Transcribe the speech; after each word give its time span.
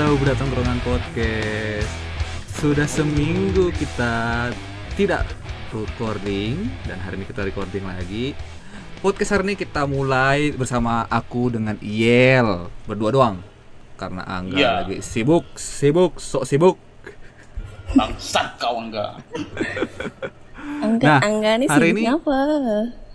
Halo 0.00 0.16
Budak 0.16 0.40
Tongkrongan 0.40 0.80
Podcast 0.80 1.92
Sudah 2.56 2.88
seminggu 2.88 3.68
kita 3.68 4.48
tidak 4.96 5.28
recording 5.68 6.72
Dan 6.88 7.04
hari 7.04 7.20
ini 7.20 7.28
kita 7.28 7.44
recording 7.44 7.84
lagi 7.84 8.32
Podcast 9.04 9.36
hari 9.36 9.52
ini 9.52 9.60
kita 9.60 9.84
mulai 9.84 10.56
bersama 10.56 11.04
aku 11.04 11.52
dengan 11.52 11.76
Iel 11.84 12.72
Berdua 12.88 13.12
doang 13.12 13.44
Karena 14.00 14.24
Angga 14.24 14.56
Iya. 14.56 14.70
lagi 14.80 15.04
sibuk, 15.04 15.44
sibuk, 15.60 16.16
sok 16.16 16.48
sibuk 16.48 16.80
Bangsat 17.92 18.56
kau 18.56 18.80
enggak. 18.80 19.20
Angga, 20.80 21.04
Nah, 21.12 21.20
Angga 21.20 21.50
ini 21.60 21.66
hari 21.68 21.92
sibuk 21.92 22.00
ini- 22.00 22.08
apa? 22.08 22.40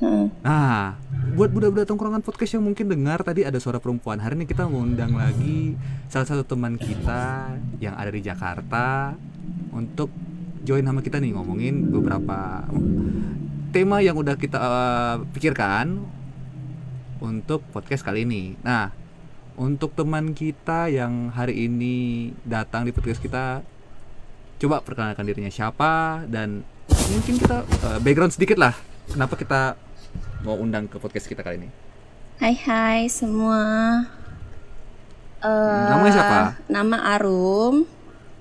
Hmm. 0.05 0.25
Nah, 0.45 1.01
buat 1.35 1.51
budak-budak 1.51 1.91
tongkrongan 1.91 2.23
podcast 2.23 2.55
yang 2.55 2.63
mungkin 2.63 2.87
dengar 2.87 3.19
tadi 3.19 3.43
ada 3.43 3.59
suara 3.59 3.83
perempuan. 3.83 4.23
Hari 4.23 4.39
ini 4.39 4.47
kita 4.47 4.71
mengundang 4.71 5.19
lagi 5.19 5.75
salah 6.07 6.23
satu 6.23 6.47
teman 6.47 6.79
kita 6.79 7.51
yang 7.83 7.91
ada 7.91 8.07
di 8.07 8.23
Jakarta 8.23 9.11
untuk 9.75 10.07
join 10.63 10.87
sama 10.87 11.03
kita 11.03 11.19
nih 11.19 11.35
ngomongin 11.35 11.91
beberapa 11.91 12.63
tema 13.75 13.99
yang 13.99 14.15
udah 14.15 14.39
kita 14.39 14.55
eh, 14.55 15.15
pikirkan 15.35 16.07
untuk 17.19 17.67
podcast 17.75 18.07
kali 18.07 18.23
ini. 18.23 18.55
Nah, 18.63 18.95
untuk 19.59 19.91
teman 19.91 20.31
kita 20.31 20.87
yang 20.87 21.35
hari 21.35 21.67
ini 21.67 22.31
datang 22.47 22.87
di 22.87 22.95
podcast 22.95 23.19
kita 23.19 23.59
coba 24.55 24.79
perkenalkan 24.79 25.27
dirinya 25.27 25.51
siapa 25.51 26.23
dan 26.31 26.63
mungkin 27.11 27.35
kita 27.35 27.67
eh, 27.67 27.99
background 27.99 28.31
sedikit 28.31 28.55
lah 28.55 28.71
kenapa 29.11 29.35
kita 29.35 29.75
mau 30.45 30.55
undang 30.55 30.85
ke 30.85 30.97
podcast 30.97 31.25
kita 31.25 31.41
kali 31.41 31.57
ini 31.59 31.69
Hai 32.35 32.51
hai 32.53 32.99
semua. 33.07 33.63
Eh, 35.39 35.87
namanya 35.87 36.13
siapa? 36.13 36.39
Nama 36.67 37.15
Arum. 37.15 37.87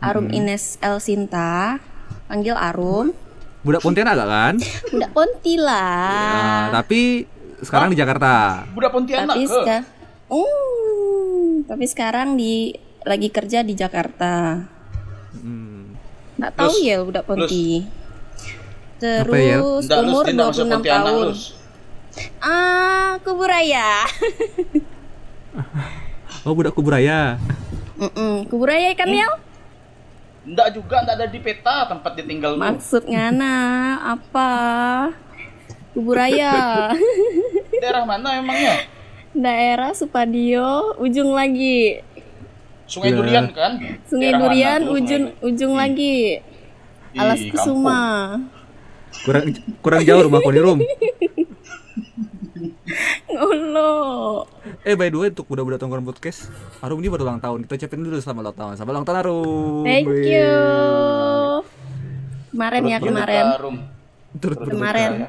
Arum 0.01 0.27
Hmm. 0.27 0.35
Ines 0.35 0.77
El 0.81 0.99
Sinta. 0.99 1.79
Panggil 2.27 2.53
Arum. 2.53 3.15
budak 3.63 3.81
Pontianak 3.81 4.19
kan 4.19 4.55
Udah 4.95 5.09
Ponti 5.09 5.57
Ya, 5.57 5.65
lah. 5.65 6.63
tapi 6.75 7.25
sekarang 7.59 7.89
di 7.89 7.97
Jakarta 7.97 8.67
Budak 8.69 8.93
Pontianak 8.93 9.31
tapi 9.31 9.47
ke. 9.47 9.55
sekarang, 9.55 9.85
tapi 11.65 11.85
sekarang 11.87 12.29
di 12.35 12.77
lagi 13.01 13.29
kerja 13.31 13.61
di 13.61 13.73
Jakarta. 13.73 14.61
Hmm. 15.33 15.97
Nggak 16.37 16.53
tahu 16.53 16.67
Lus, 16.67 16.83
ya 16.83 16.97
udah 17.01 17.23
Ponti. 17.23 17.69
Apa 18.99 19.33
ya? 19.33 19.57
Terus 19.61 19.85
umur 20.03 20.25
dia 20.25 20.33
enggak 20.35 20.49
masuk 20.51 20.65
26 20.67 20.73
Pontianak 20.75 21.05
tahun. 21.07 21.23
lu. 21.23 21.33
Ah, 22.39 23.19
kuburaya. 23.21 24.05
oh 26.45 26.53
budak 26.53 26.73
kuburaya 26.73 27.39
Mm-mm, 27.95 28.45
kuburaya 28.47 28.91
kan 28.93 29.07
Hmm. 29.07 29.17
Yel? 29.17 29.33
Enggak 30.45 30.69
juga 30.73 30.97
enggak 31.01 31.17
ada 31.17 31.27
di 31.27 31.39
peta 31.39 31.77
tempat 31.87 32.11
dia 32.13 32.25
tinggal 32.25 32.51
lu. 32.53 32.61
Maksud 32.61 33.03
ngana 33.05 33.55
apa? 34.13 34.51
Kuburaya. 35.91 36.91
Daerah 37.81 38.03
mana 38.03 38.37
emangnya? 38.37 38.77
Daerah 39.33 39.91
Supadio, 39.91 40.95
ujung 40.97 41.33
lagi. 41.33 42.03
Sungai 42.85 43.09
Ya. 43.09 43.17
Durian 43.17 43.47
kan? 43.51 43.73
Sungai 44.05 44.29
Daerah 44.29 44.41
Durian, 44.43 44.71
mana 44.77 44.85
tuh, 44.85 44.93
ujung 44.93 45.25
Sungai- 45.25 45.39
ujung 45.49 45.73
lagi. 45.75 46.17
Alas 47.15 47.41
kampung. 47.41 47.55
Kusuma. 47.55 48.01
kurang 49.17 49.45
kurang 49.79 50.03
jauh 50.03 50.27
rumahku 50.27 50.51
di 50.51 50.59
room 50.59 50.79
Ngolo. 53.27 54.45
eh 54.83 54.93
by 54.93 55.09
the 55.09 55.17
way 55.17 55.29
untuk 55.29 55.47
budak-budak 55.47 55.79
tongkrongan 55.79 56.05
podcast 56.05 56.53
Arum 56.79 57.01
ini 57.01 57.09
baru 57.09 57.25
ulang 57.25 57.41
tahun 57.41 57.65
kita 57.65 57.81
ucapin 57.81 58.01
dulu 58.01 58.17
selamat 58.17 58.43
ulang 58.43 58.57
tahun 58.57 58.73
selamat 58.75 58.93
ulang 58.93 59.05
tahun 59.05 59.19
Arum 59.19 59.83
Thank 59.83 60.07
you. 60.23 60.61
Kemarin 62.51 62.83
ya 62.85 62.99
kemarin. 62.99 63.45
turut 64.37 64.59
berduka. 64.59 64.75
Kemarin. 64.77 65.11
ya. 65.17 65.29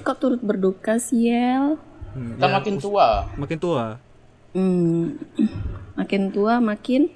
Kok 0.00 0.16
turut 0.16 0.40
berduka 0.40 0.92
sih, 0.96 1.28
Yel? 1.28 1.76
Hmm, 2.12 2.36
Kita 2.36 2.44
ya, 2.44 2.52
makin 2.52 2.74
tua. 2.76 3.06
makin 3.34 3.58
tua 3.58 3.84
Hmm. 4.52 5.16
Makin 5.94 6.22
tua 6.28 6.54
makin 6.58 7.08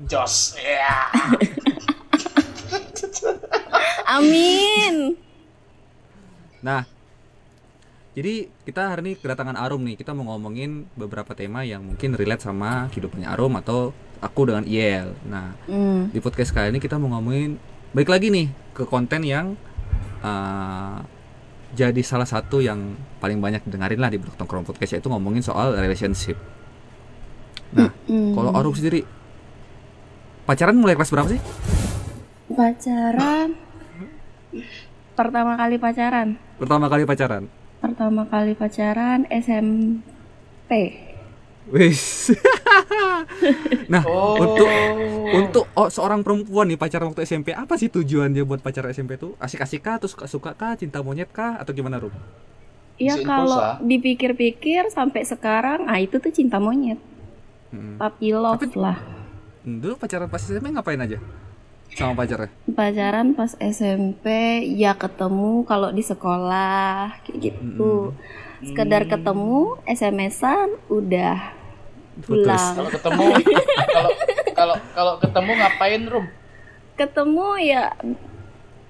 Jos. 0.00 0.56
Ya. 0.56 1.12
Amin. 4.10 5.16
Nah, 6.60 6.84
jadi 8.10 8.34
kita 8.66 8.90
hari 8.90 9.00
ini 9.02 9.12
kedatangan 9.14 9.54
Arum 9.54 9.86
nih. 9.86 9.94
Kita 9.94 10.10
mau 10.10 10.34
ngomongin 10.34 10.90
beberapa 10.92 11.30
tema 11.32 11.62
yang 11.62 11.84
mungkin 11.84 12.14
relate 12.14 12.42
sama 12.42 12.90
kehidupannya 12.90 13.30
Arum 13.30 13.54
atau 13.56 13.94
aku 14.18 14.50
dengan 14.50 14.66
Iel. 14.66 15.14
Nah, 15.24 15.54
Hmm. 15.64 16.10
di 16.10 16.18
podcast 16.18 16.50
kali 16.50 16.74
ini 16.74 16.78
kita 16.78 16.98
mau 16.98 17.14
ngomongin 17.14 17.54
balik 17.90 18.10
lagi 18.10 18.28
nih 18.28 18.46
ke 18.74 18.82
konten 18.84 19.22
yang 19.22 19.54
uh, 20.20 20.98
jadi 21.70 22.02
salah 22.02 22.26
satu 22.26 22.58
yang 22.58 22.98
paling 23.18 23.38
banyak 23.38 23.62
dengerin 23.62 24.02
lah 24.02 24.10
di 24.10 24.18
Blog 24.18 24.34
Tongkrong 24.34 24.66
Podcast 24.66 24.98
yaitu 24.98 25.06
ngomongin 25.06 25.40
soal 25.40 25.74
relationship. 25.74 26.34
Nah, 27.70 27.94
Hmm. 28.10 28.34
kalau 28.34 28.50
Arum 28.52 28.74
sendiri 28.74 29.06
pacaran 30.42 30.74
mulai 30.74 30.98
kelas 30.98 31.14
berapa 31.14 31.30
sih? 31.30 31.40
Pacaran. 32.50 33.54
Pertama 35.14 35.54
kali 35.54 35.78
pacaran. 35.78 36.28
Pertama 36.58 36.90
kali 36.90 37.06
pacaran. 37.06 37.59
Pertama 37.90 38.22
kali 38.30 38.54
pacaran 38.54 39.26
SMP. 39.34 40.94
Wis. 41.74 42.30
nah, 43.92 44.06
Oh. 44.06 44.38
untuk 44.38 44.70
untuk 45.34 45.64
oh, 45.74 45.90
seorang 45.90 46.22
perempuan 46.22 46.70
nih 46.70 46.78
pacaran 46.78 47.10
waktu 47.10 47.26
SMP 47.26 47.50
apa 47.50 47.74
sih 47.74 47.90
tujuannya 47.90 48.46
buat 48.46 48.62
pacaran 48.62 48.94
SMP 48.94 49.18
tuh? 49.18 49.34
Asik-asik 49.42 49.82
kah, 49.82 49.98
terus 49.98 50.14
suka, 50.30 50.54
kah, 50.54 50.78
cinta 50.78 51.02
monyet 51.02 51.34
kah, 51.34 51.58
atau 51.58 51.74
gimana 51.74 51.98
Rum? 51.98 52.14
Iya 52.94 53.26
kalau 53.26 53.82
dipikir-pikir 53.82 54.86
sampai 54.94 55.26
sekarang, 55.26 55.90
ah 55.90 55.98
itu 55.98 56.22
tuh 56.22 56.30
cinta 56.30 56.62
monyet. 56.62 57.02
Hmm. 57.74 57.98
Tapi 57.98 58.30
love 58.30 58.70
Tapi- 58.70 58.78
lah. 58.78 58.98
Dulu 59.66 59.98
pacaran 59.98 60.30
pas 60.30 60.38
SMP 60.38 60.70
ngapain 60.70 61.02
aja? 61.02 61.18
Sama 61.94 62.14
pacarnya? 62.14 62.50
Pacaran 62.70 63.34
pas 63.34 63.52
SMP 63.58 64.26
ya 64.78 64.94
ketemu 64.94 65.66
kalau 65.66 65.90
di 65.90 66.02
sekolah 66.06 67.20
kayak 67.26 67.38
gitu. 67.50 68.14
Sekedar 68.60 69.08
ketemu, 69.08 69.80
SMS-an 69.88 70.76
udah 70.92 71.56
Putus. 72.20 72.44
pulang. 72.44 72.72
Kalau 72.76 72.90
ketemu 72.92 73.24
kalau 73.88 74.10
kalau 74.52 74.76
kalau 74.92 75.14
ketemu 75.16 75.50
ngapain, 75.56 76.02
Rum? 76.04 76.26
Ketemu 77.00 77.46
ya 77.64 77.84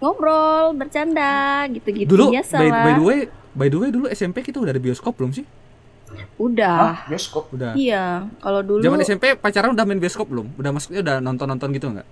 ngobrol, 0.01 0.75
bercanda 0.75 1.69
gitu-gitu 1.71 2.09
Dulu 2.09 2.33
biasa 2.33 2.57
by, 2.57 2.71
by 2.73 2.93
the 2.97 3.05
way, 3.05 3.19
by 3.53 3.67
the 3.69 3.79
way 3.79 3.89
dulu 3.93 4.07
SMP 4.11 4.41
kita 4.43 4.59
udah 4.59 4.73
ada 4.75 4.83
bioskop 4.83 5.15
belum 5.15 5.31
sih? 5.37 5.47
Udah. 6.41 6.75
Ah, 6.75 6.97
bioskop. 7.07 7.55
Udah. 7.55 7.77
Iya, 7.79 8.27
kalau 8.43 8.67
dulu 8.67 8.83
Zaman 8.83 8.99
SMP 9.07 9.39
pacaran 9.39 9.71
udah 9.71 9.85
main 9.87 10.01
bioskop 10.03 10.27
belum? 10.27 10.51
Udah 10.59 10.71
masuknya 10.75 11.01
udah 11.07 11.17
nonton-nonton 11.23 11.71
gitu 11.77 11.87
nggak? 11.95 12.09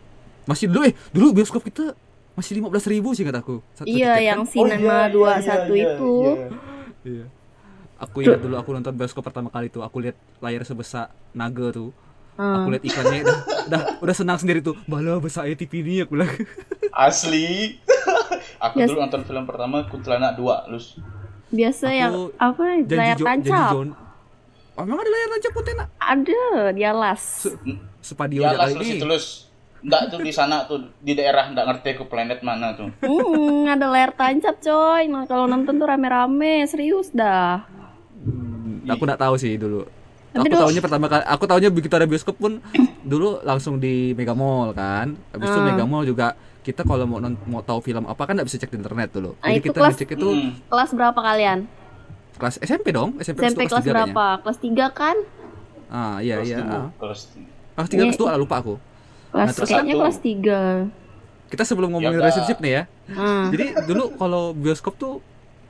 Masih 0.49 0.67
dulu 0.73 0.89
eh 0.89 0.95
dulu 1.13 1.37
bioskop 1.37 1.61
kita 1.61 1.93
masih 2.33 2.63
15.000 2.65 2.95
ribu 2.97 3.13
sih 3.13 3.27
kata 3.27 3.45
aku. 3.45 3.61
Satu 3.77 3.85
iya 3.85 4.17
tiket, 4.17 4.29
yang 4.33 4.41
kan? 4.47 4.49
sinema 4.49 5.11
Oh, 5.13 5.29
iya, 5.29 5.43
21 5.45 5.45
iya, 5.45 5.53
iya, 5.53 5.85
itu. 5.85 6.13
iya. 6.17 6.35
Iya. 7.05 7.27
Aku 7.99 8.17
ingat 8.23 8.41
dulu 8.41 8.55
aku 8.57 8.71
nonton 8.73 8.95
bioskop 8.95 9.27
pertama 9.27 9.51
kali 9.51 9.69
tuh, 9.69 9.83
aku 9.83 9.99
lihat 10.01 10.17
layar 10.39 10.63
sebesar 10.63 11.11
naga 11.35 11.75
tuh. 11.75 11.91
Hmm. 12.39 12.63
Aku 12.63 12.71
lihat 12.71 12.85
iklannya 12.87 13.27
udah, 13.27 13.39
udah 13.67 13.83
udah 13.99 14.15
senang 14.15 14.39
sendiri 14.39 14.63
tuh. 14.63 14.79
Bala 14.87 15.19
besar 15.19 15.51
ya 15.51 15.59
TV 15.59 15.83
ini 15.83 16.07
aku 16.07 16.15
bilang. 16.15 16.31
Asli. 16.95 17.75
Aku 18.71 18.83
Yes. 18.83 18.91
dulu 18.91 19.03
nonton 19.03 19.23
film 19.23 19.47
pertama 19.47 19.87
Kuntilanak 19.87 20.35
2, 20.39 20.71
Lus. 20.71 20.99
Biasa 21.51 21.91
Aku 21.91 21.99
yang 21.99 22.13
apa 22.39 22.63
layar 22.87 23.19
tancap. 23.19 23.71
Oh, 24.79 24.83
emang 24.87 24.99
ada 25.03 25.11
layar 25.11 25.29
tancap 25.35 25.53
putih 25.55 25.75
nak? 25.75 25.89
Ada 25.99 26.43
di 26.71 26.83
alas. 26.87 27.47
Sepadio 27.99 28.43
Ya 28.43 28.55
ya 28.55 28.59
lah, 28.59 28.67
kali 28.71 28.75
Lus 28.79 28.91
itu, 28.95 29.07
Lus. 29.07 29.27
Enggak 29.79 30.01
tuh 30.09 30.19
di 30.19 30.33
sana 30.33 30.65
tuh 30.65 30.79
di 30.99 31.13
daerah 31.13 31.47
enggak 31.47 31.65
ngerti 31.65 31.89
aku 31.93 32.05
planet 32.05 32.41
mana 32.41 32.75
tuh. 32.75 32.91
Hmm, 32.99 33.67
ada 33.69 33.87
layar 33.87 34.11
tancap 34.13 34.59
coy. 34.59 35.07
Nah, 35.07 35.25
kalau 35.25 35.45
nonton 35.45 35.75
tuh 35.75 35.87
rame-rame, 35.87 36.65
serius 36.65 37.11
dah. 37.11 37.63
Hmm, 38.21 38.83
aku 38.85 39.03
nggak 39.03 39.21
tahu 39.21 39.35
sih 39.37 39.55
dulu. 39.55 39.87
Tapi 40.29 40.41
aku 40.41 40.51
dulu- 40.51 40.63
tahunya 40.65 40.83
pertama 40.83 41.07
kali, 41.07 41.25
aku 41.25 41.45
tahunya 41.45 41.71
begitu 41.71 41.95
ada 41.95 42.05
bioskop 42.05 42.37
pun 42.37 42.59
dulu 43.07 43.39
langsung 43.43 43.77
di 43.77 44.13
Mega 44.13 44.33
Mall 44.33 44.73
kan. 44.73 45.15
Habis 45.31 45.47
itu 45.47 45.59
Ah. 45.59 45.65
Mega 45.65 45.85
Mall 45.85 46.05
juga 46.05 46.35
kita 46.61 46.83
kalau 46.83 47.07
mau 47.07 47.17
mau 47.47 47.63
tahu 47.63 47.81
film 47.81 48.05
apa 48.05 48.19
kan 48.21 48.35
nggak 48.35 48.45
bisa 48.45 48.59
cek 48.59 48.69
di 48.69 48.77
internet 48.77 49.09
dulu. 49.11 49.31
Ah, 49.37 49.49
Jadi 49.49 49.57
itu 49.57 49.65
kita 49.65 49.79
kelas- 49.79 49.95
ngecek 49.95 50.11
itu 50.13 50.29
Hmm. 50.29 50.51
Kelas 50.67 50.91
berapa 50.93 51.17
kalian? 51.17 51.59
kelas 52.37 52.55
SMP 52.61 52.93
dong, 52.93 53.19
SMP, 53.19 53.43
SMP 53.43 53.67
kelas 53.67 53.71
kelas 53.73 53.83
kayaknya. 53.83 53.95
berapa? 54.07 54.27
Kelas 54.41 54.59
3 54.61 54.87
kan? 54.93 55.17
Ah 55.89 56.19
iya 56.19 56.35
Kelas 56.37 56.47
iya. 56.47 56.59
tiga, 56.61 56.79
kelas 56.97 57.21
tiga. 57.29 57.51
Kelas 57.73 57.89
tiga 57.89 57.97
Iya. 57.97 58.07
kelas 58.07 58.21
dua 58.21 58.29
lah, 58.29 58.39
lupa 58.39 58.57
aku. 58.59 58.75
Kelas 59.29 59.45
Nah, 59.45 59.55
terus 59.55 59.69
kayaknya 59.69 59.93
satu. 59.93 60.01
kelas 60.01 60.19
3. 60.19 60.61
Kita 61.49 61.63
sebelum 61.65 61.89
ngomongin 61.91 62.13
Ya, 62.13 62.21
relationship 62.21 62.59
nih 62.59 62.73
ya. 62.75 62.83
Hmm. 63.09 63.49
Jadi 63.49 63.67
dulu 63.87 64.13
kalau 64.15 64.53
bioskop 64.53 64.95
tuh 64.95 65.25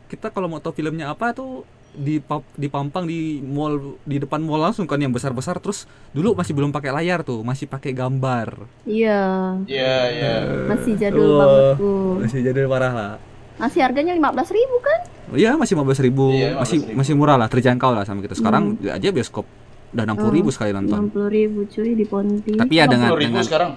kita 0.07 0.29
kalau 0.29 0.47
mau 0.47 0.59
tahu 0.59 0.73
filmnya 0.73 1.09
apa 1.09 1.31
tuh 1.33 1.63
di 1.91 2.19
pap- 2.19 2.55
dipampang 2.55 3.05
di 3.05 3.41
mall 3.41 3.79
di 4.03 4.17
depan 4.17 4.39
mall 4.39 4.61
langsung 4.61 4.85
kan 4.85 4.97
yang 4.97 5.11
besar-besar 5.11 5.59
terus 5.59 5.85
dulu 6.11 6.33
masih 6.33 6.53
belum 6.53 6.69
pakai 6.69 6.91
layar 6.93 7.23
tuh, 7.23 7.43
masih 7.43 7.65
pakai 7.65 7.93
gambar. 7.93 8.67
Iya. 8.85 9.55
Iya, 9.65 9.95
iya. 10.09 10.35
Masih 10.67 10.95
jadul 10.95 11.29
Wah, 11.29 11.39
banget 11.41 11.65
tuh. 11.77 12.11
Masih 12.21 12.39
jadi 12.43 12.61
parah 12.65 12.93
lah. 12.93 13.13
Masih 13.59 13.81
harganya 13.81 14.15
15.000 14.15 14.55
ribu 14.55 14.77
kan? 14.79 15.01
Iya, 15.29 15.51
masih 15.55 15.75
15.000 15.75 15.99
ribu, 16.05 16.27
Iya, 16.31 16.55
masih 16.57 16.77
15.000. 16.81 16.95
masih 16.95 17.15
murah 17.15 17.37
lah, 17.37 17.49
terjangkau 17.49 17.91
lah 17.91 18.03
sama 18.03 18.21
kita. 18.21 18.33
Sekarang 18.33 18.75
Hmm. 18.75 18.87
aja 18.89 19.09
bioskop 19.11 19.45
udah 19.89 20.05
60.000 20.07 20.37
ribu 20.37 20.51
sekali 20.51 20.71
nonton. 20.71 21.09
60.000 21.09 21.29
ribu 21.31 21.61
cuy 21.65 21.91
di 21.93 22.05
Ponti. 22.05 22.53
Tapi 22.55 22.73
ya 22.73 22.85
dengan 22.85 23.09
60 23.11 23.17
ribu 23.17 23.31
dengan 23.31 23.45
sekarang. 23.45 23.73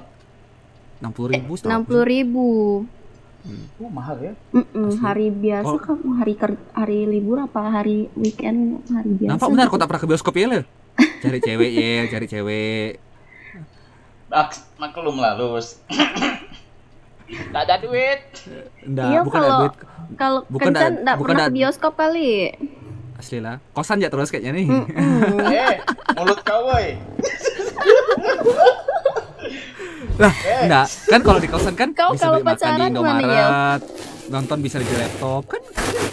60.000 1.02 1.34
ribu 1.34 1.52
60.000 1.58 2.04
ribu. 2.06 2.48
Oh, 3.82 3.90
mahal 3.90 4.22
ya. 4.22 4.34
Mm-mm, 4.52 5.02
hari 5.02 5.28
biasa 5.30 5.66
Oh. 5.68 5.82
kan 5.82 5.98
hari 6.16 6.38
ker- 6.38 6.70
hari 6.72 7.10
libur 7.10 7.42
apa 7.42 7.74
hari 7.74 8.06
weekend 8.14 8.86
hari 8.88 9.18
biasa. 9.18 9.32
Nampak 9.34 9.50
benar 9.50 9.66
gitu. 9.66 9.74
kok 9.74 9.80
tak 9.80 9.88
pernah 9.90 10.02
ke 10.02 10.08
bioskop 10.08 10.34
ya 10.36 10.46
le? 10.48 10.62
Cari 11.18 11.40
cewek 11.40 11.72
ya, 11.72 11.94
cari 12.08 12.26
cewek. 12.28 12.90
Mak- 14.28 14.68
maklum 14.78 15.18
lah 15.18 15.34
lu. 15.34 15.58
Gak 17.52 17.64
ada 17.64 17.76
duit. 17.80 18.22
Enggak, 18.84 19.08
Iya 19.08 19.20
bukan 19.24 19.34
kalau 19.34 19.48
ada 19.50 19.62
duit 19.64 19.76
kalau 20.12 20.40
Bukan 20.46 20.66
kencan 20.70 20.92
da- 21.02 21.16
bukan 21.16 21.26
pernah 21.26 21.40
da- 21.42 21.48
ke 21.48 21.56
bioskop 21.56 21.94
kali. 21.96 22.32
Asli 23.22 23.38
lah. 23.38 23.62
Kosan 23.72 23.98
ya 23.98 24.10
terus 24.10 24.28
kayaknya 24.28 24.52
nih. 24.54 24.68
Eh, 25.54 25.76
mulut 26.18 26.42
kau 26.42 26.68
woi. 26.68 26.98
Lah, 30.18 30.34
enggak. 30.60 30.86
Kan 31.08 31.22
kalau 31.22 31.40
di 31.40 31.48
kosan 31.48 31.74
kan 31.74 31.90
Kau 31.92 32.12
bisa 32.12 32.28
kalau 32.28 32.38
beli 32.38 32.48
makan 32.48 32.58
di 32.60 32.68
gimana, 32.68 32.90
Indomaret. 32.90 33.82
Nonton 34.28 34.58
bisa 34.60 34.78
di 34.78 34.86
laptop. 34.92 35.44
Kan 35.48 35.62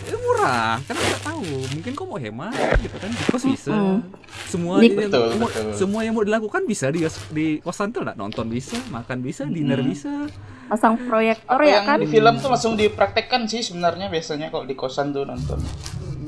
eh, 0.07 0.19
murah. 0.19 0.81
Kan 0.83 0.97
enggak 0.97 1.23
tahu. 1.23 1.45
Mungkin 1.71 1.93
kau 1.93 2.07
mau 2.07 2.17
hemat 2.17 2.55
gitu 2.79 2.97
kan. 2.97 3.11
Di 3.11 3.25
kos 3.27 3.45
bisa. 3.45 3.71
Mm-mm. 3.71 3.99
Semua 4.47 4.75
Di- 4.79 4.89
yang 4.89 5.11
Betul, 5.11 5.27
mau- 5.35 5.45
betul. 5.45 5.69
semua 5.75 6.01
yang 6.03 6.15
mau 6.15 6.25
dilakukan 6.25 6.63
bisa 6.65 6.89
di 6.89 7.05
di 7.31 7.47
kosan 7.59 7.91
tuh 7.91 8.01
enggak 8.01 8.17
nonton 8.17 8.47
bisa, 8.49 8.79
makan 8.89 9.19
bisa, 9.21 9.45
dinner 9.45 9.81
bisa. 9.83 10.25
Pasang 10.69 11.01
proyektor 11.01 11.57
Apa 11.57 11.65
ya 11.65 11.73
yang 11.75 11.85
kan? 11.87 11.99
di 11.99 12.07
film 12.07 12.35
tuh 12.39 12.49
langsung 12.49 12.77
dipraktekkan 12.77 13.45
sih 13.45 13.61
sebenarnya 13.63 14.09
biasanya 14.09 14.49
kalau 14.49 14.65
di 14.65 14.73
kosan 14.73 15.11
tuh 15.11 15.25
nonton. 15.25 15.57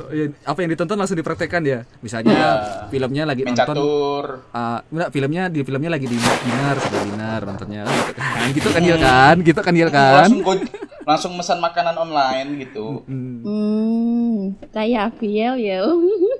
Ya, 0.08 0.25
Apa 0.43 0.58
yang 0.61 0.70
ditonton 0.70 0.97
langsung 0.97 1.14
dipraktekkan 1.14 1.62
ya. 1.62 1.85
Misalnya 2.00 2.32
Iya. 2.32 2.50
filmnya 2.88 3.25
lagi 3.25 3.43
Main 3.43 3.52
nonton 3.52 3.75
catur. 3.75 4.25
Uh, 4.49 4.79
enggak, 4.88 5.08
filmnya 5.11 5.43
di 5.47 5.61
filmnya 5.61 5.91
lagi 5.91 6.06
di 6.06 6.17
dinner, 6.17 6.75
sudah 6.76 7.00
dinner 7.02 7.41
nontonnya. 7.43 7.82
Kan 8.14 8.49
gitu 8.50 8.69
kan 8.69 8.81
Yel 8.81 8.99
kan? 8.99 9.37
Gitu 9.41 9.61
kan 9.61 9.73
Yel 9.73 9.91
kan? 9.91 10.25
Langsung 10.25 10.41
go- 10.41 10.69
langsung 11.00 11.32
pesan 11.35 11.58
makanan 11.58 11.97
online 11.99 12.49
gitu. 12.61 13.02
Hmm, 13.05 13.41
Hmm, 13.43 14.37
kayak 14.69 15.11
aku 15.11 15.25
ya 15.25 15.52
ya. 15.55 15.82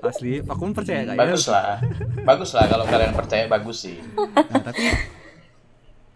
asli, 0.01 0.39
aku 0.39 0.61
pun 0.61 0.73
percaya 0.73 1.03
kak 1.03 1.13
ya. 1.13 1.19
Bagus 1.19 1.43
lah. 1.45 1.77
Bagus 2.23 2.49
lah 2.51 2.65
kalau 2.65 2.85
kalian 2.85 3.11
percaya 3.11 3.45
bagus 3.45 3.83
sih. 3.83 3.97
Nah, 4.15 4.61
tapi 4.61 4.85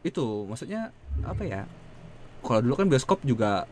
itu 0.04 0.26
maksudnya 0.46 0.94
apa 1.22 1.44
ya? 1.44 1.62
Kalau 2.40 2.62
dulu 2.62 2.74
kan 2.76 2.88
bioskop 2.88 3.20
juga 3.22 3.66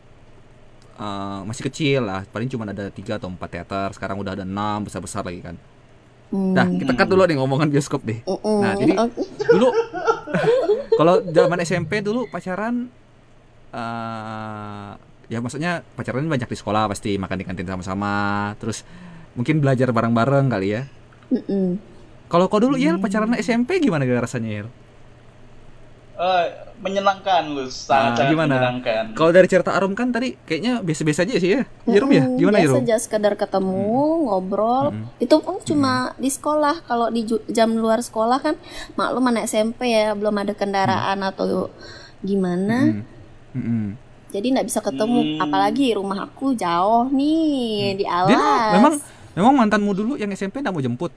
uh, 0.98 1.40
masih 1.46 1.66
kecil 1.70 2.00
lah, 2.06 2.26
paling 2.28 2.48
cuma 2.50 2.66
ada 2.68 2.90
tiga 2.90 3.16
atau 3.16 3.30
empat 3.30 3.48
teater. 3.50 3.88
Sekarang 3.94 4.20
udah 4.20 4.34
ada 4.34 4.44
enam 4.46 4.84
besar-besar 4.84 5.22
lagi 5.26 5.40
kan. 5.42 5.56
Hmm. 6.34 6.52
Nah, 6.56 6.66
kita 6.66 6.92
cut 6.98 7.08
dulu 7.08 7.22
nih 7.28 7.36
ngomongan 7.38 7.68
bioskop 7.70 8.02
deh. 8.02 8.20
Nah, 8.26 8.74
jadi 8.74 8.92
dulu 9.54 9.68
kalau 10.98 11.22
zaman 11.30 11.58
SMP 11.62 12.02
dulu 12.02 12.26
pacaran 12.30 12.90
eh 13.74 15.14
ya 15.28 15.38
maksudnya 15.40 15.82
pacaran 15.96 16.28
banyak 16.28 16.48
di 16.48 16.56
sekolah 16.58 16.86
pasti 16.90 17.16
makan 17.16 17.40
di 17.40 17.44
kantin 17.48 17.68
sama-sama 17.68 18.52
terus 18.60 18.84
mungkin 19.34 19.58
belajar 19.58 19.90
bareng-bareng 19.90 20.46
kali 20.52 20.68
ya 20.78 20.82
kalau 22.28 22.46
kau 22.46 22.60
dulu 22.60 22.76
Yel 22.76 23.00
pacaran 23.00 23.32
SMP 23.40 23.80
gimana 23.80 24.04
rasanya 24.04 24.50
Yel 24.62 24.68
Eh, 26.14 26.46
menyenangkan 26.78 27.42
lu, 27.50 27.66
sangat 27.66 27.90
Nah, 28.06 28.14
sangat 28.14 28.30
gimana? 28.30 28.54
menyenangkan. 28.54 29.04
kalau 29.12 29.30
dari 29.30 29.50
cerita 29.50 29.74
Arum 29.74 29.92
kan 29.92 30.08
tadi 30.08 30.38
kayaknya 30.40 30.78
biasa-biasa 30.78 31.26
aja 31.26 31.34
sih 31.36 31.50
ya 31.50 31.62
Yerum 31.84 32.06
ya? 32.08 32.22
Mm-mm, 32.22 32.38
gimana 32.38 32.56
biasa 32.56 32.66
Yerum 32.70 32.82
aja 32.86 32.96
sekedar 32.98 33.34
ketemu 33.34 33.82
ngobrol. 34.24 34.84
Mm-mm. 34.90 35.10
itu 35.18 35.36
pun 35.36 35.58
cuma 35.60 35.92
di 36.14 36.30
sekolah. 36.30 36.86
Kalau 36.86 37.10
di 37.10 37.26
jam 37.48 37.74
luar 37.74 37.98
sekolah 37.98 38.38
kan 38.38 38.54
maklum 38.94 39.26
anak 39.26 39.50
SMP 39.50 39.90
ya 39.90 40.14
belum 40.14 40.38
ada 40.38 40.54
kendaraan 40.54 41.18
atau 41.20 41.66
gimana. 42.20 42.94
Mm. 42.94 43.02
Mm-mm. 43.54 43.84
jadi 44.30 44.46
nggak 44.50 44.66
bisa 44.66 44.78
ketemu. 44.80 45.18
Hmm. 45.18 45.42
apalagi 45.42 45.94
rumah 45.94 46.26
aku 46.26 46.54
jauh 46.54 47.06
nih 47.06 47.94
di 47.94 48.04
alas 48.04 48.30
Dia 48.30 48.38
memang 48.72 48.94
memang 49.30 49.52
mantanmu 49.56 49.90
dulu 49.90 50.12
yang 50.14 50.30
SMP 50.30 50.58
nggak 50.58 50.70
mau 50.70 50.78
jemput? 50.78 51.10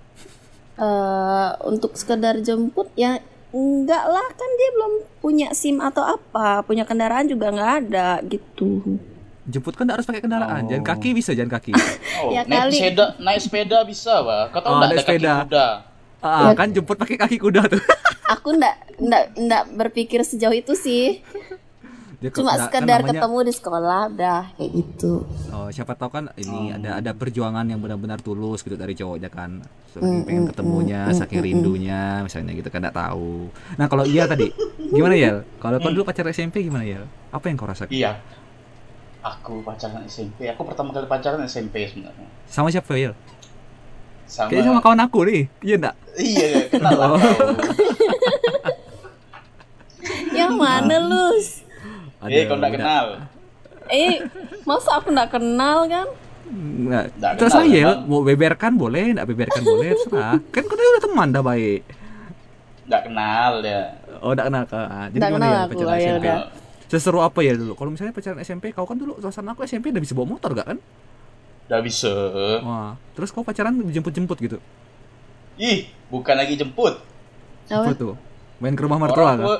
Eh, 0.77 1.49
untuk 1.65 1.93
sekedar 1.93 2.37
jemput 2.37 2.89
ya 2.93 3.17
enggak 3.57 4.05
lah 4.05 4.27
kan 4.29 4.49
dia 4.53 4.69
belum 4.71 4.93
punya 5.17 5.47
SIM 5.51 5.79
atau 5.79 6.05
apa 6.05 6.61
punya 6.61 6.83
kendaraan 6.83 7.25
juga 7.25 7.49
nggak 7.49 7.71
ada 7.83 8.21
gitu 8.23 9.01
jemput 9.43 9.73
kan 9.73 9.87
harus 9.87 10.03
pakai 10.03 10.21
kendaraan 10.21 10.61
Oh. 10.61 10.69
jalan 10.69 10.83
kaki 10.83 11.09
bisa 11.11 11.31
jalan 11.31 11.49
kaki 11.49 11.71
Oh, 12.19 12.29
Ya 12.29 12.43
naik 12.43 12.67
kali. 12.67 12.75
sepeda, 12.75 13.05
naik 13.17 13.39
sepeda 13.39 13.77
bisa, 13.81 14.19
Pak. 14.19 14.43
Kau 14.49 14.59
tahu 14.59 14.67
Oh, 14.67 14.75
enggak 14.75 14.87
naik 14.87 14.93
ada 14.93 15.03
kaki 15.03 15.17
sepeda. 15.17 15.33
kuda? 15.41 15.67
ah, 16.19 16.51
kan 16.51 16.67
jemput 16.69 16.95
pakai 16.95 17.15
kaki 17.15 17.37
kuda 17.37 17.61
tuh 17.67 17.81
aku 18.27 18.49
ndak 18.51 18.75
ndak 18.97 19.23
ndak 19.37 19.63
berpikir 19.71 20.19
sejauh 20.21 20.51
itu 20.51 20.73
sih 20.73 21.21
Dia 22.17 22.33
cuma 22.33 22.49
nggak- 22.49 22.57
kan 22.57 22.65
sekedar 22.73 22.99
namanya- 22.99 23.11
ketemu 23.13 23.37
di 23.39 23.53
sekolah 23.53 23.81
udah 24.09 24.39
kayak 24.51 24.71
gitu 24.73 25.13
Oh, 25.47 25.69
siapa 25.69 25.93
tahu 25.93 26.09
kan 26.11 26.23
ini 26.35 26.59
Oh. 26.67 26.75
ada 26.75 26.89
ada 26.97 27.11
perjuangan 27.13 27.61
yang 27.63 27.77
benar-benar 27.77 28.17
tulus 28.19 28.59
gitu 28.59 28.73
dari 28.73 28.91
cowoknya 28.91 29.29
kan. 29.29 29.61
So, 29.87 29.99
Mm, 29.99 30.21
pengen 30.23 30.43
mm, 30.43 30.49
ketemunya, 30.49 31.01
mm, 31.03 31.13
saking 31.15 31.39
mm, 31.39 31.47
rindunya, 31.47 32.01
misalnya 32.19 32.51
gitu 32.51 32.67
kan 32.67 32.79
enggak 32.79 32.97
tahu. 32.99 33.53
Nah, 33.75 33.85
kalau 33.85 34.01
iya 34.03 34.25
tadi, 34.25 34.49
gimana 34.87 35.13
ya? 35.13 35.45
Kalau 35.55 35.77
Mm. 35.77 35.83
kau 35.83 35.91
dulu 35.91 36.03
pacar 36.03 36.25
SMP 36.27 36.61
gimana 36.61 36.83
ya? 36.83 37.01
Apa 37.29 37.45
yang 37.45 37.55
kau 37.55 37.65
rasakan? 37.65 37.89
Iya. 37.89 38.17
Aku 39.19 39.61
pacaran 39.61 40.01
SMP. 40.03 40.47
Aku 40.47 40.63
pertama 40.63 40.89
kali 40.91 41.05
pacaran 41.05 41.41
SMP 41.43 41.85
sebenarnya. 41.85 42.27
Sama 42.45 42.69
siapa 42.69 42.95
ya? 42.95 43.13
Sama, 44.25 44.49
Kayaknya 44.49 44.67
sama 44.69 44.81
kawan 44.81 45.01
aku 45.01 45.19
nih. 45.23 45.41
Iya 45.61 45.75
enggak? 45.77 45.95
Iya, 46.15 46.45
iya, 46.47 46.61
kenal 46.67 46.93
lah 46.93 47.07
Oh. 47.09 47.19
yang 50.33 50.53
mana 50.55 50.95
lu 50.99 51.33
Eh, 52.19 52.43
kau 52.43 52.55
enggak 52.55 52.71
udah. 52.71 52.79
kenal. 52.79 53.05
eh 53.87 54.19
masa 54.63 54.99
aku 54.99 55.07
nggak 55.09 55.31
kenal 55.31 55.87
kan 55.87 56.07
Nggak, 56.47 57.05
Nggak 57.13 57.31
terserah 57.35 57.63
kenal, 57.65 57.75
ya, 57.75 57.91
mau 58.03 58.19
beberkan 58.21 58.73
boleh, 58.73 59.11
enggak 59.11 59.27
beberkan 59.27 59.61
boleh, 59.61 59.91
terserah. 59.93 60.35
Kan 60.53 60.63
kau 60.63 60.75
udah 60.75 61.03
teman 61.03 61.27
dah 61.29 61.43
baik. 61.43 61.81
Enggak 62.83 63.01
kenal 63.03 63.51
dia. 63.59 63.81
Oh, 64.17 64.31
enggak 64.31 64.47
kenal 64.47 64.63
Kak. 64.63 64.79
Ah, 64.81 65.05
Jadi 65.05 65.17
Nggak 65.17 65.29
gimana 65.29 65.35
kenal 65.37 65.51
ya 65.51 65.59
aku, 65.59 65.71
pacaran 65.73 65.91
ya 65.91 65.99
SMP? 65.99 66.17
udah. 66.17 66.37
Seseru 66.87 67.19
apa 67.19 67.39
ya 67.41 67.51
dulu? 67.53 67.73
Kalau 67.75 67.89
misalnya 67.91 68.13
pacaran 68.15 68.39
SMP, 68.39 68.65
kau 68.71 68.87
kan 68.87 68.95
dulu 68.95 69.19
suasana 69.19 69.51
aku 69.51 69.61
SMP 69.61 69.91
udah 69.91 69.99
bisa 69.99 70.15
bawa 70.15 70.27
motor 70.29 70.51
gak 70.53 70.67
kan? 70.67 70.77
Udah 71.67 71.81
bisa. 71.83 72.11
Wah, 72.61 72.95
terus 73.11 73.29
kau 73.29 73.43
pacaran 73.43 73.75
jemput-jemput 73.83 74.39
gitu? 74.39 74.57
Ih, 75.57 75.79
bukan 76.07 76.31
lagi 76.33 76.55
jemput. 76.55 76.95
Apa 77.67 77.91
tuh? 77.91 78.15
Main 78.57 78.71
ke 78.71 78.81
rumah 78.81 78.95
mertua 78.97 79.19
Orang 79.25 79.31
kan? 79.33 79.39
tua, 79.43 79.57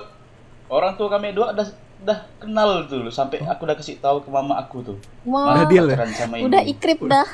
orang 0.70 0.94
tua 0.96 1.08
kami 1.12 1.36
dua 1.36 1.52
udah 1.52 1.68
udah 2.02 2.20
kenal 2.42 2.70
dulu 2.92 3.10
sampai 3.18 3.38
aku 3.52 3.62
udah 3.68 3.78
kasih 3.80 3.98
tahu 4.04 4.18
ke 4.26 4.30
mama 4.36 4.54
aku 4.62 4.78
tuh. 4.88 4.98
Wah, 5.32 5.46
Udah 5.52 5.66
deal 5.72 5.86
ya? 5.94 6.00
sama 6.20 6.38
udah 6.46 6.62
ibu. 6.62 6.72
ikrip 6.74 7.00
dah 7.12 7.28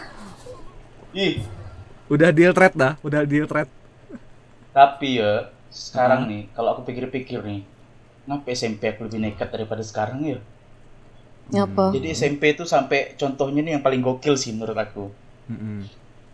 Ih, 1.13 1.43
Udah 2.13 2.29
deal 2.38 2.53
trade 2.58 2.75
dah, 2.79 2.93
udah 3.03 3.22
deal 3.27 3.48
trade. 3.51 3.72
tapi 4.77 5.10
ya 5.22 5.32
sekarang 5.84 6.22
nih 6.29 6.41
kalau 6.55 6.70
aku 6.77 6.82
pikir-pikir 6.89 7.39
nih, 7.50 7.62
ngapa 8.27 8.48
SMP 8.60 8.82
aku 8.91 9.01
lebih 9.08 9.20
nekat 9.24 9.50
daripada 9.55 9.84
sekarang 9.89 10.20
ya? 10.32 10.38
apa 11.53 11.88
Jadi 11.93 12.08
SMP 12.20 12.43
itu 12.53 12.63
sampai 12.74 13.00
contohnya 13.22 13.62
nih 13.63 13.72
yang 13.79 13.84
paling 13.88 14.01
gokil 14.08 14.36
sih 14.41 14.51
menurut 14.55 14.77
aku. 14.86 15.03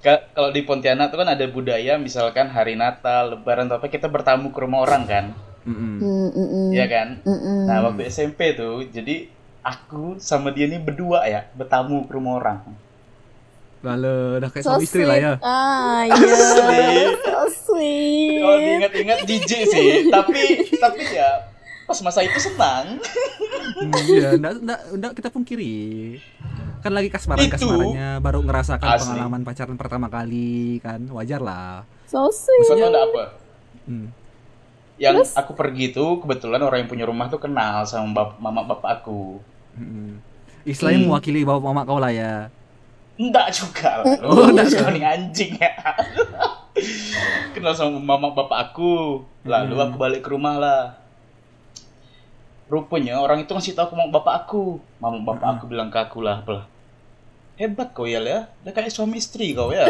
Ka- 0.05 0.25
kalau 0.35 0.49
di 0.55 0.61
Pontianak 0.67 1.07
tuh 1.11 1.19
kan 1.21 1.29
ada 1.35 1.45
budaya 1.55 1.93
misalkan 2.07 2.47
hari 2.55 2.73
Natal, 2.83 3.23
Lebaran 3.35 3.67
atau 3.67 3.77
apa 3.79 3.87
kita 3.95 4.07
bertamu 4.15 4.47
ke 4.53 4.59
rumah 4.63 4.79
orang 4.85 5.03
kan. 5.13 5.25
Mm, 5.67 5.99
mm, 5.99 6.29
mm. 6.33 6.69
Iya 6.71 6.85
kan? 6.87 7.07
Mm, 7.25 7.39
mm. 7.39 7.61
Nah 7.67 7.77
waktu 7.89 8.01
SMP 8.07 8.55
tuh, 8.55 8.85
jadi 8.87 9.27
aku 9.59 10.17
sama 10.17 10.55
dia 10.55 10.65
nih 10.71 10.79
berdua 10.79 11.27
ya 11.27 11.47
bertamu 11.53 12.07
ke 12.07 12.11
rumah 12.15 12.39
orang. 12.39 12.59
Lalu 13.79 14.43
udah 14.43 14.49
kayak 14.51 14.63
so 14.63 14.75
suami 14.75 14.83
istri 14.83 15.03
lah 15.07 15.17
ya. 15.19 15.33
sweet. 15.39 15.47
ah 15.47 16.01
iya 16.03 17.05
so 17.15 17.39
sweet 17.47 18.39
Kalau 18.43 18.57
diingat-ingat 18.59 19.17
jijik 19.23 19.61
sih, 19.71 20.11
tapi 20.11 20.67
tapi 20.83 21.01
ya 21.15 21.47
pas 21.87 21.99
masa 22.03 22.19
itu 22.21 22.37
senang. 22.37 22.99
Hmm, 23.79 23.91
Iya, 24.11 24.35
enggak, 24.35 24.53
enggak, 24.61 24.79
enggak 24.93 25.11
kita 25.15 25.29
pungkiri. 25.31 25.77
Kan 26.79 26.91
lagi 26.95 27.09
kasmaran-kasmarannya, 27.11 28.09
baru 28.23 28.39
ngerasakan 28.43 28.87
Asli. 28.87 29.03
pengalaman 29.03 29.41
pacaran 29.43 29.75
pertama 29.79 30.07
kali 30.11 30.79
kan. 30.83 30.99
Wajar 31.11 31.39
lah. 31.39 31.87
so 32.03 32.27
sweet 32.29 32.67
Maksudnya 32.67 32.87
ada 32.91 33.01
apa? 33.07 33.23
Hmm. 33.87 34.07
Yang 34.99 35.31
aku 35.33 35.55
pergi 35.55 35.95
tuh 35.95 36.19
kebetulan 36.19 36.59
orang 36.59 36.83
yang 36.83 36.89
punya 36.91 37.05
rumah 37.07 37.31
tuh 37.31 37.39
kenal 37.39 37.87
sama 37.87 38.11
bap 38.11 38.29
mama 38.37 38.67
bapak 38.67 39.01
aku. 39.01 39.39
Mm-mm. 39.79 40.19
Istilahnya 40.67 40.99
Hmm. 41.01 41.07
mewakili 41.07 41.47
bapak 41.47 41.63
mama 41.63 41.87
kau 41.87 41.97
lah 41.97 42.11
ya. 42.11 42.51
Enggak 43.15 43.47
juga 43.55 44.03
lah. 44.03 44.05
Oh, 44.27 44.51
enggak 44.51 44.75
Lu 44.75 44.91
nih 44.91 45.05
anjing 45.07 45.51
ya. 45.55 45.71
Kenal 47.55 47.73
sama 47.73 47.95
mama 47.95 48.35
bapak 48.35 48.71
aku. 48.71 49.23
Lalu 49.47 49.73
Hmm. 49.75 49.85
aku 49.87 49.95
balik 49.95 50.21
ke 50.23 50.29
rumah 50.31 50.59
lah. 50.59 50.83
Rupanya 52.69 53.17
orang 53.17 53.41
itu 53.41 53.49
ngasih 53.49 53.73
tahu 53.73 53.91
ke 53.91 53.95
mama 53.97 54.11
bapak 54.13 54.45
aku. 54.45 54.77
Mama 54.99 55.23
bapak 55.23 55.47
Hmm. 55.47 55.55
aku 55.57 55.65
bilang 55.65 55.89
ke 55.89 55.97
aku 55.97 56.19
lah, 56.21 56.43
"Pelah, 56.43 56.67
Hebat 57.59 57.91
kau 57.91 58.07
ya, 58.07 58.23
ya. 58.23 58.47
Udah 58.63 58.71
kayak 58.71 58.87
suami 58.87 59.19
istri 59.19 59.51
kau 59.51 59.69
ya. 59.69 59.83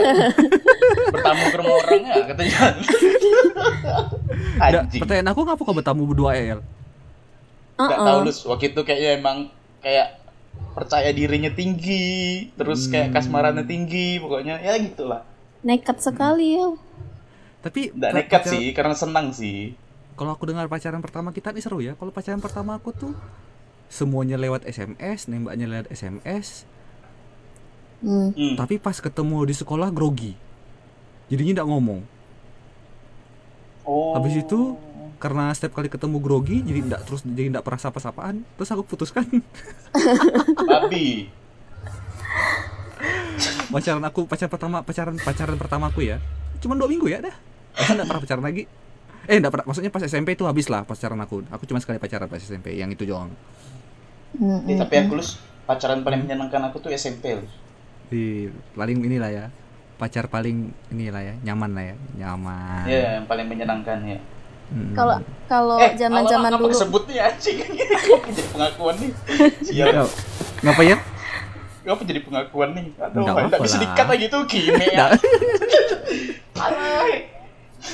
Bertamu 1.13 1.43
ke 1.47 1.55
rumah 1.55 1.75
orang 1.77 2.01
ya, 2.03 2.15
katanya. 2.25 2.57
Anjing. 4.59 4.99
pertanyaan 4.99 5.29
aku 5.29 5.41
ngapa 5.45 5.61
kau 5.61 5.75
bertamu 5.75 6.03
berdua 6.03 6.33
El? 6.33 6.59
Gak 7.75 7.88
Uh-uh. 7.88 8.05
tahu 8.05 8.19
lu 8.25 8.31
waktu 8.49 8.65
itu 8.67 8.81
kayaknya 8.83 9.09
emang 9.15 9.38
kayak 9.79 10.19
percaya 10.75 11.09
dirinya 11.09 11.47
tinggi, 11.49 12.49
terus 12.53 12.88
kayak 12.88 13.11
Hmm. 13.11 13.15
kasmarannya 13.15 13.63
tinggi, 13.63 14.17
pokoknya 14.17 14.59
ya 14.59 14.75
gitulah. 14.75 15.23
Nekat 15.61 16.01
sekali 16.01 16.55
ya. 16.55 16.67
Tapi 17.59 17.91
Nggak 17.91 18.11
nekat 18.13 18.41
pacar- 18.41 18.51
sih, 18.51 18.65
karena 18.71 18.95
senang 18.95 19.27
sih. 19.29 19.75
Kalau 20.15 20.33
aku 20.33 20.43
dengar 20.45 20.67
pacaran 20.67 20.99
pertama 20.99 21.29
kita 21.29 21.51
nih 21.51 21.63
seru 21.63 21.79
ya. 21.79 21.95
Kalau 21.95 22.09
pacaran 22.09 22.39
pertama 22.39 22.75
aku 22.75 22.91
tuh 22.91 23.13
semuanya 23.88 24.35
lewat 24.35 24.65
SMS, 24.65 25.27
nembaknya 25.27 25.67
lewat 25.69 25.88
SMS, 25.89 26.67
Hmm. 28.00 28.32
Hmm. 28.32 28.56
tapi 28.56 28.79
pas 28.79 28.96
ketemu 28.96 29.44
di 29.44 29.56
sekolah 29.56 29.91
grogi. 29.91 30.32
Jadinya 31.29 31.62
tidak 31.62 31.70
ngomong. 31.72 32.00
Oh. 33.88 34.13
Habis 34.15 34.46
itu 34.46 34.60
karena 35.20 35.51
setiap 35.51 35.75
kali 35.75 35.91
ketemu 35.91 36.18
grogi 36.24 36.63
jadi 36.63 36.79
tidak 36.79 37.01
terus 37.03 37.22
jadi 37.27 37.51
tidak 37.51 37.63
pernah 37.68 37.82
sapa-sapaan 37.84 38.39
terus 38.56 38.72
aku 38.72 38.88
putuskan 38.88 39.27
babi. 40.70 41.27
pacaran 43.72 44.03
aku 44.08 44.25
pacar 44.27 44.48
pertama 44.51 44.82
pacaran 44.82 45.15
pacaran 45.20 45.58
pertama 45.60 45.86
aku 45.91 46.01
ya 46.03 46.18
cuma 46.60 46.75
dua 46.79 46.88
minggu 46.88 47.08
ya 47.12 47.20
dah 47.24 47.36
aku 47.75 47.89
nggak 47.96 48.08
pernah 48.08 48.22
pacaran 48.24 48.44
lagi 48.44 48.63
eh 49.27 49.38
nggak 49.39 49.51
pernah 49.53 49.65
maksudnya 49.70 49.91
pas 49.94 50.03
SMP 50.08 50.36
itu 50.36 50.44
habis 50.48 50.68
lah 50.72 50.84
pacaran 50.88 51.20
aku 51.20 51.44
aku 51.51 51.63
cuma 51.68 51.79
sekali 51.84 52.00
pacaran 52.00 52.27
pas 52.32 52.39
SMP 52.41 52.75
yang 52.79 52.89
itu 52.91 53.03
doang 53.03 53.32
Hmm, 54.29 54.62
Eh, 54.70 54.77
hmm, 54.77 54.77
tapi 54.77 54.94
aku 55.01 55.18
lus 55.18 55.41
pacaran 55.65 56.06
paling 56.06 56.22
menyenangkan 56.25 56.62
aku 56.70 56.77
tuh 56.86 56.94
SMP. 56.94 57.41
Di 58.10 58.24
paling 58.74 58.98
inilah 59.00 59.30
ya 59.30 59.46
pacar 59.96 60.25
paling 60.25 60.72
inilah 60.89 61.22
ya 61.22 61.34
nyaman 61.44 61.72
lah 61.72 61.84
ya 61.84 61.96
nyaman 62.18 62.84
Iya, 62.86 63.00
yang 63.20 63.25
paling 63.28 63.46
menyenangkan 63.46 64.00
ya. 64.04 64.20
Kalau 64.94 65.18
kalau 65.46 65.78
eh, 65.78 65.98
zaman-zaman 65.98 66.46
awal-awal 66.46 66.70
dulu 66.70 66.70
Apa 66.72 66.84
sebut 66.86 67.04
nih 67.10 67.18
anjing? 67.20 67.58
Kok 68.06 68.22
jadi 68.30 68.50
pengakuan 68.50 68.96
nih? 68.98 69.12
Sial. 69.62 69.88
Ngap- 69.98 70.16
ngapa 70.62 70.82
ya 70.86 70.98
Apa 71.89 72.01
jadi 72.06 72.22
pengakuan 72.22 72.70
nih? 72.78 72.86
Aduh, 73.01 73.25
Nggak 73.25 73.60
bisa 73.60 73.75
lah. 73.75 73.82
dikat 73.82 74.08
lagi 74.08 74.25
tuh 74.30 74.42
gini 74.46 74.86
ya. 74.94 75.06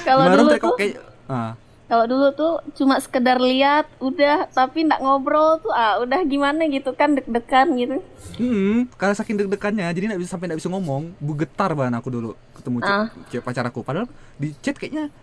Kalau 0.04 0.24
dulu 0.28 0.52
tuh 0.58 0.74
kayak 0.76 0.96
ah, 1.26 1.52
kalau 1.86 2.06
dulu 2.06 2.28
tuh 2.34 2.54
cuma 2.74 2.98
sekedar 2.98 3.38
lihat 3.38 3.86
udah 4.02 4.50
tapi 4.50 4.84
nggak 4.84 4.98
ngobrol 5.00 5.62
tuh 5.62 5.70
ah 5.70 6.02
udah 6.02 6.26
gimana 6.26 6.66
gitu 6.66 6.92
kan 6.92 7.14
deg-degan 7.14 7.78
gitu. 7.78 8.02
hmm, 8.38 8.90
karena 8.98 9.14
saking 9.14 9.38
deg-degannya 9.38 9.86
jadi 9.90 10.06
nggak 10.10 10.22
bisa 10.22 10.34
sampai 10.34 10.50
nggak 10.50 10.60
bisa 10.60 10.70
ngomong 10.70 11.14
bu 11.18 11.34
getar 11.38 11.72
bahan 11.72 11.94
aku 11.94 12.10
dulu 12.10 12.30
ketemu 12.58 12.78
cewek, 12.82 12.98
Ah. 12.98 13.08
cewek 13.30 13.44
pacar 13.44 13.66
aku 13.66 13.86
padahal 13.86 14.10
di 14.36 14.58
chat 14.60 14.74
kayaknya 14.74 15.14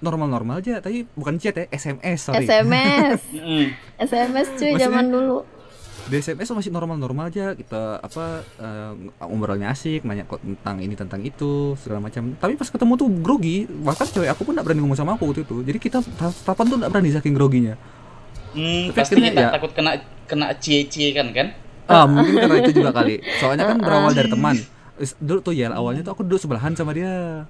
normal-normal 0.00 0.58
aja 0.58 0.80
tapi 0.80 1.04
bukan 1.12 1.36
chat 1.36 1.54
ya 1.54 1.68
SMS 1.70 2.18
sorry 2.26 2.48
SMS. 2.48 3.20
SMS 4.10 4.48
cuy 4.56 4.72
zaman 4.74 5.12
dulu. 5.12 5.44
Di 6.10 6.18
SMS 6.18 6.50
masih 6.50 6.68
normal-normal 6.68 7.30
aja 7.30 7.54
kita 7.54 7.96
apa 7.96 8.42
ngobrolnya 9.22 9.70
asik 9.70 10.02
nanya 10.02 10.24
kok 10.24 10.42
tentang 10.42 10.76
ini 10.78 10.92
tentang 10.92 11.20
itu 11.20 11.72
segala 11.76 12.02
macam. 12.02 12.34
Tapi 12.34 12.52
pas 12.54 12.66
ketemu 12.66 12.92
tuh 12.96 13.08
grogi 13.16 13.64
bahkan 13.80 14.04
cewek 14.04 14.26
aku 14.26 14.42
pun 14.42 14.52
nggak 14.52 14.66
berani 14.66 14.82
ngomong 14.82 14.98
sama 14.98 15.14
aku 15.14 15.30
waktu 15.30 15.42
itu. 15.42 15.62
Jadi 15.62 15.78
kita 15.78 16.02
tatapan 16.02 16.64
tuh 16.66 16.76
nggak 16.76 16.90
berani 16.90 17.10
saking 17.10 17.32
groginya. 17.32 17.74
Hmm, 18.50 18.90
Tapi 18.90 18.98
pasti 18.98 19.14
akhirnya 19.14 19.30
tak 19.30 19.40
ya- 19.40 19.52
takut 19.54 19.70
kena 19.70 19.92
kena 20.26 20.46
cie-cie 20.54 21.10
kan 21.12 21.30
kan? 21.30 21.48
ah 21.86 22.06
mungkin 22.06 22.34
karena 22.36 22.56
itu 22.60 22.72
juga 22.76 22.90
kali. 22.92 23.18
Soalnya 23.38 23.64
kan 23.66 23.78
berawal 23.78 24.10
dari 24.10 24.26
teman. 24.26 24.54
Is- 24.96 25.14
dulu 25.16 25.40
tuh 25.40 25.54
ya 25.54 25.70
awalnya 25.70 26.02
tuh 26.02 26.12
aku 26.12 26.22
duduk 26.22 26.38
sebelahan 26.38 26.74
sama 26.74 26.90
dia. 26.90 27.46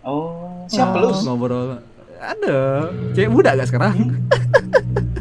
Oh, 0.00 0.64
siapa 0.66 0.96
Oh. 0.96 1.08
lu? 1.08 1.16
ngobrol. 1.18 1.80
Ada. 2.16 2.88
Cewek 3.12 3.28
muda 3.28 3.54
gak 3.54 3.68
sekarang 3.68 3.94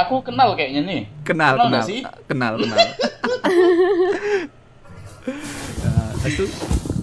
Aku 0.00 0.20
kenal 0.20 0.54
kayaknya 0.54 0.80
nih. 0.82 1.02
kenal 1.22 1.54
Kenal 1.54 1.66
kenal 1.68 1.84
sih? 1.84 2.00
kenal 2.26 2.52
kenal 2.56 2.78
Nah, 5.80 6.10
itu 6.30 6.44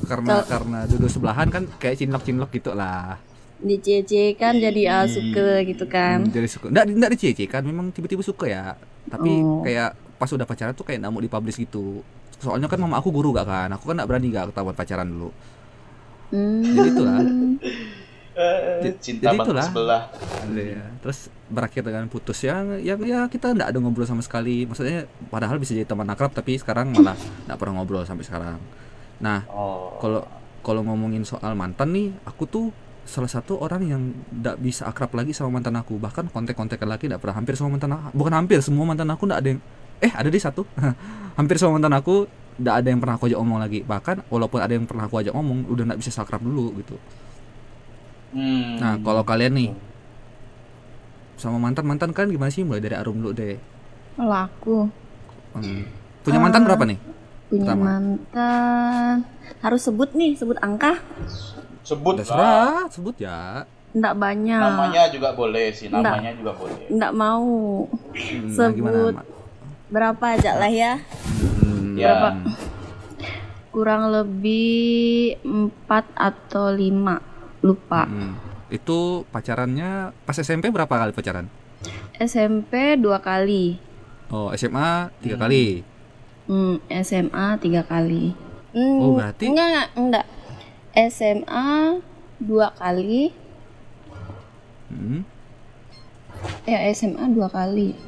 karena 0.06 0.34
karena 0.44 0.80
duduk 0.86 1.08
sebelahan 1.08 1.48
kan 1.48 1.68
kayak 1.76 1.98
cinlok 1.98 2.24
cinlok 2.24 2.50
gitu 2.50 2.72
lah 2.72 3.20
Di 3.58 3.76
CC 3.76 4.12
kan 4.34 4.56
jadi 4.56 4.82
ah 4.88 5.06
suka 5.06 5.62
gitu 5.64 5.86
kan. 5.86 6.22
Hmm, 6.22 6.30
jadi 6.30 6.48
suka 6.48 6.70
nggak 6.70 6.86
nggak 6.94 7.12
dicece 7.12 7.46
kan 7.46 7.62
memang 7.62 7.90
tiba-tiba 7.90 8.22
suka 8.22 8.46
ya 8.46 8.78
tapi 9.08 9.32
Oh. 9.36 9.62
kayak 9.62 9.92
pas 10.16 10.28
udah 10.28 10.44
pacaran 10.44 10.72
tuh 10.72 10.84
kayak 10.84 11.00
nggak 11.00 11.12
mau 11.12 11.20
dipublish 11.20 11.58
gitu 11.58 12.02
soalnya 12.36 12.66
kan 12.66 12.78
mama 12.78 12.96
aku 12.96 13.10
guru 13.10 13.32
gak 13.32 13.46
kan 13.46 13.70
aku 13.72 13.84
kan 13.84 13.96
nggak 13.96 14.06
berani 14.08 14.30
gak 14.30 14.46
ketahuan 14.48 14.74
pacaran 14.74 15.08
dulu 15.08 15.30
Hmm. 16.28 16.60
Jadi 16.60 16.90
itulah. 16.92 17.18
Eh, 18.38 18.94
cinta 19.02 19.34
jadi 19.34 19.38
itulah. 19.42 19.66
sebelah. 19.66 20.02
Iya. 20.48 20.86
terus 21.02 21.26
berakhir 21.50 21.82
dengan 21.82 22.06
putus 22.06 22.38
yang 22.40 22.78
yang 22.78 23.02
ya 23.02 23.26
kita 23.26 23.50
nggak 23.50 23.74
ada 23.74 23.80
ngobrol 23.82 24.06
sama 24.06 24.22
sekali 24.22 24.64
maksudnya 24.64 25.10
padahal 25.28 25.58
bisa 25.58 25.74
jadi 25.74 25.84
teman 25.84 26.06
akrab 26.06 26.30
tapi 26.32 26.54
sekarang 26.56 26.94
malah 26.94 27.18
nggak 27.50 27.58
pernah 27.58 27.82
ngobrol 27.82 28.06
sampai 28.06 28.24
sekarang 28.24 28.62
nah 29.18 29.42
Oh. 29.50 29.98
kalau 29.98 30.22
kalau 30.62 30.86
ngomongin 30.86 31.26
soal 31.26 31.58
mantan 31.58 31.90
nih 31.90 32.14
aku 32.24 32.46
tuh 32.46 32.66
salah 33.04 33.32
satu 33.32 33.58
orang 33.58 33.82
yang 33.84 34.02
nggak 34.30 34.60
bisa 34.60 34.86
akrab 34.86 35.10
lagi 35.16 35.32
sama 35.32 35.58
mantan 35.58 35.74
aku 35.74 35.98
bahkan 35.98 36.28
kontek-kontekan 36.28 36.86
lagi 36.86 37.10
nggak 37.10 37.18
pernah 37.18 37.42
hampir 37.42 37.58
semua 37.58 37.74
mantan 37.74 37.92
aku 37.92 38.14
bukan 38.14 38.34
hampir 38.36 38.60
semua 38.62 38.84
mantan 38.86 39.08
aku 39.08 39.24
nggak 39.26 39.40
ada 39.42 39.50
yang 39.56 39.62
eh 39.98 40.12
ada 40.14 40.30
di 40.30 40.38
satu 40.38 40.62
hampir 41.40 41.58
semua 41.58 41.80
mantan 41.82 41.96
aku 41.96 42.28
nggak 42.58 42.76
ada 42.76 42.88
yang 42.88 43.00
pernah 43.00 43.16
aku 43.18 43.26
ajak 43.32 43.40
ngomong 43.40 43.60
lagi 43.64 43.80
bahkan 43.82 44.22
walaupun 44.28 44.60
ada 44.60 44.74
yang 44.76 44.86
pernah 44.86 45.08
aku 45.08 45.16
ajak 45.18 45.34
ngomong 45.34 45.66
udah 45.72 45.84
nggak 45.90 46.00
bisa 46.00 46.22
akrab 46.22 46.44
dulu 46.44 46.76
gitu 46.78 46.96
Hmm. 48.30 48.76
nah 48.78 48.96
kalau 48.98 49.24
kalian 49.24 49.54
nih 49.54 49.70
sama 51.36 51.58
mantan 51.58 51.86
mantan 51.86 52.12
kan 52.12 52.28
gimana 52.28 52.50
sih 52.50 52.62
mulai 52.62 52.80
dari 52.80 52.94
Arum 52.94 53.18
dulu 53.18 53.32
deh 53.32 53.56
Kalau 54.14 54.36
aku 54.36 54.78
Hmm. 55.54 55.86
punya 56.22 56.38
mantan 56.38 56.64
berapa 56.64 56.84
nih 56.84 57.00
punya 57.48 57.72
Pertama. 57.72 57.84
mantan 57.96 59.14
harus 59.58 59.82
sebut 59.82 60.12
nih, 60.12 60.34
sebut 60.34 60.60
angka. 60.60 61.00
sebut 61.82 62.14
udah 62.14 62.22
lah. 62.22 62.28
serah 62.28 62.82
sebut 62.90 63.16
ya 63.18 63.64
Enggak 63.90 64.14
banyak. 64.16 64.60
Namanya 64.60 65.04
juga 65.08 65.32
boleh 65.32 65.72
sih, 65.72 65.88
Nggak. 65.88 66.04
namanya 66.04 66.32
juga 66.36 66.52
boleh. 66.54 66.86
Enggak 66.86 67.14
mau. 67.16 67.88
Hmm, 67.88 68.46
nah, 68.46 68.54
Sebut. 68.54 68.76
gimana 68.76 68.98
Mak? 69.16 69.26
Berapa 69.88 70.26
aja 70.30 70.52
lah 70.54 70.70
ya? 70.70 70.94
Hmm, 71.58 71.96
Ya. 71.96 72.06
Berapa? 72.06 72.30
Kurang 73.70 74.04
lebih 74.12 75.40
4 75.42 76.06
atau 76.14 76.70
5. 76.70 77.24
Lupa. 77.68 78.04
hmm. 78.04 78.34
itu 78.68 79.00
pacarannya 79.28 79.92
pas 80.24 80.36
SMP 80.36 80.68
berapa 80.68 80.90
kali 80.90 81.12
pacaran 81.12 81.48
SMP 82.18 82.96
dua 82.96 83.20
kali. 83.20 83.76
oh 84.28 84.50
SMA 84.52 85.12
tiga 85.20 85.36
Hmm. 85.36 85.44
kali 85.44 85.68
Hmm, 86.48 86.80
SMA 86.98 87.60
tiga 87.60 87.84
kali. 87.84 88.32
Hmm, 88.72 89.00
Oh, 89.02 89.20
berarti- 89.20 89.52
enggak, 89.52 89.92
enggak. 89.94 90.24
SMA 91.06 92.00
dua 92.40 92.72
kali. 92.72 93.36
Hmm. 94.88 95.28
Ya 96.64 96.88
SMA 96.90 97.28
dua 97.30 97.48
kali. 97.48 98.00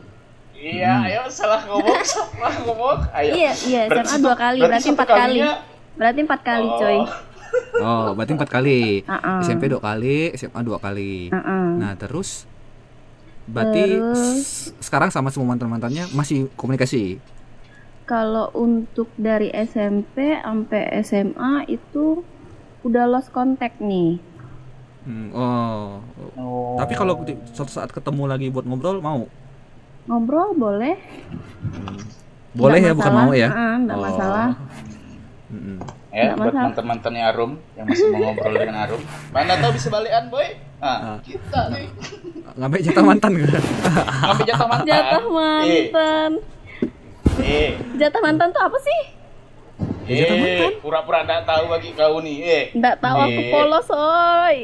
Iya, 0.55 1.03
ayo 1.03 1.21
salah 1.27 1.63
ngomong, 1.65 1.99
salah 2.01 2.53
ngomong. 2.63 2.99
Ayo. 3.17 3.31
Iya, 3.33 3.51
iya 3.59 3.81
SMA 3.89 4.19
dua 4.21 4.35
kali. 4.35 4.59
Berarti 4.59 4.83
satu 4.85 4.93
empat 4.93 5.07
kali. 5.09 5.19
kalinya- 5.35 5.59
Berarti 5.95 6.19
empat 6.21 6.41
kali, 6.41 6.63
Oh. 6.65 6.77
coy. 6.77 6.97
Oh 7.79 8.11
berarti 8.11 8.33
empat 8.33 8.49
kali 8.49 9.01
Uh-uh. 9.01 9.39
SMP 9.41 9.67
dua 9.67 9.79
kali 9.79 10.31
SMA 10.33 10.59
dua 10.61 10.77
kali 10.77 11.29
Uh-uh. 11.29 11.65
nah 11.75 11.93
terus 11.93 12.43
berarti 13.45 13.97
Terus- 13.97 14.73
sekarang 14.77 15.09
sama 15.09 15.29
semua 15.29 15.49
mantan 15.49 15.67
mantannya 15.67 16.05
masih 16.11 16.51
komunikasi 16.53 17.17
Kalau 18.03 18.49
untuk 18.51 19.05
dari 19.15 19.53
SMP 19.53 20.33
sampai 20.35 20.81
SMA 20.99 21.67
itu 21.67 22.25
udah 22.81 23.05
lost 23.05 23.29
contact 23.29 23.77
nih. 23.79 24.17
Hmm, 25.01 25.29
oh 25.29 26.01
Oh. 26.33 26.73
tapi 26.75 26.93
kalau 26.93 27.21
suatu 27.47 27.69
saat 27.69 27.89
ketemu 27.89 28.25
lagi 28.25 28.49
buat 28.49 28.63
ngobrol 28.63 28.97
mau 28.97 29.29
Ngobrol 30.05 30.53
boleh? 30.53 30.97
boleh 32.51 32.77
Nggak 32.77 32.89
ya 32.89 32.97
bukan 32.97 33.13
masalah. 33.13 33.23
mau 33.23 33.33
ya 33.35 33.47
Uh-uh, 33.47 33.73
nggak 33.79 33.93
Oh. 33.93 34.03
masalah. 34.03 34.47
Mm-mm. 35.49 35.77
Ya 36.09 36.27
Nggak 36.27 36.35
buat 36.41 36.55
mantan-mantannya 36.55 37.23
Arum 37.23 37.51
yang 37.73 37.85
masih 37.85 38.05
mau 38.09 38.19
ngobrol 38.25 38.51
dengan 38.51 38.75
Arum. 38.81 39.01
Mana 39.29 39.53
tahu 39.57 39.71
bisa 39.73 39.87
balikan, 39.87 40.23
boy. 40.27 40.47
Ah. 40.79 40.97
Nah, 40.97 41.17
kita 41.21 41.69
nih 41.69 41.85
ngambil 42.49 42.79
jatah 42.81 43.03
mantan 43.03 43.31
kan 43.35 43.63
ngambil 44.25 44.45
jatah 44.47 44.65
mantan. 44.65 44.87
Jatah 44.87 45.23
mantan. 45.27 46.31
Eh, 47.39 47.45
eh, 47.45 47.69
Jatah 47.95 48.19
mantan 48.19 48.47
tuh 48.49 48.61
apa 48.61 48.77
sih? 48.79 48.99
Eh, 50.05 50.73
pura-pura 50.79 51.21
nggak 51.21 51.45
tahu 51.45 51.63
bagi 51.69 51.89
kau 51.93 52.17
nih. 52.19 52.35
Eh, 52.41 52.63
Nggak 52.73 52.95
tahu 52.97 53.15
aku 53.21 53.37
Nih. 53.37 53.49
polos, 53.49 53.87
oi. 53.89 54.57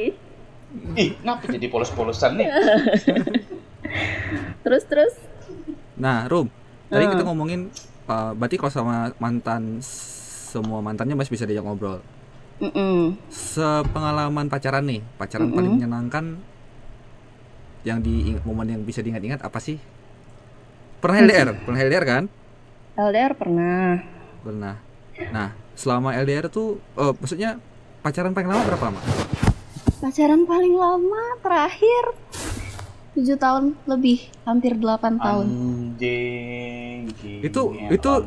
ih, 0.93 1.09
kenapa 1.15 1.41
jadi 1.47 1.67
polos-polosan 1.69 2.31
nih? 2.35 2.47
Terus 4.59 4.83
terus. 4.83 5.13
Nah, 5.95 6.25
Rum, 6.25 6.49
tadi 6.87 7.03
Hmm. 7.05 7.11
kita 7.13 7.23
ngomongin 7.23 7.61
uh, 8.05 8.31
berarti 8.33 8.55
kalau 8.57 8.71
sama 8.73 8.95
mantan 9.17 9.79
semua 10.55 10.79
mantannya 10.79 11.19
masih 11.19 11.35
bisa 11.35 11.43
diajak 11.43 11.67
ngobrol. 11.67 11.99
Mm-mm. 12.63 13.19
Sepengalaman 13.27 14.47
pacaran 14.47 14.87
nih, 14.87 15.03
pacaran 15.19 15.51
Mm-mm. 15.51 15.57
paling 15.59 15.71
menyenangkan 15.75 16.25
yang 17.83 17.99
di 17.99 18.39
momen 18.47 18.71
yang 18.71 18.81
bisa 18.87 19.03
diingat-ingat 19.03 19.43
apa 19.43 19.59
sih? 19.59 19.75
Pernah 21.03 21.27
LDR, 21.27 21.49
pernah 21.67 21.79
LDR 21.83 22.05
kan? 22.07 22.23
LDR 22.95 23.33
pernah. 23.35 23.99
Pernah. 24.39 24.75
Nah, 25.35 25.51
selama 25.75 26.15
LDR 26.15 26.47
tuh, 26.47 26.79
eh, 26.95 27.13
maksudnya 27.19 27.59
pacaran 27.99 28.31
paling 28.31 28.47
lama 28.47 28.63
berapa 28.63 28.83
lama? 28.87 29.01
Pacaran 29.99 30.47
paling 30.47 30.75
lama 30.79 31.23
terakhir 31.43 32.03
7 33.15 33.39
tahun 33.39 33.63
lebih, 33.87 34.27
hampir 34.43 34.75
8 34.75 35.15
tahun. 35.17 35.47
Anjing. 35.47 36.99
Itu- 37.39 37.71
yang 37.71 37.95
itu-. 37.95 38.23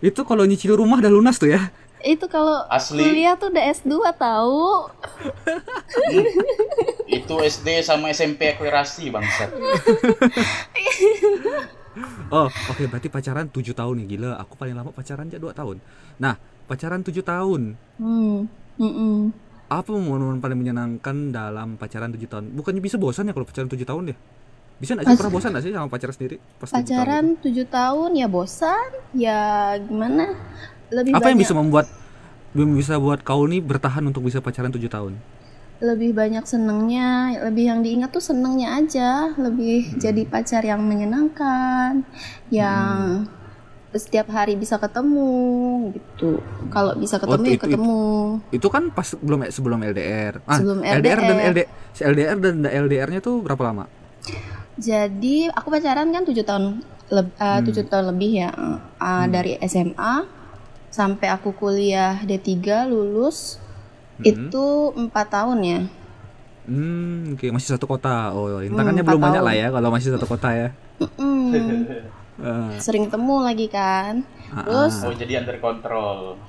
Itu 0.00 0.20
kalau 0.24 0.48
nyicil 0.48 0.80
rumah 0.80 0.98
udah 0.98 1.12
lunas 1.12 1.36
tuh 1.36 1.52
ya? 1.52 1.68
Itu 2.00 2.32
kalau 2.32 2.64
Asli. 2.72 3.04
kuliah 3.04 3.36
tuh 3.36 3.52
udah 3.52 3.64
S2 3.76 3.92
tahu. 4.16 4.88
Itu 7.20 7.34
SD 7.44 7.84
sama 7.84 8.08
SMP 8.08 8.56
aklerasi 8.56 9.12
bangsat. 9.12 9.52
Oh, 12.30 12.46
oke 12.46 12.86
berarti 12.86 13.10
pacaran 13.10 13.50
7 13.50 13.74
tahun 13.74 13.94
nih 13.98 14.14
gila. 14.14 14.38
Aku 14.46 14.54
paling 14.54 14.78
lama 14.78 14.94
pacaran 14.94 15.26
aja 15.26 15.42
2 15.42 15.50
tahun. 15.50 15.82
Nah, 16.22 16.38
pacaran 16.70 17.02
7 17.02 17.18
tahun. 17.18 17.74
Hmm. 17.98 18.46
Mm-mm. 18.78 19.34
Apa 19.70 19.94
momen 19.94 20.42
paling 20.42 20.58
menyenangkan 20.58 21.30
dalam 21.30 21.78
pacaran 21.78 22.10
7 22.10 22.26
tahun? 22.26 22.44
Bukannya 22.58 22.82
bisa 22.82 22.98
bosan 22.98 23.30
ya 23.30 23.32
kalau 23.32 23.46
pacaran 23.46 23.70
7 23.70 23.86
tahun 23.86 24.04
ya? 24.10 24.16
Bisa 24.82 24.98
nggak 24.98 25.06
sih 25.06 25.14
pernah 25.14 25.30
bosan 25.30 25.50
nggak 25.54 25.62
sih 25.62 25.70
sama 25.70 25.86
pacar 25.86 26.10
sendiri 26.10 26.36
pas 26.58 26.70
7 26.74 26.74
tahun 26.74 26.82
Pacaran 26.82 27.24
itu? 27.24 27.38
7 27.46 27.70
tahun 27.70 28.10
ya 28.18 28.26
bosan, 28.26 28.88
ya 29.14 29.40
gimana? 29.78 30.34
Lebih 30.90 31.14
Apa 31.14 31.30
yang 31.30 31.38
banyak 31.38 31.46
bisa 31.46 31.54
membuat 31.54 31.86
yang 32.50 32.74
bisa 32.74 32.98
buat 32.98 33.22
kau 33.22 33.46
nih 33.46 33.62
bertahan 33.62 34.02
untuk 34.10 34.26
bisa 34.26 34.42
pacaran 34.42 34.74
7 34.74 34.90
tahun? 34.90 35.14
lebih 35.80 36.12
banyak 36.12 36.44
senengnya, 36.44 37.40
lebih 37.48 37.72
yang 37.72 37.80
diingat 37.80 38.12
tuh 38.12 38.20
senengnya 38.20 38.76
aja, 38.76 39.32
lebih 39.40 39.96
Hmm. 39.96 39.96
jadi 39.96 40.22
pacar 40.28 40.60
yang 40.60 40.84
menyenangkan, 40.84 42.04
yang 42.52 43.24
setiap 43.92 44.26
hari 44.28 44.54
bisa 44.54 44.76
ketemu 44.76 45.30
gitu. 45.90 46.38
Kalau 46.68 46.94
bisa 46.94 47.16
ketemu 47.16 47.42
ya 47.44 47.50
itu- 47.50 47.62
ketemu. 47.64 47.98
Itu 48.50 48.68
kan 48.68 48.88
pas 48.88 49.02
sebelum 49.04 49.42
sebelum 49.46 49.78
LDR. 49.80 50.38
Ah, 50.44 50.56
Sebelum 50.56 50.78
LDR 50.80 51.18
dan 51.18 51.38
LDR. 51.44 51.50
LD 51.50 51.60
LDR 52.00 52.36
dan 52.38 52.54
LDR-nya 52.62 53.18
tuh 53.18 53.40
berapa 53.40 53.58
lama? 53.64 53.90
Jadi 54.76 55.48
aku 55.48 55.68
pacaran 55.68 56.08
kan 56.08 56.22
tujuh 56.22 56.40
tahun 56.40 56.80
leb- 57.08 57.34
eh, 57.34 57.46
Hmm. 57.52 57.64
tujuh 57.64 57.84
tahun 57.84 58.04
lebih 58.10 58.30
ya 58.38 58.50
Eh, 58.96 59.26
dari 59.26 59.58
SMA 59.60 60.24
sampai 60.88 61.28
aku 61.28 61.50
kuliah 61.52 62.20
D3 62.20 62.84
lulus 62.84 63.58
Hmm. 64.16 64.24
itu 64.24 64.64
empat 64.94 65.26
tahun 65.30 65.58
ya. 65.60 65.80
Hmm, 66.62 67.34
oke 67.34 67.50
masih 67.50 67.74
satu 67.74 67.88
kota. 67.88 68.30
Oh, 68.30 68.46
Hmm, 68.46 68.62
rintangannya 68.62 69.00
empat 69.00 69.10
belum 69.10 69.22
banyak 69.22 69.40
tahun. 69.40 69.48
lah 69.48 69.54
ya 69.56 69.68
kalau 69.68 69.88
masih 69.90 70.08
satu 70.12 70.26
kota 70.26 70.48
ya. 70.52 70.68
Mm, 71.16 71.88
Eh, 72.40 72.74
sering 72.78 73.04
ketemu 73.04 73.36
lagi 73.38 73.66
kan. 73.66 74.24
ah, 74.48 74.64
Terus 74.64 74.94
ah. 74.98 75.06
Oh 75.06 75.14
jadi 75.14 75.32
under 75.38 75.58
control. 75.58 76.40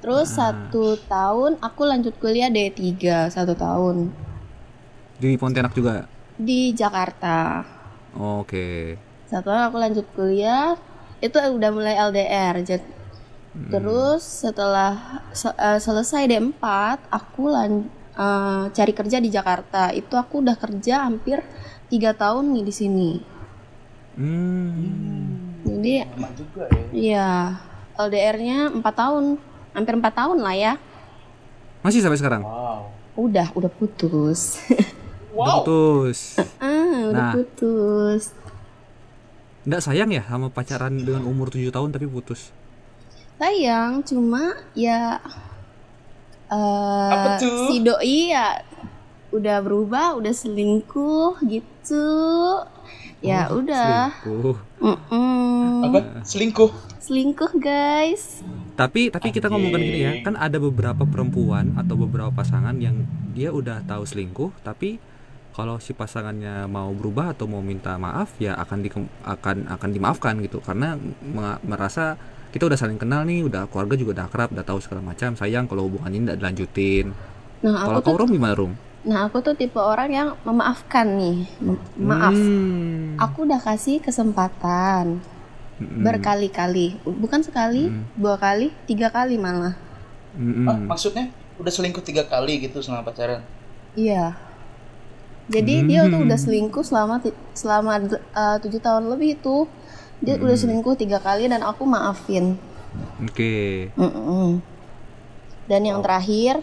terus 0.00 0.32
satu 0.32 0.96
tahun 1.04 1.60
aku 1.60 1.82
lanjut 1.84 2.16
kuliah 2.16 2.48
D3 2.48 2.96
satu 3.28 3.52
tahun 3.52 4.08
di 5.14 5.36
Pontianak 5.36 5.70
juga. 5.70 6.08
di 6.34 6.72
Jakarta. 6.72 7.60
Oke. 8.14 8.96
Satu 9.26 9.46
tahun 9.46 9.64
aku 9.66 9.76
lanjut 9.76 10.06
kuliah 10.10 10.72
itu 11.18 11.36
udah 11.36 11.70
mulai 11.70 12.00
LDR. 12.00 12.56
Jad- 12.62 12.96
Hmm. 13.50 13.66
Terus 13.68 14.22
setelah 14.22 14.94
se- 15.30 15.52
eh, 15.52 15.76
selesai 15.76 16.22
D4 16.24 16.64
aku 17.10 17.42
lan 17.46 17.90
eh, 18.12 18.64
cari 18.70 18.92
kerja 18.92 19.18
di 19.18 19.26
Jakarta. 19.28 19.90
Itu 19.90 20.14
aku 20.14 20.38
udah 20.38 20.54
kerja 20.54 21.02
hampir 21.02 21.42
tiga 21.86 22.14
tahun 22.14 22.52
nih 22.52 22.62
di 22.62 22.72
sini. 22.72 23.10
Hmm. 24.14 25.29
Jadi 25.80 26.04
Lama 26.04 26.28
juga 26.36 26.62
ya. 26.68 26.84
ya 26.92 27.28
LDR-nya 27.96 28.58
empat 28.70 28.94
tahun, 28.94 29.24
hampir 29.72 29.94
empat 29.96 30.12
tahun 30.14 30.38
lah 30.38 30.52
ya. 30.52 30.72
Masih 31.80 32.04
sampai 32.04 32.20
sekarang? 32.20 32.44
Wow. 32.44 32.92
Udah, 33.16 33.48
udah 33.56 33.70
putus. 33.70 34.60
Wow. 35.30 35.62
Putus. 35.62 36.42
ah, 36.58 37.06
udah 37.06 37.30
Nah. 37.30 37.32
putus. 37.32 38.34
Nggak 39.62 39.78
sayang 39.80 40.10
ya 40.10 40.26
sama 40.26 40.50
pacaran 40.50 40.98
dengan 40.98 41.22
umur 41.22 41.48
7 41.48 41.70
tahun 41.70 41.94
tapi 41.94 42.04
putus? 42.04 42.50
Sayang, 43.38 44.02
cuma 44.02 44.58
ya 44.74 45.22
eh 46.50 47.10
Apa 47.14 47.38
tuh? 47.38 47.70
si 47.70 47.78
doi 47.78 48.34
ya 48.34 48.58
udah 49.30 49.62
berubah, 49.62 50.18
udah 50.18 50.34
selingkuh 50.34 51.38
gitu. 51.46 52.10
Ya 53.20 53.48
Oh, 53.48 53.60
udah. 53.60 54.16
selingkuh. 54.16 54.56
Apa? 55.84 55.98
Selingkuh. 56.24 56.70
Selingkuh, 57.00 57.52
guys. 57.56 58.40
Tapi 58.74 59.12
tapi 59.12 59.28
kita 59.28 59.52
ngomongin 59.52 59.76
gini 59.78 60.00
ya, 60.00 60.12
kan 60.24 60.34
ada 60.34 60.56
beberapa 60.56 61.04
perempuan 61.04 61.76
atau 61.76 62.00
beberapa 62.00 62.32
pasangan 62.32 62.72
yang 62.80 63.04
dia 63.30 63.52
udah 63.52 63.84
tahu 63.84 64.08
selingkuh 64.08 64.50
tapi 64.64 64.96
kalau 65.50 65.76
si 65.76 65.92
pasangannya 65.92 66.64
mau 66.64 66.88
berubah 66.90 67.36
atau 67.36 67.44
mau 67.44 67.60
minta 67.60 67.92
maaf 67.94 68.32
ya 68.38 68.56
akan 68.56 68.78
di, 68.80 68.88
akan 69.20 69.68
akan 69.68 69.88
dimaafkan 69.90 70.34
gitu 70.40 70.64
karena 70.64 70.96
me- 71.20 71.60
merasa 71.60 72.16
kita 72.50 72.66
udah 72.66 72.74
saling 72.74 72.96
kenal 72.96 73.22
nih, 73.22 73.46
udah 73.46 73.68
keluarga 73.68 73.94
juga 73.94 74.10
udah 74.16 74.26
akrab, 74.26 74.48
udah 74.50 74.64
tahu 74.64 74.82
segala 74.82 75.04
macam. 75.04 75.38
Sayang 75.38 75.68
kalau 75.68 75.86
hubungan 75.86 76.10
ini 76.10 76.24
tidak 76.26 76.38
dilanjutin. 76.40 77.06
Nah, 77.62 77.84
Kalau 77.86 78.00
aku 78.00 78.06
tuh 78.08 78.12
kau 78.16 78.20
Rom 78.24 78.30
gimana 78.32 78.54
Rom? 78.58 78.72
Nah, 79.00 79.26
aku 79.26 79.40
tuh 79.40 79.54
tipe 79.54 79.76
orang 79.76 80.10
yang 80.10 80.28
memaafkan 80.42 81.16
nih. 81.16 81.48
Maaf. 81.96 82.36
Hmm. 82.36 83.16
Aku 83.16 83.48
udah 83.48 83.56
kasih 83.58 83.98
kesempatan 83.98 85.20
Mm-mm. 85.76 86.04
berkali-kali. 86.04 87.00
Bukan 87.02 87.40
sekali, 87.40 87.88
Mm. 87.88 88.04
dua 88.14 88.36
kali, 88.36 88.68
tiga 88.84 89.08
kali 89.08 89.40
malah. 89.40 89.72
Mm-mm. 90.36 90.68
Ah, 90.68 90.76
maksudnya 90.76 91.32
udah 91.56 91.72
selingkuh 91.72 92.00
tiga 92.00 92.24
kali 92.24 92.60
gitu 92.60 92.80
selama 92.80 93.04
pacaran. 93.04 93.40
Iya. 93.92 94.36
Jadi 95.50 95.82
dia 95.82 96.06
tuh 96.06 96.22
Hmm. 96.22 96.26
udah 96.30 96.38
selingkuh 96.38 96.84
selama 96.86 97.18
selama 97.52 97.98
eh, 98.14 98.56
tujuh 98.62 98.78
tahun 98.78 99.10
lebih 99.10 99.40
itu 99.40 99.66
dia 100.22 100.38
udah 100.38 100.54
Hmm. 100.54 100.62
selingkuh 100.62 100.94
tiga 100.94 101.18
kali 101.18 101.50
dan 101.50 101.64
aku 101.64 101.82
maafin. 101.82 102.54
Oke. 103.18 103.90
Mm-mm. 103.98 104.62
Dan 105.66 105.80
yang 105.82 105.98
terakhir, 106.00 106.62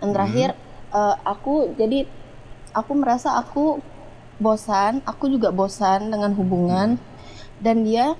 yang 0.00 0.12
terakhir 0.12 0.48
eh, 0.90 1.16
aku 1.22 1.74
jadi 1.74 2.04
aku 2.72 2.92
merasa 2.94 3.34
aku 3.34 3.80
bosan, 4.38 5.02
aku 5.02 5.26
juga 5.28 5.50
bosan 5.50 6.10
dengan 6.10 6.32
hubungan. 6.34 6.96
Dan 7.58 7.82
dia 7.82 8.14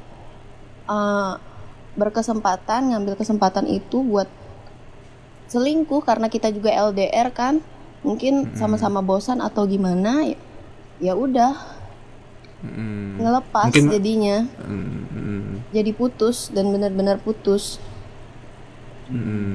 eh, 0.87 1.33
berkesempatan 1.95 2.91
ngambil 2.91 3.15
kesempatan 3.15 3.67
itu 3.67 4.03
buat 4.03 4.27
selingkuh 5.49 6.05
karena 6.05 6.29
kita 6.29 6.53
juga 6.53 6.69
LDR 6.71 7.33
kan, 7.33 7.59
mungkin 8.05 8.53
sama-sama 8.55 9.01
bosan 9.01 9.41
atau 9.41 9.65
gimana 9.65 10.23
ya, 10.27 10.39
ya 11.01 11.15
udah. 11.15 11.55
Mm-mm. 12.59 13.23
ngelepas 13.23 13.71
Mungkin- 13.71 13.87
jadinya, 13.87 14.43
Mm-mm. 14.67 15.63
jadi 15.71 15.95
putus 15.95 16.51
dan 16.51 16.75
benar-benar 16.75 17.23
putus. 17.23 17.79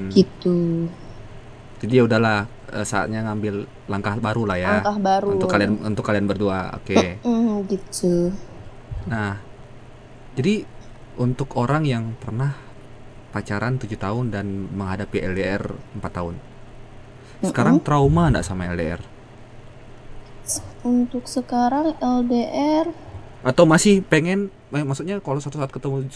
Gitu. 0.08 0.88
Jadi 1.78 2.00
ya 2.00 2.08
udahlah 2.08 2.48
eh, 2.74 2.82
saatnya 2.82 3.22
ngambil 3.24 3.70
langkah 3.86 4.18
baru 4.18 4.42
lah 4.50 4.58
ya 4.58 4.70
Langkah 4.82 4.98
baru. 4.98 5.28
untuk 5.38 5.48
kalian 5.48 5.72
untuk 5.86 6.04
kalian 6.04 6.26
berdua. 6.26 6.74
Oke. 6.82 7.22
Mm, 7.22 7.70
gitu. 7.70 8.34
Nah, 9.06 9.38
jadi 10.34 10.66
untuk 11.14 11.54
orang 11.54 11.86
yang 11.86 12.18
pernah 12.18 12.58
pacaran 13.30 13.78
7 13.78 13.94
tahun 13.98 14.34
dan 14.34 14.46
menghadapi 14.74 15.18
LDR 15.22 15.62
4 15.98 16.02
tahun. 16.10 16.34
Sekarang 17.42 17.82
trauma 17.82 18.30
enggak 18.30 18.46
sama 18.46 18.70
LDR? 18.70 19.02
Untuk 20.84 21.24
sekarang 21.24 21.96
LDR 21.96 22.92
Atau 23.40 23.64
masih 23.64 24.04
pengen 24.04 24.52
eh, 24.72 24.84
maksudnya 24.84 25.20
kalau 25.20 25.40
suatu 25.40 25.56
saat 25.60 25.72
ketemu 25.72 26.08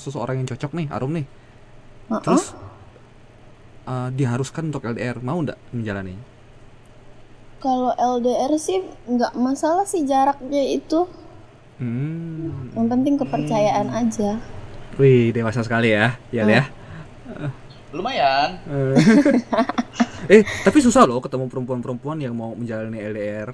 seseorang, 0.00 0.40
yang 0.40 0.48
cocok 0.48 0.72
nih, 0.76 0.86
Arum 0.92 1.12
nih. 1.12 1.26
uh-uh, 2.08 2.20
Terus 2.24 2.56
eh, 3.90 4.08
diharuskan 4.14 4.70
untuk 4.70 4.86
LDR, 4.86 5.18
mau 5.18 5.42
enggak 5.42 5.58
menjalani? 5.74 6.30
kalau 7.60 7.92
LDR 7.92 8.56
sih 8.56 8.80
nggak 9.04 9.36
masalah 9.36 9.84
sih 9.84 10.02
jaraknya 10.08 10.64
itu. 10.64 11.04
Hmm. 11.76 12.72
Yang 12.72 12.88
penting 12.88 13.14
kepercayaan 13.20 13.88
aja. 13.92 14.40
Wih, 14.96 15.30
dewasa 15.30 15.60
sekali 15.60 15.92
ya. 15.92 16.16
Ya, 16.32 16.48
ya. 16.48 16.64
lumayan. 17.92 18.58
eh 20.32 20.46
tapi 20.62 20.78
susah 20.78 21.04
loh 21.10 21.18
ketemu 21.18 21.50
perempuan-perempuan 21.50 22.22
yang 22.22 22.34
mau 22.38 22.54
menjalani 22.54 23.02
LDR 23.02 23.50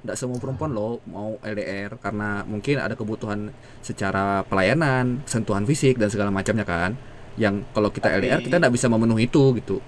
tidak 0.00 0.16
semua 0.16 0.36
perempuan 0.36 0.72
loh 0.72 1.00
mau 1.08 1.36
LDR 1.40 1.96
karena 1.96 2.44
mungkin 2.44 2.76
ada 2.76 2.92
kebutuhan 2.92 3.48
secara 3.80 4.44
pelayanan 4.44 5.24
sentuhan 5.24 5.64
fisik 5.64 5.96
dan 5.96 6.12
segala 6.12 6.28
macamnya 6.28 6.68
kan 6.68 6.92
yang 7.34 7.62
kalau 7.70 7.88
kita 7.88 8.06
Tapi- 8.06 8.24
LDR 8.24 8.40
kita 8.40 8.56
tidak 8.56 8.72
bisa 8.72 8.86
memenuhi 8.86 9.26
itu 9.26 9.42
gitu 9.54 9.78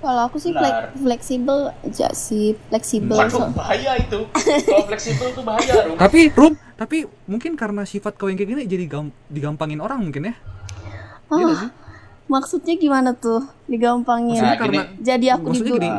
Kalau 0.00 0.24
aku 0.24 0.36
sih 0.36 0.48
Benar. 0.48 0.64
flek- 0.88 0.96
fleksibel 0.98 1.58
aja 1.78 2.08
sih, 2.10 2.56
fleksibel. 2.66 3.12
Waduh, 3.14 3.36
so- 3.38 3.52
bahaya 3.52 4.00
itu. 4.00 4.16
Kalau 4.32 4.88
fleksibel 4.88 5.28
tuh 5.30 5.44
bahaya, 5.44 5.76
Rum. 5.84 5.96
tapi 6.00 6.20
Rum 6.30 6.56
tapi 6.74 6.96
mungkin 7.26 7.52
karena 7.52 7.84
sifat 7.84 8.16
kau 8.16 8.26
yang 8.26 8.34
kayak 8.34 8.48
gini 8.50 8.62
jadi 8.64 8.84
gam- 8.86 9.12
digampangin 9.26 9.76
orang 9.76 10.00
mungkin 10.00 10.24
ya 10.26 10.34
Iya 11.28 11.36
nggak 11.38 11.52
Ah, 11.52 11.60
sih? 11.60 11.70
maksudnya 12.26 12.74
gimana 12.74 13.12
tuh? 13.12 13.44
Digampangin. 13.66 14.40
Nah, 14.40 14.56
karena 14.56 14.88
gini. 14.88 15.04
Jadi 15.04 15.26
aku 15.28 15.44
maksudnya 15.46 15.72
gini 15.74 15.90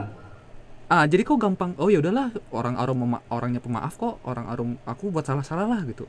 ah 0.87 1.05
jadi 1.05 1.21
kau 1.21 1.37
gampang 1.37 1.71
oh 1.77 1.87
ya 1.87 2.01
udahlah 2.01 2.33
orang 2.49 2.75
arum 2.75 2.97
mema- 2.99 3.23
orangnya 3.29 3.59
pemaaf 3.59 3.95
kok 3.95 4.19
orang 4.23 4.43
arum 4.45 4.69
aku 4.83 5.07
buat 5.07 5.23
salah 5.23 5.39
salah 5.39 5.63
lah 5.63 5.85
gitu 5.85 6.03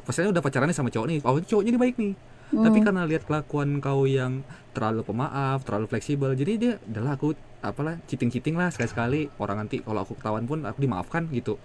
pasalnya 0.00 0.32
udah 0.32 0.40
pacarannya 0.40 0.72
sama 0.72 0.88
cowok 0.88 1.06
nih 1.06 1.18
oh 1.20 1.36
cowoknya 1.36 1.68
ini 1.68 1.78
baik 1.78 1.94
nih 1.98 2.12
tapi 2.54 2.78
Hmm. 2.78 2.86
karena 2.86 3.02
lihat 3.04 3.22
kelakuan 3.24 3.78
kau 3.78 4.04
yang 4.04 4.42
terlalu 4.70 5.02
pemaaf 5.02 5.62
terlalu 5.62 5.86
fleksibel 5.88 6.30
jadi 6.32 6.52
dia 6.54 6.72
udahlah 6.84 7.14
aku 7.14 7.34
apalah 7.60 7.98
cheating 8.04 8.28
cheating 8.28 8.54
lah 8.54 8.68
sekali 8.68 8.88
sekali 8.88 9.20
orang 9.36 9.62
nanti 9.62 9.80
kalau 9.80 10.00
aku 10.00 10.14
ketahuan 10.14 10.44
pun 10.44 10.62
aku 10.62 10.78
dimaafkan 10.78 11.26
gitu 11.30 11.58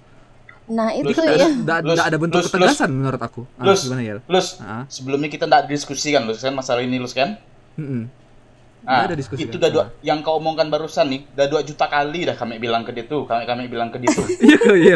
Nah, 0.70 0.94
itu 0.94 1.10
Lus, 1.10 1.18
ya. 1.18 1.50
Nggak 1.50 1.98
ada 2.06 2.18
bentuk 2.22 2.46
Lus, 2.46 2.54
ketegasan 2.54 2.94
menurut 2.94 3.18
aku 3.18 3.42
ah, 3.58 3.66
Lus. 3.66 3.90
gimana 3.90 4.06
ya 4.06 4.22
Lus, 4.24 4.62
ah 4.62 4.86
sebelumnya 4.86 5.26
kita 5.26 5.50
nggak 5.50 5.66
diskusi 5.66 6.14
kan, 6.14 6.30
Lus 6.30 6.40
kan 6.40 6.54
masalah 6.54 6.86
ini, 6.86 7.02
Lus 7.02 7.18
kan? 7.18 7.42
mm-mm. 7.74 8.06
Nah, 8.80 9.02
Nggak 9.02 9.08
ada 9.10 9.16
diskusi 9.18 9.40
itu 9.44 9.52
kan? 9.52 9.60
udah 9.60 9.70
dua, 9.74 9.86
yang 10.00 10.22
kau 10.22 10.38
omongkan 10.38 10.70
barusan 10.70 11.10
nih, 11.10 11.26
udah 11.34 11.48
dua 11.50 11.62
juta 11.66 11.90
kali 11.90 12.24
dah 12.24 12.38
kami 12.38 12.62
bilang 12.62 12.86
ke 12.86 12.94
dia 12.94 13.02
tuh, 13.04 13.26
kami 13.26 13.44
kami 13.44 13.66
bilang 13.66 13.90
ke 13.90 13.98
dia 13.98 14.14
tuh, 14.14 14.30
iya 14.46 14.62
iya 14.78 14.96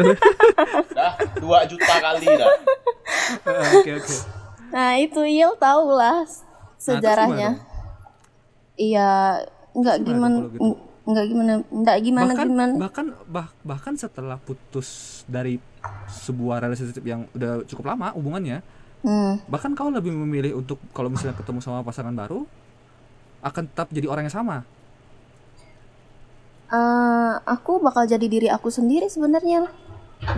dah 0.93 1.13
dua 1.41 1.65
juta 1.65 1.93
kali 1.97 2.27
dah. 2.29 2.49
Ah, 3.43 3.73
oke 3.73 3.91
oke 3.97 4.13
Nah, 4.73 4.97
itu 4.97 5.21
Yel 5.23 5.53
tahu 5.55 5.93
lah 5.93 6.25
terus 6.25 6.41
sejarahnya. 6.81 7.61
Iya, 8.73 9.37
enggak 9.71 9.95
Terus 9.95 10.07
gimana 10.09 10.37
gitu? 10.49 10.69
enggak 11.03 11.25
gimana 11.27 11.51
enggak 11.69 11.97
gimana 11.99 12.31
bahkan 12.31 12.47
gimana. 12.47 12.73
bahkan 12.79 13.05
bah- 13.27 13.53
bahkan 13.61 13.93
setelah 13.93 14.39
putus 14.39 14.87
dari 15.25 15.59
sebuah 16.07 16.63
relationship 16.63 17.03
yang 17.03 17.27
udah 17.29 17.61
cukup 17.65 17.91
lama 17.91 18.11
hubungannya 18.13 18.63
Hmm. 19.03 19.35
bahkan 19.45 19.75
kau 19.75 19.91
lebih 19.91 20.15
memilih 20.15 20.57
untuk 20.57 20.79
kalau 20.89 21.11
misalnya 21.11 21.35
ketemu 21.35 21.59
sama 21.59 21.83
pasangan 21.83 22.15
baru 22.15 22.47
akan 23.41 23.63
tetap 23.67 23.91
jadi 23.91 24.07
orang 24.07 24.25
yang 24.25 24.33
sama 24.33 24.63
Eh, 26.71 27.33
aku 27.45 27.77
bakal 27.77 28.07
jadi 28.07 28.23
diri 28.23 28.47
aku 28.47 28.71
sendiri 28.71 29.05
sebenarnya. 29.05 29.67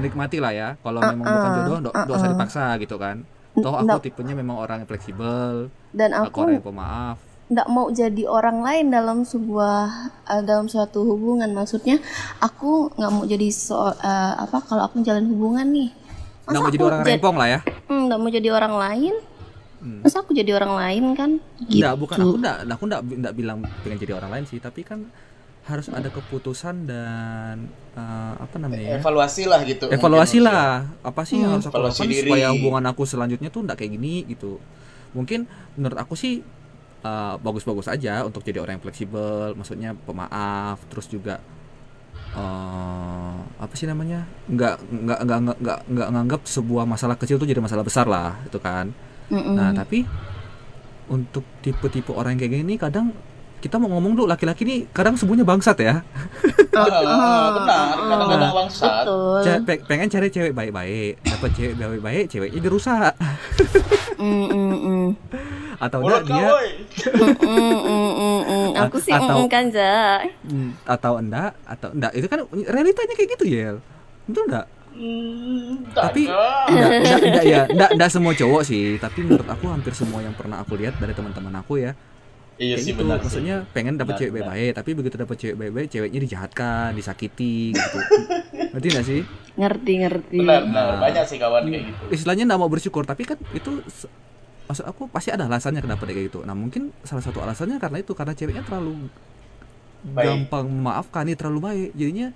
nikmati 0.01 0.41
lah 0.41 0.49
ya 0.49 0.69
kalau 0.81 0.97
Uh-uh, 0.97 1.13
memang 1.13 1.25
bukan 1.29 1.49
jodoh 1.55 1.77
nggak 1.79 1.93
nggak 1.93 2.09
usah 2.09 2.25
uh-uh. 2.25 2.33
dipaksa 2.33 2.63
gitu 2.81 2.97
kan 2.97 3.21
toh 3.55 3.73
aku 3.73 3.85
Nggak. 3.85 4.03
tipenya 4.03 4.33
memang 4.33 4.57
orang 4.57 4.77
yang 4.79 4.89
fleksibel 4.89 5.71
Dan 5.89 6.11
aku 6.11 6.27
aku 6.27 6.37
orang 6.41 6.53
yang 6.53 6.65
pemaaf. 6.65 7.17
nggak 7.45 7.67
mau 7.69 7.87
jadi 7.87 8.23
orang 8.25 8.57
lain 8.59 8.85
dalam 8.89 9.21
sebuah 9.21 9.85
eh, 10.27 10.41
dalam 10.41 10.65
suatu 10.65 11.05
hubungan. 11.05 11.47
Maksudnya 11.49 12.01
aku 12.39 12.89
nggak 12.91 13.11
mau 13.11 13.23
jadi 13.23 13.47
so 13.49 13.77
eh, 13.93 14.33
apa 14.35 14.59
kalau 14.61 14.83
aku 14.83 14.99
jalan 15.01 15.25
hubungan 15.27 15.67
nih 15.67 15.89
nggak 16.45 16.59
mau 16.59 16.69
jadi 16.69 16.83
orang 16.83 16.99
ja- 16.99 17.07
rempong 17.09 17.35
lah 17.35 17.47
ya? 17.47 17.59
Hmm, 17.85 18.01
nggak 18.05 18.19
mau 18.19 18.29
jadi 18.29 18.49
orang 18.49 18.73
lain? 18.75 19.15
Hmm. 19.75 20.01
masa 20.01 20.17
aku 20.19 20.33
jadi 20.33 20.51
orang 20.51 20.73
lain 20.73 21.03
kan? 21.13 21.31
Gitu 21.61 21.77
Nggak, 21.77 21.93
bukan 21.95 22.17
aku 22.19 22.35
nggak 22.37 22.55
aku 22.67 22.83
nggak 22.85 23.01
nggak 23.21 23.33
bilang 23.35 23.57
pengen 23.81 23.99
jadi 23.99 24.13
orang 24.13 24.31
lain 24.31 24.45
sih 24.45 24.57
tapi 24.57 24.81
kan 24.81 25.05
harus 25.65 25.89
ada 25.89 26.07
keputusan 26.07 26.85
dan 26.85 27.55
eh, 27.97 28.33
apa 28.37 28.55
namanya 28.61 28.85
ya? 28.85 28.97
Evaluasi 29.01 29.49
lah 29.49 29.65
gitu. 29.65 29.89
evaluasi 29.89 30.37
lah 30.37 30.85
apa 31.01 31.21
sih 31.25 31.41
yang 31.41 31.49
Hmm. 31.49 31.53
harus 31.57 31.65
aku 31.65 31.73
Evaluasi 31.75 31.97
lakukan 31.97 32.13
diri. 32.13 32.29
supaya 32.29 32.47
hubungan 32.53 32.83
aku 32.85 33.01
selanjutnya 33.03 33.49
tuh 33.49 33.61
nggak 33.65 33.77
kayak 33.77 33.91
gini 33.93 34.29
gitu 34.29 34.61
mungkin 35.11 35.49
menurut 35.73 35.97
aku 35.97 36.13
sih 36.13 36.45
uh, 37.01 37.35
bagus-bagus 37.39 37.87
aja 37.87 38.21
untuk 38.21 38.43
jadi 38.43 38.61
orang 38.61 38.77
yang 38.77 38.83
fleksibel 38.83 39.55
maksudnya 39.55 39.97
pemaaf 39.97 40.85
terus 40.85 41.07
juga 41.07 41.41
uh, 42.35 43.33
apa 43.57 43.73
sih 43.73 43.87
namanya 43.87 44.27
nggak 44.45 44.75
nggak 44.85 45.19
nggak 45.23 45.39
nggak 45.41 45.57
nggak 45.61 45.79
nggak 45.87 46.07
nganggap 46.11 46.41
sebuah 46.45 46.83
masalah 46.83 47.15
kecil 47.15 47.37
tuh 47.37 47.47
jadi 47.47 47.57
masalah 47.57 47.81
besar 47.81 48.05
lah 48.05 48.37
itu 48.43 48.59
kan 48.59 48.91
Mm-mm. 49.31 49.55
nah 49.55 49.73
tapi 49.73 50.05
untuk 51.07 51.45
tipe-tipe 51.61 52.09
orang 52.11 52.35
yang 52.35 52.41
kayak 52.43 52.53
gini 52.59 52.75
kadang 52.75 53.13
kita 53.65 53.81
mau 53.81 53.89
ngomong 53.89 54.13
dulu 54.13 54.29
laki-laki 54.29 54.61
nih 54.61 54.79
kadang 54.93 55.17
semuanya 55.17 55.41
bangsat 55.41 55.77
ya. 55.81 55.95
Ah, 56.75 57.55
benar, 57.55 57.95
kadang-kadang 57.97 58.51
bangsat. 58.53 59.07
betul. 59.07 59.79
Pengen 59.87 60.11
cari 60.11 60.27
cewek 60.27 60.51
baik-baik 60.51 61.23
dapat 61.23 61.49
cewek 61.55 61.73
baik-baik 61.73 62.25
ceweknya 62.27 62.59
dirusak 62.59 63.13
Mm, 64.15 64.47
mm, 64.47 64.75
mm. 64.79 65.05
atau 65.75 65.99
enggak 65.99 66.23
dia 66.23 66.47
aku 68.75 68.97
sih 68.99 69.11
Atau- 69.11 69.43
mm, 69.43 69.47
kan 69.47 69.65
Ja 69.67 70.23
atau 70.87 71.13
enggak 71.19 71.51
atau 71.67 71.89
enggak. 71.91 72.11
Itu 72.15 72.27
kan 72.27 72.39
realitanya 72.47 73.13
kayak 73.15 73.29
gitu 73.35 73.45
ya 73.47 73.69
betul 74.25 74.43
enggak? 74.47 74.65
Hmm, 74.95 75.83
Tapi- 75.91 76.27
enggak, 76.31 76.91
enggak, 76.95 77.19
enggak 77.19 77.45
ya. 77.45 77.61
Enggak, 77.71 77.89
enggak 77.91 78.11
semua 78.11 78.31
cowok 78.31 78.61
sih. 78.63 78.95
Tapi 78.95 79.27
menurut 79.27 79.47
aku 79.47 79.67
hampir 79.67 79.91
semua 79.91 80.23
yang 80.23 80.31
pernah 80.31 80.63
aku 80.63 80.79
lihat 80.79 80.95
dari 80.95 81.11
teman-teman 81.11 81.55
aku 81.59 81.83
ya 81.83 81.91
Iya 82.55 82.75
sih 82.79 82.95
gitu 82.95 83.03
benar. 83.03 83.19
sih. 83.19 83.23
maksudnya 83.27 83.55
pengen 83.75 83.99
dapat 83.99 84.15
cewek 84.15 84.31
baik-baik 84.31 84.71
tapi 84.79 84.89
begitu 84.95 85.15
dapat 85.19 85.35
cewek 85.35 85.55
baik-baik 85.59 85.87
ceweknya 85.91 86.19
dijahatkan 86.23 86.95
disakiti 86.95 87.75
gitu 87.75 87.97
ngerti 88.71 88.87
enggak 88.95 89.05
sih 89.05 89.21
ngerti 89.59 89.91
ngerti 90.03 90.37
Benar, 90.39 90.61
benar. 90.63 90.85
Nah. 90.87 90.99
Banyak 91.03 91.23
sih 91.27 91.37
kawan 91.39 91.63
kayak 91.67 91.83
gitu. 91.91 92.03
istilahnya 92.15 92.43
enggak 92.47 92.59
mau 92.63 92.71
bersyukur 92.71 93.03
tapi 93.03 93.27
kan 93.27 93.35
itu 93.51 93.83
maksud 94.65 94.87
aku 94.87 95.11
pasti 95.11 95.35
ada 95.35 95.45
alasannya 95.45 95.83
kenapa 95.83 96.07
dia 96.07 96.15
kayak 96.15 96.27
gitu 96.31 96.39
nah 96.47 96.55
mungkin 96.55 96.95
salah 97.03 97.21
satu 97.21 97.43
alasannya 97.43 97.75
karena 97.75 97.97
itu 97.99 98.11
karena 98.15 98.31
ceweknya 98.31 98.63
terlalu 98.63 99.11
Baik. 100.05 100.25
gampang 100.25 100.65
memaafkan 100.71 101.27
nih 101.27 101.35
terlalu 101.35 101.59
baik 101.59 101.89
jadinya 101.91 102.27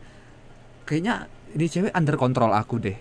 kayaknya 0.84 1.14
ini 1.56 1.66
cewek 1.66 1.92
under 1.96 2.16
kontrol 2.20 2.52
aku 2.52 2.76
deh 2.78 2.98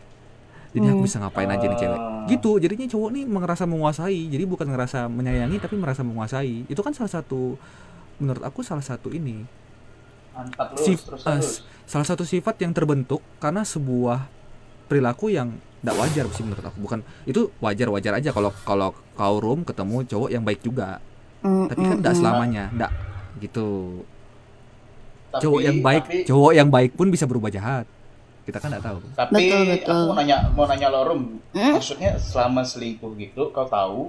jadi 0.69 0.85
aku 0.93 1.01
Hmm. 1.01 1.09
bisa 1.09 1.17
ngapain 1.19 1.49
aja 1.49 1.65
nih 1.65 1.79
cewek. 1.81 1.97
Ah. 1.99 2.25
gitu 2.29 2.61
jadinya 2.61 2.85
cowok 2.85 3.11
nih 3.17 3.25
merasa 3.25 3.65
menguasai. 3.65 4.21
Jadi 4.29 4.45
bukan 4.45 4.69
ngerasa 4.69 5.09
menyayangi 5.09 5.57
tapi 5.59 5.81
merasa 5.81 6.05
menguasai. 6.05 6.69
Itu 6.69 6.85
kan 6.85 6.93
salah 6.93 7.09
satu 7.09 7.57
menurut 8.21 8.45
aku 8.45 8.61
salah 8.61 8.85
satu 8.85 9.09
ini. 9.09 9.49
Terus, 10.39 10.79
sif- 10.85 11.03
terus, 11.03 11.25
eh, 11.25 11.41
terus. 11.41 11.65
salah 11.83 12.07
satu 12.07 12.23
sifat 12.23 12.61
yang 12.63 12.71
terbentuk 12.71 13.25
karena 13.41 13.65
sebuah 13.65 14.29
perilaku 14.87 15.33
yang 15.33 15.57
tidak 15.81 15.97
wajar 15.99 16.25
sih 16.31 16.45
menurut 16.45 16.63
aku. 16.63 16.79
Bukan 16.79 17.01
itu 17.25 17.49
wajar 17.59 17.89
wajar 17.89 18.13
aja 18.21 18.31
kalau 18.31 18.53
kalau 18.63 18.93
kau 19.17 19.37
room 19.41 19.65
ketemu 19.65 20.05
cowok 20.05 20.29
yang 20.31 20.45
baik 20.45 20.61
juga. 20.61 21.01
Mm, 21.41 21.65
tapi 21.71 21.81
kan 21.81 21.97
tidak 21.99 22.15
mm. 22.15 22.21
selamanya 22.21 22.65
tidak 22.71 22.93
gitu. 23.41 23.69
Tapi- 25.29 25.43
cowok 25.45 25.61
yang 25.65 25.79
baik 25.81 26.03
tapi- 26.05 26.25
cowok 26.29 26.53
yang 26.53 26.69
baik 26.69 26.93
pun 26.93 27.09
bisa 27.09 27.25
berubah 27.25 27.49
jahat 27.49 27.89
kita 28.49 28.59
kan 28.59 28.73
nggak 28.73 28.81
tahu 28.83 28.99
Tapi 29.13 29.33
Betul, 29.37 29.61
betul. 29.69 29.93
aku 29.93 30.05
mau 30.07 30.17
nanya, 30.17 30.37
mau 30.51 30.65
nanya 30.65 30.89
lo 30.89 31.01
Rum. 31.05 31.23
Hmm? 31.53 31.73
Maksudnya 31.75 32.17
selama 32.17 32.63
selingkuh 32.63 33.13
gitu, 33.15 33.53
kau 33.53 33.69
tahu 33.69 34.09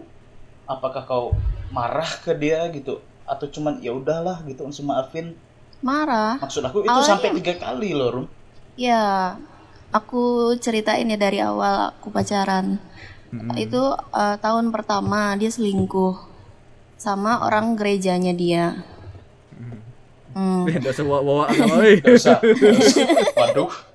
apakah 0.63 1.03
kau 1.03 1.25
marah 1.69 2.07
ke 2.17 2.31
dia 2.33 2.63
gitu 2.69 2.97
atau 3.23 3.45
cuman 3.45 3.77
ya 3.77 3.91
udahlah 3.91 4.39
gitu 4.43 4.63
langsung 4.63 4.87
maafin? 4.87 5.35
marah 5.79 6.35
Maksud 6.37 6.59
aku 6.61 6.81
itu 6.81 6.87
Awalnya- 6.87 7.07
sampai 7.09 7.29
tiga 7.35 7.55
kali 7.57 7.91
loh 7.91 8.09
Rum. 8.09 8.25
ya 8.73 9.35
aku 9.89 10.23
ceritain 10.55 11.03
ya 11.03 11.15
dari 11.15 11.39
awal 11.39 11.91
aku 11.93 12.07
pacaran 12.09 12.79
Mm-mm. 13.29 13.55
itu 13.55 13.79
eh, 14.09 14.35
tahun 14.37 14.69
pertama 14.69 15.35
dia 15.35 15.47
selingkuh 15.47 16.19
sama 16.95 17.41
orang 17.41 17.75
gerejanya 17.75 18.31
dia 18.31 18.65
Hmm. 20.29 20.69
Usah 20.85 21.03
bawa, 21.03 21.19
bawa 21.19 21.43
agama, 21.47 21.81
usah. 22.07 22.37
Waduh. 23.33 23.88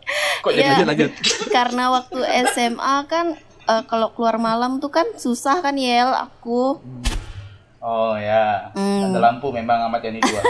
Kok 0.44 0.52
Iya. 0.52 0.76
lanjut, 0.76 0.86
lanjut. 0.88 1.10
karena 1.56 1.84
waktu 1.90 2.20
SMA 2.52 2.96
kan 3.08 3.36
eh, 3.64 3.82
kalau 3.88 4.12
keluar 4.12 4.36
malam 4.36 4.78
tuh 4.78 4.92
kan 4.92 5.06
susah 5.16 5.60
kan 5.64 5.76
Yel 5.76 6.12
aku 6.12 6.80
Oh 7.84 8.16
ya. 8.16 8.72
Hmm. 8.72 9.12
Ada 9.12 9.20
lampu 9.20 9.52
memang 9.52 9.84
amat 9.92 10.08
yani 10.08 10.24
dua. 10.24 10.40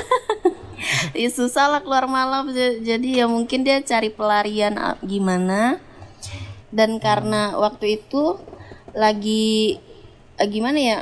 ya 1.18 1.26
susah 1.34 1.66
lah 1.66 1.80
keluar 1.82 2.06
malam 2.06 2.54
jadi 2.82 3.24
ya 3.24 3.26
mungkin 3.26 3.66
dia 3.66 3.82
cari 3.82 4.10
pelarian 4.14 4.78
ah, 4.78 4.94
gimana 5.02 5.82
dan 6.70 6.98
karena 7.02 7.54
waktu 7.58 7.98
itu 8.02 8.38
lagi 8.94 9.78
eh, 10.38 10.48
gimana 10.50 10.78
ya 10.78 10.98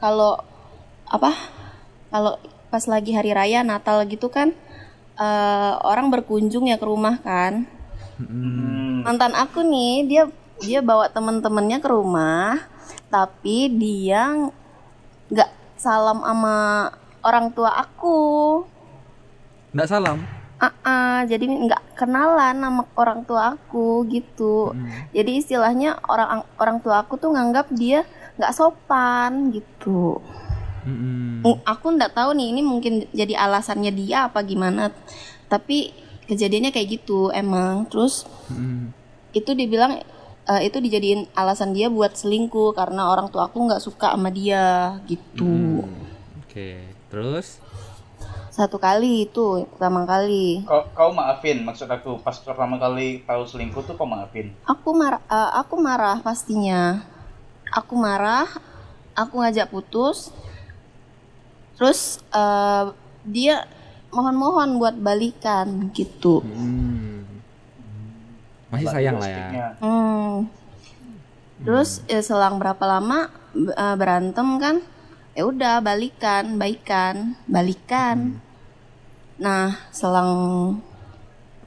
kalau 0.00 0.40
apa 1.08 1.32
kalau 2.08 2.36
pas 2.68 2.84
lagi 2.88 3.12
hari 3.16 3.32
raya 3.32 3.60
Natal 3.64 4.04
gitu 4.08 4.28
kan 4.28 4.52
eh, 5.18 5.72
orang 5.82 6.10
berkunjung 6.10 6.70
ya 6.70 6.76
ke 6.78 6.86
rumah 6.86 7.18
kan. 7.22 7.66
Hmm. 8.14 9.02
mantan 9.02 9.34
aku 9.34 9.66
nih 9.66 10.06
dia 10.06 10.22
dia 10.62 10.78
bawa 10.78 11.10
temen-temennya 11.10 11.82
ke 11.82 11.90
rumah 11.90 12.62
tapi 13.10 13.66
dia 13.74 14.54
nggak 15.34 15.50
salam 15.74 16.22
sama 16.22 16.90
orang 17.24 17.50
tua 17.50 17.70
aku. 17.74 18.18
Nggak 19.74 19.88
salam. 19.90 20.18
Ah, 20.62 20.74
ah, 20.86 21.18
jadi 21.26 21.44
nggak 21.44 21.98
kenalan 21.98 22.62
sama 22.62 22.82
orang 22.94 23.20
tua 23.26 23.58
aku 23.58 24.06
gitu. 24.08 24.70
Mm. 24.70 24.88
Jadi 25.10 25.30
istilahnya 25.42 25.98
orang 26.06 26.46
orang 26.56 26.78
tua 26.78 27.02
aku 27.02 27.18
tuh 27.18 27.34
nganggap 27.34 27.68
dia 27.74 28.06
nggak 28.38 28.54
sopan 28.54 29.50
gitu. 29.50 30.22
Mm-mm. 30.86 31.33
Mm, 31.44 31.60
Aku 31.68 31.86
nggak 31.92 32.16
tahu 32.16 32.32
nih 32.32 32.56
ini 32.56 32.60
mungkin 32.64 33.04
jadi 33.12 33.36
alasannya 33.36 33.92
dia 33.92 34.32
apa 34.32 34.40
gimana. 34.40 34.88
Tapi 35.52 35.92
kejadiannya 36.24 36.72
kayak 36.72 36.88
gitu 37.00 37.28
emang. 37.30 37.84
Terus 37.92 38.24
Mm-mm. 38.48 38.90
itu 39.36 39.50
dibilang 39.52 40.00
eh, 40.48 40.62
itu 40.64 40.80
dijadiin 40.80 41.28
alasan 41.36 41.76
dia 41.76 41.92
buat 41.92 42.16
selingkuh 42.16 42.72
karena 42.72 43.12
orang 43.12 43.28
tua 43.28 43.52
aku 43.52 43.60
nggak 43.60 43.84
suka 43.84 44.16
sama 44.16 44.32
dia 44.32 44.96
gitu. 45.04 45.84
Mm. 45.84 46.44
Oke, 46.44 46.80
terus? 47.12 47.60
Satu 48.54 48.78
kali 48.78 49.26
itu 49.26 49.66
pertama 49.74 50.06
kali. 50.06 50.62
Kau, 50.62 50.86
kau 50.94 51.10
maafin 51.10 51.66
maksud 51.66 51.90
aku 51.90 52.22
pas 52.22 52.38
pertama 52.38 52.78
kali 52.78 53.26
tahu 53.26 53.42
selingkuh 53.44 53.82
tuh 53.82 53.98
kau 53.98 54.06
maafin. 54.06 54.54
Aku 54.64 54.94
marah, 54.94 55.20
eh, 55.26 55.50
aku 55.60 55.74
marah 55.76 56.22
pastinya. 56.22 57.02
Aku 57.74 57.98
marah, 57.98 58.46
aku 59.18 59.42
ngajak 59.42 59.66
putus. 59.74 60.30
Terus 61.74 62.22
eh, 62.30 62.84
dia 63.24 63.66
mohon-mohon 64.14 64.78
buat 64.78 64.94
balikan 64.94 65.90
gitu. 65.90 66.40
Mm. 66.46 67.26
Masih 68.70 68.86
sayang 68.90 69.18
lah 69.18 69.30
ya. 69.30 69.66
Hmm. 69.78 70.50
Terus 71.62 72.02
eh, 72.10 72.22
selang 72.22 72.58
berapa 72.58 72.82
lama 72.86 73.30
eh, 73.54 73.96
berantem 73.98 74.48
kan? 74.58 74.76
Ya 75.34 75.50
udah 75.50 75.82
balikan, 75.82 76.58
baikan, 76.58 77.34
balikan. 77.50 78.38
Nah, 79.34 79.82
selang 79.90 80.30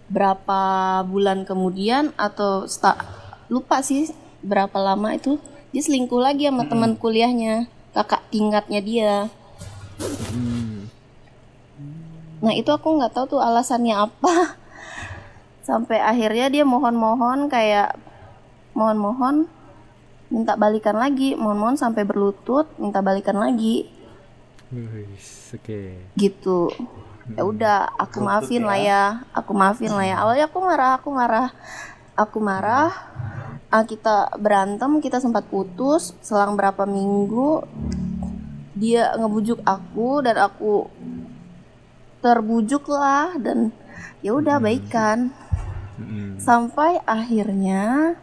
berapa 0.08 1.04
bulan 1.04 1.44
kemudian 1.44 2.16
atau 2.16 2.64
sta- 2.64 3.04
lupa 3.52 3.84
sih 3.84 4.08
berapa 4.40 4.80
lama 4.80 5.12
itu 5.12 5.36
dia 5.76 5.84
selingkuh 5.84 6.24
lagi 6.24 6.48
sama 6.48 6.64
teman 6.64 6.96
kuliahnya, 6.96 7.68
kakak 7.92 8.24
tingkatnya 8.32 8.80
dia. 8.80 9.14
Mm. 10.00 10.90
Nah 12.42 12.54
itu 12.54 12.70
aku 12.70 13.02
nggak 13.02 13.14
tahu 13.14 13.38
tuh 13.38 13.42
alasannya 13.42 13.96
apa. 13.98 14.34
Sampai 15.68 16.00
akhirnya 16.00 16.48
dia 16.48 16.64
mohon-mohon 16.64 17.52
kayak 17.52 17.98
mohon-mohon 18.78 19.50
minta 20.30 20.54
balikan 20.60 20.96
lagi, 21.00 21.34
mohon-mohon 21.40 21.80
sampai 21.80 22.04
berlutut 22.04 22.68
minta 22.76 23.00
balikan 23.00 23.40
lagi 23.40 23.88
Oke. 25.56 26.12
gitu. 26.20 26.68
Ya 27.36 27.44
udah, 27.44 27.92
aku 28.00 28.24
maafin 28.24 28.64
ya. 28.64 28.68
lah 28.68 28.80
ya, 28.80 29.04
aku 29.36 29.52
maafin 29.52 29.92
lah 29.92 30.06
ya. 30.08 30.16
Awalnya 30.24 30.46
aku 30.48 30.60
marah, 30.64 30.92
aku 30.96 31.10
marah, 31.12 31.50
aku 32.16 32.38
marah. 32.40 32.92
Ah, 33.68 33.84
kita 33.84 34.32
berantem, 34.40 35.04
kita 35.04 35.20
sempat 35.20 35.44
putus. 35.52 36.16
Selang 36.24 36.56
berapa 36.56 36.88
minggu 36.88 37.68
dia 38.78 39.10
ngebujuk 39.12 39.58
aku 39.64 40.22
dan 40.22 40.38
aku 40.40 40.86
terbujuk 42.20 42.86
lah 42.88 43.34
dan 43.36 43.74
ya 44.20 44.34
udah 44.34 44.58
baikan. 44.58 45.34
Mm-mm. 45.98 46.38
Sampai 46.38 47.02
akhirnya 47.04 48.14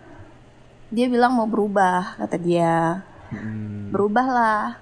dia 0.89 1.07
bilang 1.09 1.35
mau 1.35 1.45
berubah, 1.45 2.15
kata 2.17 2.37
dia. 2.37 3.03
Mm-mm. 3.29 3.91
Berubahlah, 3.91 4.79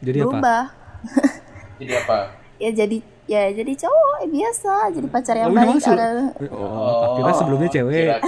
Jadi 0.00 0.18
apa? 0.18 0.26
berubah. 0.26 0.62
Jadi 1.78 1.92
apa? 1.96 2.18
Ya 2.54 2.70
jadi 2.70 2.98
ya 3.24 3.50
jadi 3.50 3.72
cowok 3.76 4.16
eh, 4.20 4.30
biasa, 4.30 4.74
jadi 4.90 5.06
pacar 5.08 5.34
yang 5.34 5.48
Oh, 5.48 5.54
udah 5.54 5.64
baik. 5.64 5.82
ada- 5.84 6.32
Oh, 6.50 7.14
kira 7.14 7.32
sebelumnya 7.32 7.68
cewek. 7.68 7.98
kira- 8.00 8.22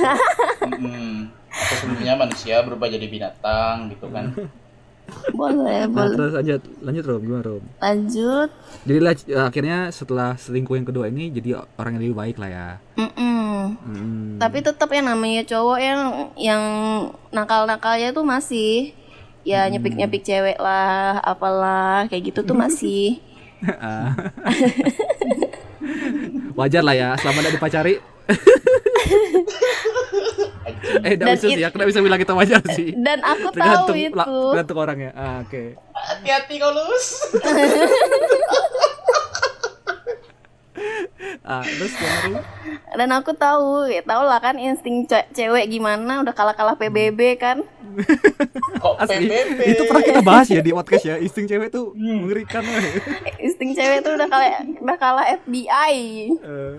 Mm-mm. 0.62 1.30
Atau 1.48 1.74
sebelumnya 1.78 2.14
manusia 2.16 2.58
berubah 2.60 2.86
jadi 2.86 3.06
binatang 3.06 3.86
gitu 3.88 4.06
kan. 4.08 4.34
Boleh, 5.32 5.86
Nah, 5.86 5.92
boleh. 5.92 6.16
terus 6.16 6.32
lanjut, 6.34 6.60
lanjut 6.82 7.04
Rom, 7.06 7.20
gimana 7.22 7.42
Rom? 7.44 7.64
Lanjut. 7.78 8.48
Jadi 8.86 8.98
lah, 9.02 9.12
akhirnya 9.46 9.78
setelah 9.90 10.34
selingkuh 10.34 10.74
yang 10.74 10.86
kedua 10.86 11.06
ini 11.10 11.30
jadi 11.30 11.62
orang 11.76 11.98
yang 11.98 12.02
lebih 12.10 12.18
baik 12.18 12.36
lah 12.40 12.50
ya. 12.50 12.68
Mm-mm. 12.96 13.36
Mm. 13.86 14.38
Tapi 14.38 14.58
tetap 14.62 14.88
yang 14.94 15.06
namanya 15.10 15.42
cowok 15.42 15.78
yang 15.82 16.00
yang 16.38 16.62
nakal-nakalnya 17.34 18.14
tuh 18.14 18.22
masih 18.22 18.94
ya 19.46 19.66
nyepik-nyepik 19.70 20.26
cewek 20.26 20.58
lah, 20.58 21.22
apalah 21.22 22.06
kayak 22.10 22.34
gitu 22.34 22.42
tuh 22.42 22.54
masih. 22.58 23.22
Wajar 26.58 26.82
lah 26.82 26.94
ya, 26.96 27.08
selama 27.20 27.38
tidak 27.44 27.54
dipacari. 27.58 27.94
Eh, 30.78 31.12
tidak 31.12 31.18
Dan 31.18 31.34
bisa 31.34 31.46
sih 31.46 31.54
tidak 31.58 31.86
bisa 31.86 32.00
bilang 32.00 32.18
kita 32.18 32.32
wajar 32.32 32.60
sih. 32.72 32.88
Dan 32.92 33.18
aku 33.20 33.48
tahu 33.48 33.54
Tergantung, 33.54 33.96
itu. 33.98 34.14
la- 34.14 34.28
tergantung 34.28 34.78
orangnya. 34.78 35.10
Ah, 35.12 35.36
oke. 35.40 35.62
Hati-hati 35.90 36.54
kau 36.56 36.70
lulus. 36.70 37.06
Ah, 41.40 41.62
terus 41.64 41.94
Rom? 41.96 42.36
Dan 42.92 43.08
aku 43.10 43.32
tahu, 43.32 43.86
ya 43.86 44.02
tahu 44.02 44.22
lah 44.22 44.36
kan 44.36 44.58
insting 44.58 45.06
ce- 45.06 45.24
cewek 45.32 45.70
gimana 45.70 46.20
udah 46.20 46.34
kalah-kalah 46.34 46.76
PBB 46.76 47.20
kan. 47.38 47.64
Kok 48.82 48.94
Asli, 48.98 49.24
PBB? 49.24 49.60
itu 49.64 49.82
pernah 49.86 50.04
kita 50.04 50.20
bahas 50.20 50.46
ya 50.46 50.60
di 50.60 50.74
podcast 50.74 51.06
ya. 51.06 51.16
Insting 51.16 51.48
cewek 51.48 51.70
tuh 51.70 51.94
mengerikan. 51.94 52.60
woy. 52.60 52.92
Insting 53.40 53.72
cewek 53.72 54.02
tuh 54.02 54.18
udah 54.18 54.26
kalah 54.26 54.48
udah 54.76 54.96
kalah 54.98 55.24
FBI. 55.38 55.96
Eh, 56.34 56.76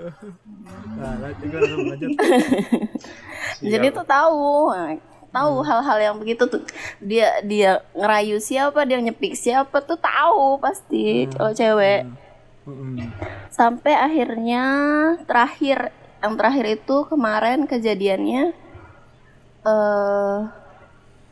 Nah, 0.97 1.13
lanjut, 1.21 1.49
lanjut. 1.89 2.13
Jadi 3.71 3.85
tuh 3.93 4.05
tahu, 4.05 4.73
nah, 4.73 4.93
tahu 5.33 5.53
hal-hal 5.67 5.97
yang 6.01 6.15
begitu 6.21 6.43
tuh 6.49 6.61
dia 7.01 7.27
dia 7.45 7.83
ngerayu 7.93 8.37
siapa, 8.41 8.79
dia 8.87 8.97
nyepik 9.01 9.33
siapa 9.37 9.77
tuh 9.83 9.99
tahu 9.99 10.57
pasti 10.63 11.27
cowok 11.33 11.53
cewek. 11.59 12.01
Mm-mm. 12.67 13.13
Sampai 13.57 13.93
akhirnya 13.95 14.63
terakhir 15.27 15.91
yang 16.23 16.33
terakhir 16.35 16.65
itu 16.81 16.95
kemarin 17.11 17.69
kejadiannya 17.69 18.43
eh 19.67 20.39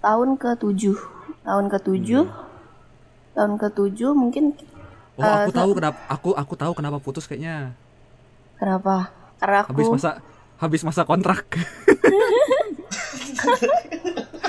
tahun 0.06 0.30
ke-7. 0.41 0.93
Tahun 1.45 1.65
ke-7. 1.73 2.10
Tahun 3.36 3.54
ke-7 3.62 3.99
mungkin 4.17 4.45
Oh, 5.15 5.32
aku 5.32 5.47
Eh, 5.47 5.56
tahu 5.56 5.71
kenapa 5.80 5.99
aku 6.12 6.30
aku 6.36 6.54
tahu 6.60 6.71
kenapa 6.75 6.97
putus 6.99 7.23
kayaknya. 7.23 7.80
kenapa? 8.60 9.14
Karena 9.38 9.58
aku 9.63 9.71
Habis 9.74 9.88
masa 9.91 10.12
habis 10.56 10.82
masa 10.88 11.02
kontrak. 11.04 11.43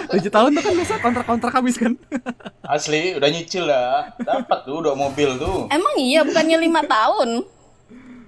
Tujuh 0.06 0.30
tahun 0.30 0.50
tuh 0.54 0.62
kan 0.62 0.74
masa 0.78 0.94
kontrak-kontrak 1.02 1.52
habis 1.52 1.76
kan? 1.76 1.92
Asli 2.74 3.18
udah 3.18 3.28
nyicil 3.28 3.66
lah. 3.66 4.14
Dapat 4.16 4.58
tuh 4.64 4.80
udah 4.80 4.94
mobil 4.94 5.34
tuh. 5.36 5.66
Emang 5.68 5.94
iya 5.98 6.22
bukannya 6.22 6.56
lima 6.62 6.86
tahun? 6.86 7.42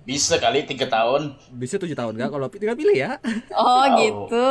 Bisa 0.02 0.40
kali 0.40 0.64
tiga 0.64 0.88
tahun. 0.88 1.36
Bisa 1.52 1.76
tujuh 1.76 1.94
tahun 1.94 2.16
nggak? 2.16 2.30
Kalau 2.32 2.46
tinggal 2.48 2.74
pilih 2.74 2.96
ya. 2.96 3.20
Oh, 3.52 3.84
gitu. 4.00 4.48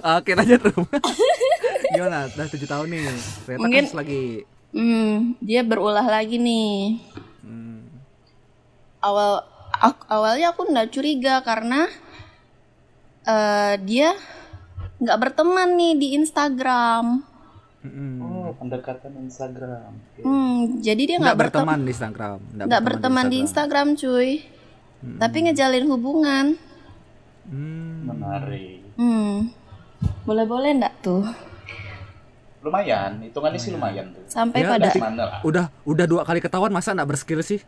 Oke 0.00 0.32
lanjut 0.32 0.60
Rom. 0.66 0.84
Gimana? 1.94 2.26
Udah 2.32 2.46
tujuh 2.48 2.68
tahun 2.68 2.86
nih. 2.90 3.04
Ternyata 3.44 3.60
Mungkin- 3.62 3.86
lagi. 3.92 4.24
Hmm, 4.76 5.32
dia 5.40 5.64
berulah 5.64 6.04
lagi 6.04 6.36
nih. 6.36 7.00
Hmm. 7.40 7.88
Awal 9.00 9.44
aku, 9.80 10.02
awalnya 10.08 10.52
aku 10.52 10.62
nggak 10.68 10.88
curiga 10.90 11.40
karena 11.40 11.86
eh, 13.24 13.74
dia 13.82 14.14
nggak 14.96 15.18
berteman 15.20 15.76
nih 15.76 15.94
di 15.96 16.08
Instagram. 16.16 17.20
Oh, 18.18 18.50
pendekatan 18.58 19.14
Instagram. 19.22 19.94
Oke. 19.94 20.20
Hmm, 20.26 20.82
jadi 20.82 21.02
dia 21.06 21.16
Nggak 21.22 21.38
berteman 21.38 21.78
berteman 21.78 21.78
di 21.86 21.90
Instagram. 21.94 22.38
nggak 22.66 22.82
berteman 22.82 23.26
di 23.30 23.36
Instagram, 23.38 23.86
cuy. 23.94 24.30
Tapi 25.22 25.36
ngejalin 25.46 25.86
hubungan. 25.86 26.46
Hmm. 27.46 28.10
Menarik. 28.10 28.82
Hmm, 28.98 29.54
boleh-boleh 30.26 30.82
nggak 30.82 30.94
tuh? 30.98 31.22
Lumayan, 32.66 33.22
hitungannya 33.22 33.60
sih 33.62 33.70
lumayan 33.70 34.10
tuh. 34.10 34.26
Sampai 34.26 34.66
Ya, 34.66 34.74
pada 34.74 34.90
nanti-. 34.90 35.46
Udah 35.46 35.70
udah 35.86 36.06
dua 36.10 36.22
kali 36.26 36.42
ketahuan 36.42 36.74
masa 36.74 36.90
nggak 36.90 37.06
berskill 37.06 37.38
sih? 37.38 37.62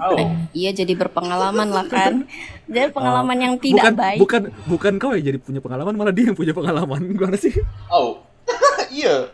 Oh, 0.00 0.16
iya 0.52 0.70
jadi 0.72 0.92
berpengalaman 0.94 1.68
lah 1.70 1.86
kan. 1.86 2.24
Jadi 2.66 2.90
pengalaman 2.90 3.36
yang 3.36 3.54
tidak 3.58 3.90
bukan, 3.90 3.94
baik. 3.96 4.18
Bukan 4.18 4.42
bukan 4.66 4.92
kau 4.96 5.12
yang 5.12 5.24
jadi 5.26 5.38
punya 5.38 5.60
pengalaman, 5.60 5.94
malah 5.94 6.14
dia 6.14 6.30
yang 6.30 6.38
punya 6.38 6.54
pengalaman. 6.54 7.00
Gimana 7.10 7.36
sih? 7.36 7.54
oh. 7.88 8.22
iya. 8.90 9.30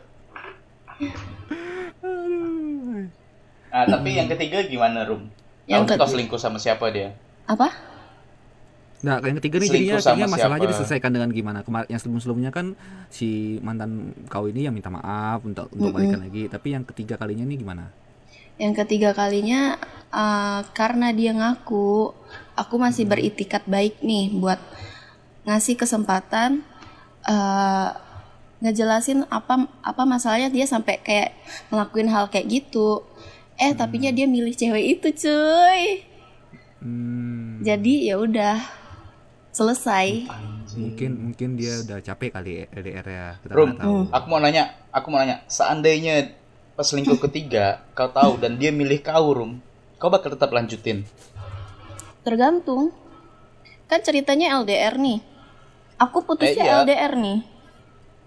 Nah, 3.73 3.85
tapi 3.85 4.17
yang 4.17 4.29
ketiga 4.29 4.65
gimana, 4.65 5.05
Rum? 5.05 5.29
Yang 5.69 5.83
Tahu 5.83 5.89
kau 5.89 5.97
ketiga- 6.01 6.13
selingkuh 6.17 6.41
sama 6.41 6.57
siapa 6.57 6.89
dia? 6.89 7.13
Apa? 7.45 7.69
Nah, 9.05 9.21
yang 9.21 9.37
ketiga 9.39 9.61
nih 9.61 9.69
jadinya, 9.69 10.27
masalahnya 10.27 10.65
siapa? 10.65 10.73
diselesaikan 10.73 11.11
dengan 11.13 11.29
gimana? 11.29 11.61
Kemar 11.61 11.85
yang 11.87 12.01
sebelum-sebelumnya 12.01 12.49
kan 12.49 12.73
si 13.13 13.61
mantan 13.61 14.17
kau 14.33 14.49
ini 14.49 14.65
yang 14.65 14.73
minta 14.73 14.89
maaf 14.89 15.45
untuk 15.45 15.69
untuk 15.69 15.93
Mm-mm. 15.93 15.97
balikan 16.01 16.21
lagi, 16.25 16.49
tapi 16.49 16.73
yang 16.73 16.83
ketiga 16.83 17.21
kalinya 17.21 17.45
nih 17.45 17.61
gimana? 17.61 17.93
Yang 18.57 18.75
ketiga 18.85 19.13
kalinya 19.13 19.77
eh, 20.11 20.61
karena 20.73 21.13
dia 21.13 21.33
ngaku, 21.37 22.13
aku 22.57 22.75
masih 22.81 23.05
beritikat 23.05 23.65
baik 23.69 24.01
nih 24.01 24.33
buat 24.33 24.61
ngasih 25.47 25.77
kesempatan 25.79 26.65
eh, 27.29 27.89
ngejelasin 28.57 29.29
apa 29.29 29.69
apa 29.85 30.03
masalahnya 30.09 30.49
dia 30.49 30.65
sampai 30.65 30.97
kayak 31.05 31.37
ngelakuin 31.69 32.09
hal 32.09 32.33
kayak 32.33 32.49
gitu. 32.49 33.05
Eh, 33.57 33.73
tapinya 33.73 34.13
dia 34.13 34.29
milih 34.29 34.53
cewek 34.53 35.01
itu, 35.01 35.09
cuy. 35.25 36.05
Hmm, 36.81 37.65
Jadi 37.65 38.09
ya 38.09 38.21
udah 38.21 38.61
selesai. 39.51 40.29
mungkin 40.77 41.33
mungkin 41.33 41.57
dia 41.57 41.81
udah 41.81 42.05
capek 42.05 42.37
kali 42.37 42.69
LDR 42.69 43.07
ya. 43.09 43.27
Kita 43.41 43.53
Rum, 43.57 43.71
tahu. 43.81 44.13
aku 44.13 44.27
mau 44.29 44.41
nanya, 44.41 44.65
aku 44.93 45.07
mau 45.09 45.25
nanya, 45.25 45.41
seandainya 45.49 46.37
pas 46.77 46.85
selingkuh 46.85 47.17
ketiga 47.19 47.81
kau 47.97 48.09
tahu 48.09 48.37
dan 48.37 48.61
dia 48.61 48.69
milih 48.71 49.01
kau, 49.01 49.33
Rum, 49.33 49.53
kau 49.97 50.13
bakal 50.13 50.37
tetap 50.37 50.53
lanjutin? 50.53 51.09
Tergantung. 52.23 52.93
Kan 53.87 54.03
ceritanya 54.03 54.59
LDR 54.61 54.99
nih. 54.99 55.23
Aku 55.97 56.27
putusnya 56.27 56.65
Eh, 56.65 56.69
iya. 56.69 56.77
LDR 56.83 57.13
nih. 57.17 57.39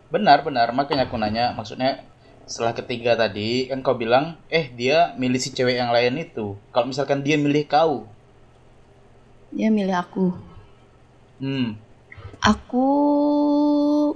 Benar, 0.10 0.42
benar. 0.42 0.74
Makanya 0.74 1.06
aku 1.06 1.20
nanya, 1.20 1.54
maksudnya 1.54 2.02
setelah 2.50 2.74
ketiga 2.74 3.14
tadi 3.14 3.70
kan 3.70 3.86
kau 3.86 3.94
bilang, 3.94 4.40
eh 4.50 4.72
dia 4.74 5.14
milih 5.14 5.38
si 5.38 5.54
cewek 5.54 5.78
yang 5.78 5.92
lain 5.94 6.18
itu. 6.18 6.58
Kalau 6.74 6.90
misalkan 6.90 7.22
dia 7.22 7.38
milih 7.38 7.68
kau, 7.68 8.10
Dia 9.50 9.70
milih 9.70 9.94
aku. 9.94 10.28
hmm, 11.40 11.74
Aku 12.40 12.86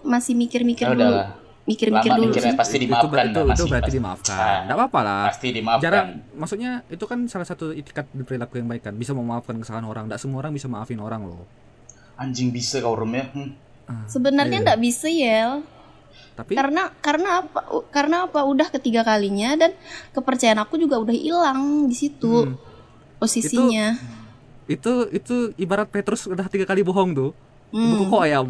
masih 0.02 0.34
mikir-mikir 0.34 0.88
ya 0.88 0.94
dulu. 0.96 1.20
Mikir-mikir 1.64 2.12
dulu 2.12 2.28
mikirnya 2.28 2.52
sih. 2.52 2.60
pasti 2.60 2.76
itu, 2.76 2.84
dimaafkan. 2.86 3.24
itu, 3.24 3.32
itu 3.32 3.42
masih, 3.46 3.66
berarti 3.66 3.88
pasti. 3.88 3.98
dimaafkan. 3.98 4.36
Ah, 4.36 4.58
Enggak 4.62 4.78
apa-apa 4.78 5.00
lah. 5.00 5.24
Pasti 5.32 5.48
dimaafkan. 5.50 5.84
Jarang, 5.86 6.08
maksudnya 6.36 6.72
itu 6.88 7.06
kan 7.08 7.20
salah 7.26 7.48
satu 7.48 7.66
itikat 7.72 8.06
perilaku 8.20 8.60
yang 8.60 8.68
baik 8.68 8.84
kan. 8.84 8.94
Bisa 8.94 9.12
memaafkan 9.12 9.56
kesalahan 9.56 9.88
orang. 9.88 10.04
Tidak 10.06 10.20
semua 10.20 10.40
orang 10.40 10.52
bisa 10.52 10.68
maafin 10.68 11.00
orang 11.00 11.24
loh. 11.24 11.48
Anjing 12.14 12.52
bisa 12.52 12.78
kau 12.78 12.94
Rum 12.94 13.12
ya. 13.12 13.32
Hmm. 13.32 13.56
Ah, 13.84 14.04
Sebenarnya 14.06 14.60
iya. 14.60 14.66
nggak 14.66 14.80
bisa 14.82 15.08
Yel. 15.08 15.64
Tapi 16.34 16.52
Karena 16.52 16.90
karena 16.98 17.30
apa? 17.42 17.60
Karena 17.88 18.16
apa? 18.26 18.44
Udah 18.44 18.68
ketiga 18.68 19.02
kalinya 19.02 19.56
dan 19.56 19.72
kepercayaan 20.12 20.60
aku 20.60 20.76
juga 20.76 20.98
udah 20.98 21.14
hilang 21.14 21.88
di 21.88 21.96
situ 21.96 22.44
Hmm. 22.44 22.58
posisinya. 23.18 23.96
itu 24.64 24.92
itu 25.12 25.36
ibarat 25.56 25.88
Petrus 25.88 26.24
udah 26.26 26.48
tiga 26.48 26.64
kali 26.64 26.82
bohong 26.82 27.12
tuh. 27.14 27.32
Hmm. 27.70 27.88
Buku 27.94 28.04
kok 28.10 28.22
ayam. 28.22 28.48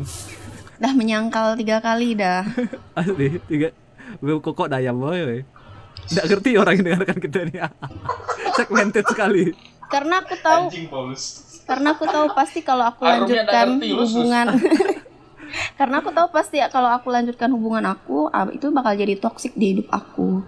Dah 0.84 0.92
menyangkal 0.92 1.56
tiga 1.56 1.80
kali 1.80 2.20
dah. 2.20 2.44
Asli 3.00 3.40
tiga 3.48 3.72
buku 4.20 4.52
kok 4.52 4.68
ayam 4.68 5.00
boy. 5.00 5.48
Nggak 6.12 6.26
ngerti 6.28 6.50
orang 6.60 6.76
yang 6.76 6.86
dengarkan 6.92 7.18
kita 7.24 7.38
ini. 7.48 7.58
Segmented 8.60 9.08
sekali. 9.08 9.56
Karena 9.88 10.20
aku 10.20 10.36
tahu 10.44 10.64
karena 11.64 11.96
aku 11.96 12.04
tahu 12.04 12.28
pasti 12.36 12.60
kalau 12.60 12.84
aku 12.92 13.08
lanjutkan 13.08 13.80
hubungan 13.80 14.60
karena 15.80 15.96
aku 16.04 16.12
tahu 16.12 16.28
pasti 16.36 16.60
ya 16.60 16.68
kalau 16.68 16.92
aku 16.92 17.08
lanjutkan 17.08 17.48
hubungan 17.56 17.88
aku 17.88 18.28
ah, 18.36 18.52
itu 18.52 18.68
bakal 18.68 18.92
jadi 19.00 19.16
toksik 19.16 19.56
di 19.56 19.72
hidup 19.72 19.88
aku 19.88 20.44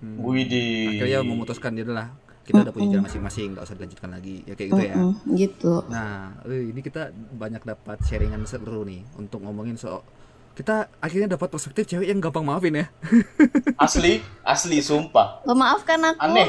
Widih. 0.00 0.96
Akhirnya 0.96 1.20
memutuskan 1.20 1.76
dia 1.76 1.84
adalah 1.84 2.16
kita 2.50 2.60
udah 2.60 2.72
punya 2.72 2.88
jalan 2.90 3.04
masing-masing, 3.04 3.48
nggak 3.52 3.64
usah 3.64 3.74
dilanjutkan 3.74 4.10
lagi. 4.10 4.36
Ya 4.42 4.54
kayak 4.54 4.68
gitu 4.68 4.82
ya. 4.82 4.94
Gitu 5.38 5.72
Nah, 5.86 6.12
eh, 6.44 6.62
ini 6.66 6.80
kita 6.80 7.02
banyak 7.14 7.62
dapat 7.62 7.98
sharingan 8.00 8.42
seru 8.44 8.82
nih 8.82 9.06
untuk 9.14 9.40
ngomongin 9.40 9.74
soal 9.74 10.02
kita 10.50 10.90
akhirnya 10.98 11.30
dapat 11.30 11.48
perspektif 11.48 11.86
cewek 11.86 12.06
yang 12.06 12.18
gampang 12.18 12.42
maafin 12.42 12.74
ya. 12.76 12.86
Asli, 13.78 14.18
asli 14.42 14.78
sumpah. 14.78 15.40
memaafkan 15.42 15.96
aku 16.06 16.20
Aneh. 16.20 16.46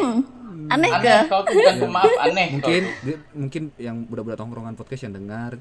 aneh 0.68 0.90
Aneh 0.90 0.90
gak 1.00 1.22
kau 1.28 1.42
tuh 1.42 1.54
bukan 1.54 1.76
pemaaf, 1.80 2.12
aneh. 2.20 2.48
mungkin 2.52 2.82
di- 3.02 3.22
mungkin 3.32 3.64
yang 3.78 4.04
budak-budak 4.04 4.38
tongkrongan 4.38 4.76
podcast 4.76 5.06
yang 5.06 5.16
dengar 5.16 5.56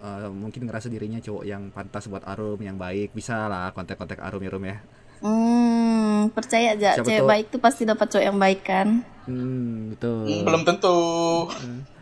eh, 0.00 0.28
mungkin 0.28 0.64
ngerasa 0.64 0.88
dirinya 0.88 1.20
cowok 1.20 1.44
yang 1.44 1.68
pantas 1.68 2.08
buat 2.08 2.24
Arum 2.24 2.56
yang 2.58 2.74
baik 2.74 3.12
bisa 3.12 3.46
lah 3.46 3.68
kontak-kontak 3.70 4.16
Arum 4.18 4.40
ya 4.40 4.50
Rum 4.50 4.64
ya. 4.64 4.80
Hmm, 5.20 6.32
percaya 6.32 6.72
aja 6.72 6.90
Siapa 6.94 7.04
cewek 7.04 7.20
tahu- 7.20 7.30
baik 7.30 7.46
tuh 7.48 7.60
pasti 7.60 7.82
dapat 7.84 8.06
cowok 8.06 8.24
yang 8.24 8.38
baik 8.38 8.62
kan 8.62 8.88
Hmm, 9.22 9.94
betul. 9.94 10.26
Hmm, 10.26 10.42
belum 10.42 10.62
tentu. 10.64 10.96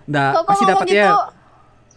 Nah, 0.06 0.32
kok 0.32 0.38
kok 0.38 0.48
pasti 0.48 0.64
dapat 0.64 0.86
gitu 0.86 0.96
ya. 0.96 1.12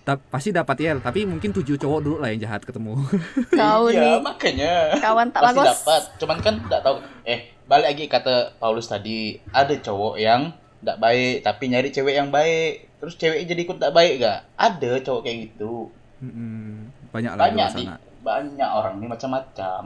Ta- 0.01 0.19
pasti 0.19 0.49
dapat 0.51 0.75
ya, 0.75 0.91
tapi 0.99 1.23
mungkin 1.23 1.53
tujuh 1.53 1.77
cowok 1.77 1.99
dulu 2.01 2.17
lah 2.19 2.27
yang 2.27 2.41
jahat 2.41 2.61
ketemu. 2.61 2.99
kau 3.53 3.87
iya, 3.87 4.01
nih 4.01 4.15
makanya. 4.19 4.73
kawan 4.97 5.29
tak 5.29 5.41
Pasti 5.45 5.61
dapat. 5.61 6.01
Cuman 6.17 6.37
kan 6.41 6.53
enggak 6.59 6.81
tahu. 6.81 6.99
Eh, 7.23 7.39
balik 7.63 7.87
lagi 7.87 8.05
kata 8.09 8.33
Paulus 8.57 8.85
tadi, 8.85 9.39
ada 9.47 9.71
cowok 9.71 10.19
yang 10.19 10.51
enggak 10.81 10.97
baik 10.99 11.35
tapi 11.41 11.63
nyari 11.69 11.87
cewek 11.87 12.15
yang 12.17 12.27
baik. 12.27 12.91
Terus 12.99 13.15
ceweknya 13.15 13.45
jadi 13.47 13.61
ikut 13.63 13.77
enggak 13.77 13.95
baik 13.95 14.13
gak? 14.19 14.39
Ada 14.57 14.91
cowok 14.99 15.21
kayak 15.21 15.37
gitu. 15.47 15.73
Mm-mm. 16.19 16.91
Banyak 17.07 17.31
lah 17.31 17.39
di 17.39 17.43
Banyak 17.47 17.69
nih. 17.71 17.87
sana. 17.87 17.95
Banyak 18.21 18.69
orang 18.69 18.97
nih 18.97 19.09
macam-macam. 19.09 19.81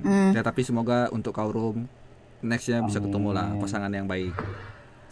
Hmm. 0.00 0.30
Ya, 0.32 0.40
tapi 0.40 0.62
semoga 0.62 1.08
untuk 1.10 1.30
kau 1.30 1.48
Rum 1.48 1.84
nextnya 2.38 2.80
bisa 2.80 3.00
ketemu 3.00 3.32
lah 3.32 3.48
pasangan 3.56 3.88
yang 3.88 4.04
baik. 4.04 4.32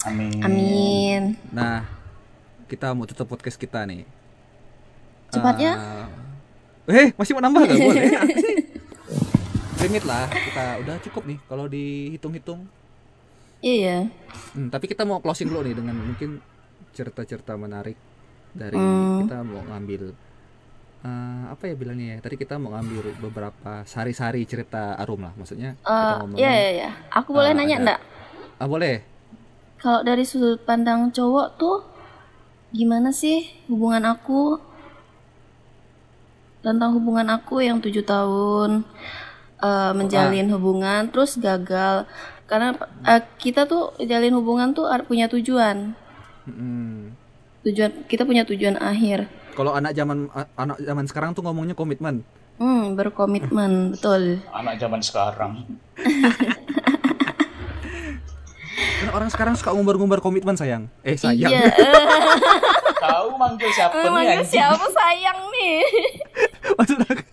Amin. 0.05 0.41
amin 0.41 1.23
Nah, 1.51 1.85
kita 2.67 2.93
mau 2.93 3.05
tutup 3.05 3.27
podcast 3.27 3.57
kita 3.57 3.85
nih. 3.85 4.05
Cepatnya? 5.29 5.73
Eh, 6.85 7.11
masih 7.15 7.33
mau 7.33 7.43
nambah 7.43 7.65
gak? 7.65 7.79
Boleh. 7.83 8.13
Limit 9.81 10.05
lah, 10.05 10.25
kita 10.29 10.65
udah 10.81 10.97
cukup 11.03 11.23
nih 11.27 11.39
kalau 11.45 11.67
dihitung-hitung. 11.67 12.65
iya 13.61 14.09
Hmm, 14.53 14.69
tapi 14.69 14.87
kita 14.87 15.03
mau 15.03 15.19
closing 15.19 15.49
dulu 15.49 15.61
nih 15.61 15.73
dengan 15.73 15.97
mungkin 15.97 16.39
cerita-cerita 16.93 17.57
menarik 17.57 17.97
dari 18.53 18.77
Hmm. 18.77 19.25
kita 19.25 19.41
mau 19.41 19.65
ngambil 19.65 20.13
eh, 21.05 21.43
apa 21.53 21.63
ya 21.69 21.75
bilangnya 21.77 22.17
ya? 22.17 22.19
Tadi 22.25 22.37
kita 22.37 22.57
mau 22.57 22.73
ngambil 22.73 23.15
beberapa 23.21 23.85
sari-sari 23.85 24.43
cerita 24.49 24.97
Arum 24.97 25.21
lah, 25.23 25.33
maksudnya 25.37 25.77
kita 25.79 26.05
Eh, 26.35 26.41
iya 26.41 26.51
iya 26.53 26.71
iya. 26.73 26.91
Aku 27.13 27.37
boleh 27.37 27.53
Ah, 27.53 27.57
nanya 27.57 27.77
ada. 27.77 27.83
enggak 27.83 28.01
Ah, 28.57 28.69
boleh. 28.71 29.05
Kalau 29.77 30.01
dari 30.01 30.25
sudut 30.25 30.65
pandang 30.65 31.13
cowok 31.13 31.49
tuh 31.61 31.77
gimana 32.73 33.13
sih 33.13 33.45
hubungan 33.69 34.03
aku? 34.09 34.57
Tentang 36.65 36.97
hubungan 36.97 37.29
aku 37.29 37.61
yang 37.61 37.77
tujuh 37.85 38.01
tahun 38.03 38.89
eh, 39.61 39.93
menjalin 39.93 40.49
hubungan 40.57 41.13
terus 41.13 41.37
gagal. 41.37 42.09
Karena 42.49 42.73
eh, 43.05 43.21
kita 43.37 43.69
tuh 43.69 43.93
jalin 44.01 44.33
hubungan 44.41 44.73
tuh 44.73 44.89
punya 45.05 45.29
tujuan. 45.29 45.93
Tujuan 47.65 47.91
kita 48.09 48.25
punya 48.25 48.45
tujuan 48.45 48.77
akhir 48.81 49.29
Kalau 49.55 49.71
anak 49.71 49.95
zaman 49.95 50.27
anak 50.55 50.79
zaman 50.79 51.05
sekarang 51.07 51.31
tuh 51.33 51.43
ngomongnya 51.43 51.75
komitmen. 51.75 52.27
hmm 52.55 52.95
berkomitmen 52.95 53.91
betul 53.91 54.39
Anak 54.51 54.79
zaman 54.79 55.03
sekarang. 55.03 55.67
Kan 58.75 59.09
orang 59.11 59.31
sekarang 59.31 59.55
suka 59.55 59.71
ngumbar-ngumbar 59.71 60.19
komitmen 60.19 60.55
sayang. 60.55 60.87
Eh 61.03 61.15
sayang. 61.15 61.51
iya 61.51 61.71
Tahu 63.05 63.37
manggil 63.37 63.69
siapa 63.71 63.95
nih 63.95 64.41
anjing? 64.41 64.49
siapa 64.49 64.87
sayang 64.89 65.39
nih 65.51 65.77
Maksud 66.79 66.99
aku, 67.05 67.21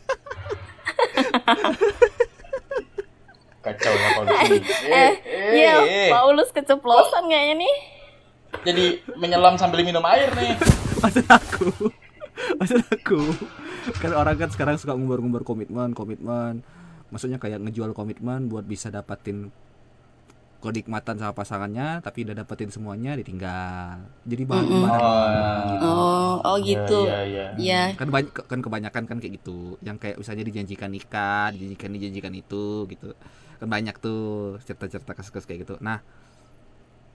Kacau 3.62 3.93
ya 3.93 4.07
Paulus 4.12 4.36
ini. 4.41 4.57
Eh, 4.57 4.65
eh 4.91 5.13
eh, 5.23 5.51
iya 5.53 5.75
eh. 5.79 6.10
Paulus 6.10 6.49
keceplosan 6.51 7.29
kayaknya 7.29 7.55
nih 7.62 7.75
Jadi 8.67 8.86
menyelam 9.15 9.55
sambil 9.55 9.79
minum 9.81 10.03
air 10.03 10.27
nih. 10.34 10.57
maksud 10.99 11.25
aku. 11.25 11.71
Maksud 12.60 12.82
aku. 12.88 13.19
Kan 13.98 14.12
orang 14.13 14.35
kan 14.37 14.50
sekarang 14.50 14.75
suka 14.77 14.94
ngumbar-ngumbar 14.94 15.42
komitmen, 15.42 15.92
komitmen. 15.92 16.62
Maksudnya 17.10 17.37
kayak 17.37 17.60
ngejual 17.60 17.92
komitmen 17.92 18.48
buat 18.48 18.63
bisa 18.63 18.87
dapatin 18.87 19.52
kenikmatan 20.62 21.17
sama 21.17 21.33
pasangannya 21.33 22.06
tapi 22.06 22.21
udah 22.21 22.37
dapetin 22.37 22.69
semuanya 22.69 23.17
ditinggal 23.17 23.98
jadi 24.21 24.46
bahan 24.46 24.62
Mm-mm. 24.62 24.83
bahan 24.85 25.02
Oh. 25.02 25.65
gitu 25.73 25.87
oh 25.89 26.33
oh 26.46 26.58
gitu 26.62 27.00
Iya, 27.10 27.19
iya. 27.25 27.46
Iya. 27.58 27.81
kan 27.98 28.13
banyak 28.13 28.29
kan 28.46 28.60
kebanyakan 28.62 29.04
kan 29.10 29.17
kayak 29.17 29.42
gitu 29.42 29.81
yang 29.81 29.98
kayak 29.98 30.21
misalnya 30.21 30.46
dijanjikan 30.46 30.94
nikah 30.94 31.50
dijanjikan 31.50 31.89
dijanjikan 31.98 32.33
itu 32.37 32.85
gitu 32.94 33.10
kan 33.58 33.67
banyak 33.73 33.98
tuh 33.98 34.21
cerita-cerita 34.62 35.17
kasus-kasus 35.17 35.50
kayak 35.50 35.65
gitu 35.65 35.81
nah 35.81 35.98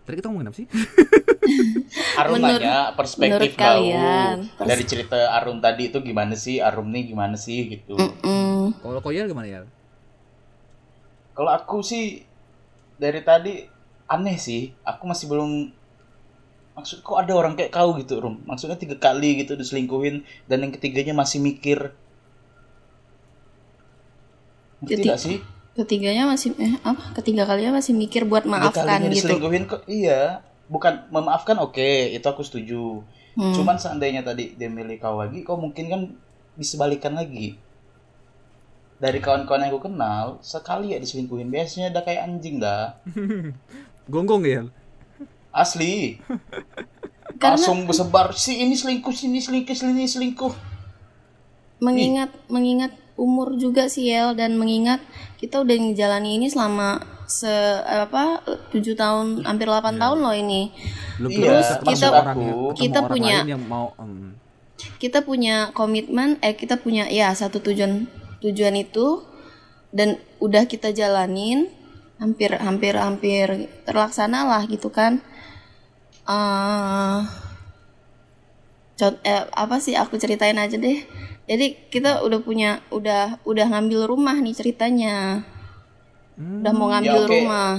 tadi 0.03 0.19
kita 0.19 0.27
ngomongin 0.27 0.51
apa 0.51 0.59
sih 0.59 0.67
Arum 2.21 2.37
Menurut- 2.37 2.61
nanya 2.61 2.77
perspektif 2.93 3.33
menurut 3.33 3.55
kalian, 3.55 4.37
pers- 4.53 4.69
dari 4.69 4.85
cerita 4.85 5.19
Arum 5.33 5.59
tadi 5.59 5.89
itu 5.89 5.99
gimana 6.01 6.35
sih? 6.35 6.59
Arum 6.59 6.89
nih 6.89 7.07
gimana 7.07 7.35
sih 7.35 7.69
gitu. 7.69 7.95
Mm-mm. 7.95 8.77
kalau 8.79 8.99
koyel 8.99 9.27
gimana 9.27 9.47
ya 9.47 9.61
Kalau 11.33 11.49
aku 11.49 11.81
sih 11.81 12.25
dari 12.97 13.21
tadi 13.21 13.61
aneh 14.07 14.37
sih. 14.37 14.73
Aku 14.83 15.05
masih 15.05 15.27
belum 15.27 15.69
maksud 16.73 17.01
kok 17.01 17.17
ada 17.17 17.33
orang 17.33 17.55
kayak 17.55 17.71
kau 17.71 17.93
gitu, 17.95 18.17
Rum. 18.17 18.41
Maksudnya 18.43 18.75
tiga 18.75 18.97
kali 18.97 19.37
gitu 19.39 19.53
diselingkuhin 19.53 20.21
dan 20.45 20.61
yang 20.61 20.71
ketiganya 20.71 21.13
masih 21.13 21.39
mikir. 21.39 21.93
Ngerti 24.79 24.93
Jadi- 24.95 25.07
gak 25.07 25.21
sih? 25.21 25.39
ketiganya 25.77 26.25
masih 26.25 26.57
eh 26.57 26.73
apa 26.81 27.13
ketiga 27.13 27.45
kalinya 27.45 27.77
masih 27.77 27.93
mikir 27.93 28.25
buat 28.25 28.49
maafkan 28.49 28.97
gitu 29.07 29.29
diselingkuhin 29.29 29.69
kok 29.69 29.85
iya 29.85 30.41
bukan 30.67 31.07
memaafkan 31.11 31.57
oke 31.59 32.15
itu 32.15 32.27
aku 32.27 32.43
setuju. 32.43 33.03
Hmm. 33.37 33.53
cuman 33.53 33.77
seandainya 33.77 34.25
tadi 34.25 34.57
dia 34.57 34.73
milih 34.73 34.97
kau 34.97 35.21
lagi 35.21 35.45
kau 35.45 35.61
mungkin 35.61 35.85
kan 35.93 36.01
disebalikan 36.57 37.13
lagi. 37.13 37.61
Dari 38.97 39.21
kawan-kawan 39.21 39.69
yang 39.69 39.77
aku 39.77 39.93
kenal 39.93 40.41
sekali 40.41 40.97
ya 40.97 40.99
diselingkuhin. 40.99 41.53
Biasanya 41.53 41.93
udah 41.93 42.01
kayak 42.01 42.25
anjing 42.25 42.57
dah. 42.57 42.97
Gonggong 44.13 44.45
ya. 44.49 44.63
asli. 45.53 46.17
Karena- 47.41 47.61
langsung 47.61 47.85
bersebar 47.85 48.33
si 48.33 48.57
ini 48.57 48.73
selingkuh 48.73 49.13
sini 49.13 49.37
selingkuh 49.45 49.77
sini 49.77 50.09
selingkuh. 50.09 50.53
Mengingat 51.85 52.33
mengingat 52.49 52.97
umur 53.21 53.53
juga 53.61 53.89
sih 53.93 54.09
Yel 54.09 54.33
dan 54.33 54.57
mengingat 54.57 55.05
kita 55.37 55.61
udah 55.61 55.77
ngejalani 55.77 56.41
ini 56.41 56.49
selama 56.49 57.05
se 57.27 57.51
apa 57.83 58.41
tujuh 58.71 58.95
tahun 58.95 59.43
hampir 59.43 59.67
8 59.67 59.99
tahun 59.99 60.19
loh 60.19 60.33
ini. 60.33 60.71
Belum 61.19 61.31
Iya, 61.31 61.61
kita- 61.83 62.13
ketemu 62.23 62.73
kita 62.73 63.01
punya- 63.05 63.43
yang 63.45 63.63
mau 63.63 63.93
em, 63.99 64.39
kita 64.97 65.21
punya 65.21 65.71
komitmen 65.71 66.39
eh 66.41 66.53
kita 66.53 66.77
punya 66.77 67.07
ya 67.07 67.31
satu 67.33 67.59
tujuan 67.61 68.07
tujuan 68.41 68.75
itu. 68.75 69.27
Dan 69.91 70.17
udah 70.39 70.65
kita 70.65 70.93
jalanin 70.93 71.73
hampir 72.17 72.53
hampir 72.53 72.95
hampir 72.95 73.47
terlaksana 73.83 74.45
lah 74.45 74.63
gitu 74.67 74.89
kan. 74.89 75.25
Eh 76.27 77.21
cont- 78.97 79.21
eh, 79.23 79.45
apa 79.53 79.77
sih 79.77 79.93
aku 79.93 80.17
ceritain 80.17 80.57
aja 80.57 80.77
deh. 80.77 81.05
Jadi 81.47 81.67
kita 81.89 82.21
udah 82.21 82.41
punya 82.41 82.71
udah 82.91 83.39
udah 83.43 83.67
ngambil 83.69 84.05
rumah 84.07 84.35
nih 84.35 84.53
ceritanya 84.53 85.47
udah 86.37 86.73
mau 86.73 86.89
ngambil 86.91 87.15
oke. 87.19 87.31
rumah. 87.31 87.73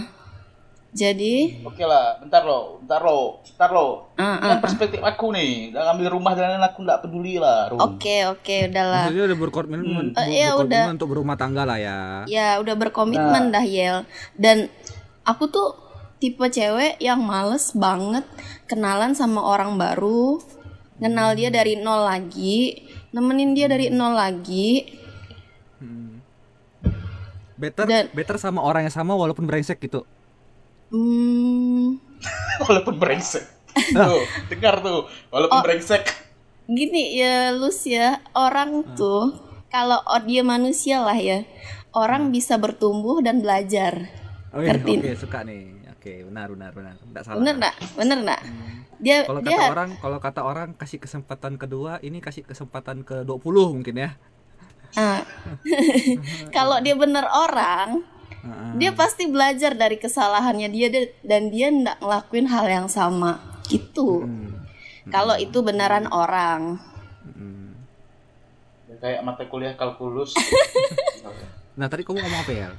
Jadi? 0.88 1.62
Oke 1.62 1.84
lah 1.84 2.18
bentar 2.18 2.42
lo 2.42 2.82
bentar 2.82 2.98
lo 3.00 3.44
bentar 3.46 3.70
lo. 3.70 3.88
Ini 4.18 4.42
kan 4.42 4.60
perspektif 4.60 4.98
aku 5.00 5.30
nih. 5.30 5.70
Udah 5.70 5.94
ngambil 5.94 6.08
rumah 6.10 6.32
dan 6.34 6.58
lain 6.58 6.64
aku 6.64 6.80
nggak 6.82 7.00
peduli 7.02 7.38
lah 7.38 7.70
oke 7.70 8.18
oke 8.34 8.56
udahlah 8.68 9.06
maksudnya 9.06 9.26
udah 9.28 9.38
berkomitmen 9.38 9.84
Hmm. 9.84 10.10
ber- 10.12 10.26
iya, 10.28 10.48
berkomitmen 10.50 10.66
udah. 10.66 10.96
untuk 10.96 11.08
berumah 11.12 11.36
tangga 11.38 11.64
lah 11.64 11.78
ya. 11.78 12.00
ya 12.26 12.58
udah 12.58 12.76
berkomitmen 12.76 13.54
dah 13.54 13.62
Yel. 13.62 13.98
Dan 14.34 14.74
aku 15.22 15.46
tuh 15.48 15.78
tipe 16.18 16.42
cewek 16.42 16.98
yang 16.98 17.22
males 17.22 17.78
banget 17.78 18.26
kenalan 18.66 19.14
sama 19.14 19.44
orang 19.44 19.78
baru. 19.78 20.42
Kenal 20.98 21.38
dia 21.38 21.54
dari 21.54 21.78
nol 21.78 22.10
lagi 22.10 22.74
nemenin 23.12 23.54
dia 23.54 23.70
dari 23.70 23.90
nol 23.90 24.14
lagi. 24.14 24.82
Hmm. 24.82 25.07
Better 27.58 27.86
Dan- 27.86 28.10
better 28.12 28.38
sama 28.38 28.62
orang 28.62 28.86
yang 28.86 28.94
sama 28.94 29.14
walaupun 29.14 29.44
brengsek 29.44 29.82
gitu. 29.82 30.06
hmm, 30.88 31.98
walaupun 32.64 32.96
brengsek 32.96 33.44
tuh 33.92 34.22
dengar 34.48 34.80
tuh 34.80 35.04
walaupun 35.28 35.58
Oh. 35.58 35.64
brengsek 35.64 36.04
gini 36.66 37.16
ya 37.16 37.52
Lus 37.52 37.84
ya 37.84 38.18
orang 38.32 38.84
tuh 38.94 39.36
kalau 39.68 40.00
o- 40.00 40.24
dia 40.24 40.42
manusia 40.42 41.00
lah 41.00 41.14
ya 41.14 41.44
orang 41.92 42.30
bisa 42.30 42.56
bertumbuh 42.56 43.20
dan 43.20 43.40
belajar 43.40 44.08
Oh 44.48 44.64
iya, 44.64 44.74
oke 44.74 45.12
suka 45.20 45.44
nih. 45.44 45.76
Oke, 45.92 46.24
benar 46.24 46.48
benar 46.48 46.72
benar. 46.72 46.96
Enggak 47.04 47.22
salah. 47.22 47.38
bener 47.38 47.56
nggak 47.58 47.76
bener 47.94 48.18
nggak 48.24 48.42
dia 48.98 49.18
Kalau 49.24 49.42
dia 49.44 49.54
kata 49.54 49.66
orang, 49.70 49.90
kalau 50.00 50.18
kata 50.18 50.42
orang 50.42 50.70
kasih 50.74 50.98
kesempatan 50.98 51.54
kedua, 51.56 52.00
ini 52.00 52.18
kasih 52.18 52.42
kesempatan 52.42 53.04
ke 53.04 53.22
20 53.22 53.44
mungkin 53.76 53.96
ya. 54.00 54.16
Ah. 54.98 55.22
kalau 56.56 56.82
dia 56.82 56.98
bener 56.98 57.24
orang 57.24 58.02
Heeh. 58.42 58.72
dia 58.76 58.92
pasti 58.92 59.30
belajar 59.30 59.72
dari 59.74 59.96
kesalahannya 59.96 60.68
dia 60.68 60.88
dan 61.22 61.48
dia 61.48 61.70
nggak 61.70 62.02
ngelakuin 62.02 62.48
hal 62.48 62.66
yang 62.66 62.88
sama 62.88 63.38
gitu 63.66 64.26
Hmm. 64.26 64.66
kalau 65.08 65.38
itu 65.38 65.62
beneran 65.62 66.10
orang 66.10 66.82
Hmm. 67.28 67.76
Ya, 68.88 68.96
kayak 68.98 69.22
mata 69.22 69.44
kuliah 69.46 69.76
kalkulus 69.76 70.32
Nah, 71.78 71.86
tadi 71.86 72.02
kamu 72.02 72.18
ngomong 72.18 72.42
apa 72.42 72.54
ya? 72.56 72.70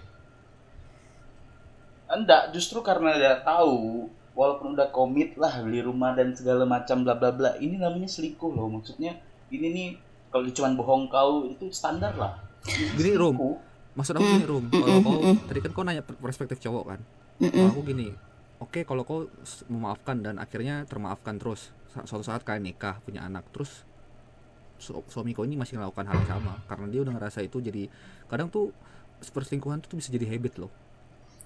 enggak 2.09 2.51
justru 2.51 2.81
karena 2.81 3.14
dia 3.14 3.37
tahu 3.45 4.09
walaupun 4.33 4.73
udah 4.73 4.89
komit 4.89 5.37
lah 5.37 5.61
beli 5.61 5.85
rumah 5.85 6.16
dan 6.16 6.33
segala 6.33 6.64
macam 6.64 7.05
bla 7.05 7.12
bla 7.12 7.29
bla 7.29 7.51
ini 7.61 7.77
namanya 7.77 8.09
selingkuh 8.09 8.49
loh 8.49 8.64
maksudnya 8.66 9.21
ini 9.53 9.66
nih 9.69 9.89
kalau 10.29 10.43
dia 10.45 10.55
cuma 10.55 10.68
bohong 10.74 11.09
kau 11.09 11.49
itu 11.49 11.68
standar 11.72 12.12
lah. 12.14 12.37
Ini 12.66 12.97
Gini, 12.97 13.12
Rum. 13.16 13.35
selingkuh. 13.37 13.57
Maksud 13.97 14.14
aku 14.14 14.26
gini, 14.29 14.47
Rum. 14.47 14.64
Kalau 14.68 14.97
kau 15.03 15.16
tadi 15.49 15.59
kan 15.64 15.70
kau 15.74 15.83
nanya 15.83 16.03
per- 16.05 16.20
perspektif 16.20 16.59
cowok 16.61 16.85
kan. 16.85 17.01
Kalau 17.39 17.70
aku 17.70 17.83
gini, 17.83 18.09
oke 18.59 18.81
kalau 18.83 19.03
kau 19.03 19.26
memaafkan 19.66 20.22
dan 20.22 20.37
akhirnya 20.39 20.85
termaafkan 20.85 21.39
terus. 21.39 21.70
Suatu 21.89 22.22
saat 22.22 22.45
kalian 22.45 22.68
nikah 22.68 23.01
punya 23.03 23.24
anak 23.24 23.49
terus 23.51 23.83
su- 24.79 25.03
suami 25.11 25.35
kau 25.35 25.43
ini 25.43 25.59
masih 25.59 25.81
melakukan 25.81 26.07
hal 26.07 26.14
yang 26.22 26.31
sama. 26.39 26.55
Karena 26.70 26.87
dia 26.87 27.01
udah 27.03 27.12
ngerasa 27.18 27.43
itu 27.43 27.59
jadi 27.59 27.91
kadang 28.31 28.53
tuh 28.53 28.70
perselingkuhan 29.18 29.83
tuh 29.83 29.99
bisa 29.99 30.14
jadi 30.14 30.29
habit 30.31 30.62
loh. 30.62 30.70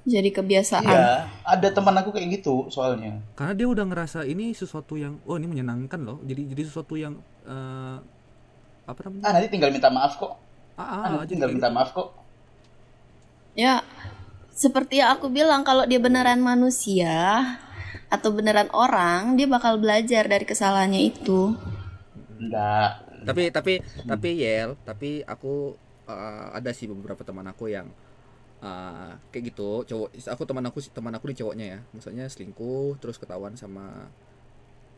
Jadi 0.03 0.35
kebiasaan. 0.35 0.83
Iya 0.83 1.31
ada 1.47 1.69
teman 1.71 1.95
aku 1.95 2.11
kayak 2.11 2.43
gitu 2.43 2.67
soalnya. 2.69 3.23
Karena 3.39 3.55
dia 3.55 3.71
udah 3.71 3.87
ngerasa 3.87 4.27
ini 4.27 4.51
sesuatu 4.53 4.99
yang 4.99 5.23
oh 5.25 5.39
ini 5.39 5.47
menyenangkan 5.47 6.03
loh. 6.03 6.19
Jadi 6.27 6.53
jadi 6.53 6.63
sesuatu 6.67 6.99
yang 6.99 7.17
eh, 7.47 7.97
apa 8.87 9.01
namanya? 9.07 9.23
Ah 9.25 9.33
nanti 9.39 9.49
tinggal 9.51 9.71
minta 9.71 9.89
maaf 9.89 10.19
kok. 10.19 10.33
Ah, 10.77 10.83
ah, 10.83 10.87
ah, 10.89 11.09
nanti 11.15 11.25
jadi 11.25 11.31
tinggal 11.37 11.51
minta 11.55 11.69
gitu. 11.71 11.77
maaf 11.77 11.91
kok. 11.95 12.09
Ya 13.53 13.85
seperti 14.53 15.01
yang 15.01 15.17
aku 15.17 15.33
bilang 15.33 15.65
kalau 15.65 15.89
dia 15.89 15.99
beneran 15.99 16.41
manusia 16.45 17.45
atau 18.13 18.29
beneran 18.29 18.69
orang 18.77 19.41
dia 19.41 19.49
bakal 19.49 19.81
belajar 19.81 20.29
dari 20.29 20.45
kesalahannya 20.45 21.01
itu. 21.01 21.57
Enggak. 22.41 23.09
Tapi 23.23 23.43
tapi 23.55 23.73
tapi 24.03 24.29
Yel 24.43 24.75
tapi 24.83 25.23
aku 25.23 25.79
eh, 26.11 26.47
ada 26.53 26.71
sih 26.75 26.91
beberapa 26.91 27.23
teman 27.23 27.47
aku 27.47 27.71
yang 27.71 27.87
eh, 28.61 29.13
kayak 29.31 29.55
gitu. 29.55 29.87
Cowok 29.87 30.09
aku 30.27 30.43
teman 30.45 30.65
aku 30.67 30.79
teman 30.91 31.15
aku 31.15 31.25
nih 31.31 31.39
cowoknya 31.39 31.67
ya. 31.67 31.79
Maksudnya 31.95 32.25
selingkuh 32.27 32.99
terus 32.99 33.17
ketahuan 33.17 33.55
sama 33.55 34.11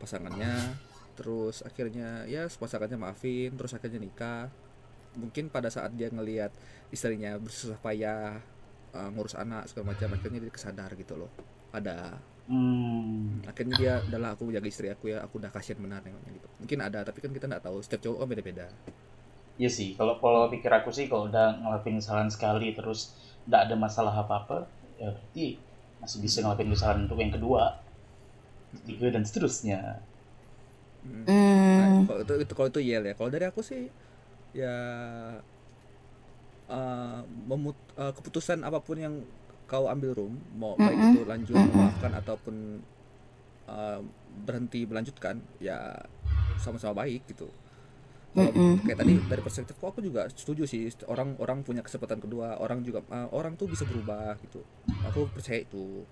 pasangannya 0.01 0.51
terus 1.15 1.63
akhirnya 1.63 2.27
ya 2.27 2.47
pasangannya 2.51 2.99
maafin 2.99 3.55
terus 3.55 3.73
akhirnya 3.75 3.99
nikah. 4.03 4.51
Mungkin 5.15 5.47
pada 5.47 5.71
saat 5.71 5.95
dia 5.95 6.11
ngelihat 6.11 6.51
istrinya 6.91 7.39
bersusah 7.39 7.79
payah 7.79 8.39
eh, 8.93 9.09
ngurus 9.15 9.35
anak 9.39 9.71
segala 9.71 9.95
macam 9.95 10.11
akhirnya 10.15 10.39
dia 10.43 10.53
kesadar 10.53 10.91
gitu 10.99 11.15
loh. 11.15 11.31
Ada. 11.71 12.19
Hmm. 12.45 13.41
akhirnya 13.49 13.73
dia 13.73 13.93
adalah 14.05 14.37
aku 14.37 14.53
jaga 14.53 14.69
istri 14.69 14.85
aku 14.93 15.09
ya 15.09 15.25
aku 15.25 15.41
udah 15.41 15.49
kasihan 15.49 15.81
benar 15.81 16.05
nengoknya 16.05 16.29
gitu. 16.37 16.47
Mungkin 16.61 16.77
ada 16.77 17.01
tapi 17.01 17.17
kan 17.23 17.33
kita 17.33 17.49
nggak 17.49 17.63
tahu. 17.65 17.81
Setiap 17.81 18.05
cowok 18.05 18.17
kan 18.21 18.27
beda-beda. 18.29 18.67
Iya 19.55 19.71
sih, 19.71 19.95
kalau 19.95 20.19
kalau 20.19 20.51
pikir 20.51 20.67
aku 20.67 20.91
sih 20.91 21.07
kalau 21.07 21.31
udah 21.31 21.63
ngelakuin 21.63 21.97
kesalahan 22.03 22.27
sekali 22.27 22.75
terus 22.75 23.15
nggak 23.47 23.61
ada 23.71 23.75
masalah 23.79 24.13
apa-apa, 24.13 24.67
ya 24.99 25.15
berarti 25.15 25.55
masih 26.03 26.19
bisa 26.19 26.43
ngelakuin 26.43 26.69
kesalahan 26.75 26.99
untuk 27.07 27.17
yang 27.23 27.33
kedua, 27.33 27.63
ketiga 28.83 29.15
dan 29.15 29.23
seterusnya. 29.23 29.79
Hmm. 31.05 31.25
hmm, 31.27 31.77
Nah, 31.77 31.87
kalau 32.07 32.19
itu, 32.23 32.33
itu 32.45 32.53
kalau 32.57 32.69
itu 32.71 32.81
yel 32.81 33.03
ya. 33.05 33.13
Kalau 33.17 33.29
dari 33.33 33.45
aku 33.47 33.61
sih 33.61 33.81
ya 34.55 34.75
eh, 36.69 37.19
memut 37.49 37.77
eh, 37.97 38.11
keputusan 38.15 38.65
apa 38.65 38.79
pun 38.81 38.97
yang 38.97 39.15
kau 39.65 39.89
ambil 39.89 40.13
rum 40.13 40.33
mau 40.53 40.77
baik 40.77 41.01
Mm-mm. 41.01 41.13
itu 41.13 41.25
lanjut 41.25 41.59
Mm-mm. 41.59 41.65
memaafkan 41.65 42.11
ataupun 42.13 42.55
eh, 43.69 43.99
berhenti 44.45 44.81
melanjutkan 44.89 45.41
ya 45.61 45.77
sama-sama 46.59 47.05
baik 47.05 47.25
gitu. 47.29 47.49
Kalau 48.35 48.51
Mm-mm. 48.51 48.83
kayak 48.83 48.99
tadi 49.01 49.13
dari 49.31 49.41
perspektifku 49.41 49.85
aku 49.87 49.99
juga 50.03 50.27
setuju 50.31 50.67
sih 50.67 50.91
orang-orang 51.07 51.63
punya 51.63 51.81
kesempatan 51.85 52.19
kedua 52.23 52.59
orang 52.59 52.83
juga 52.83 53.01
eh, 53.11 53.29
orang 53.31 53.55
tuh 53.59 53.67
bisa 53.71 53.83
berubah 53.87 54.37
gitu. 54.43 54.61
Aku 55.11 55.29
percaya 55.31 55.61
itu 55.63 56.03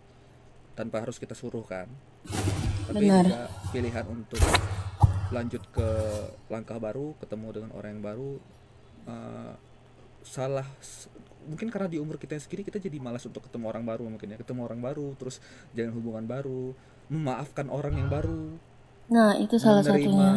tanpa 0.77 1.03
harus 1.03 1.17
kita 1.21 1.35
suruh 1.37 1.65
kan. 1.65 1.87
Tapi 2.87 2.99
Benar. 2.99 3.25
juga 3.25 3.39
pilihan 3.71 4.05
untuk 4.07 4.43
lanjut 5.33 5.63
ke 5.73 5.89
langkah 6.47 6.77
baru, 6.77 7.17
ketemu 7.17 7.47
dengan 7.51 7.71
orang 7.73 7.89
yang 7.97 8.03
baru 8.05 8.31
eh, 9.09 9.53
salah 10.23 10.63
mungkin 11.43 11.67
karena 11.67 11.91
di 11.91 11.99
umur 11.99 12.15
kita 12.15 12.39
yang 12.39 12.43
segini 12.45 12.63
kita 12.63 12.79
jadi 12.79 12.95
malas 13.03 13.27
untuk 13.27 13.43
ketemu 13.43 13.67
orang 13.67 13.83
baru 13.83 14.07
mungkin 14.07 14.31
ya. 14.31 14.37
Ketemu 14.39 14.63
orang 14.63 14.79
baru 14.79 15.17
terus 15.17 15.41
jalan 15.73 15.91
hubungan 15.91 16.23
baru 16.23 16.71
memaafkan 17.11 17.67
orang 17.67 17.99
yang 17.99 18.07
baru. 18.07 18.55
Nah 19.11 19.35
itu 19.35 19.59
salah 19.59 19.83
menerima 19.83 20.07
satunya. 20.07 20.31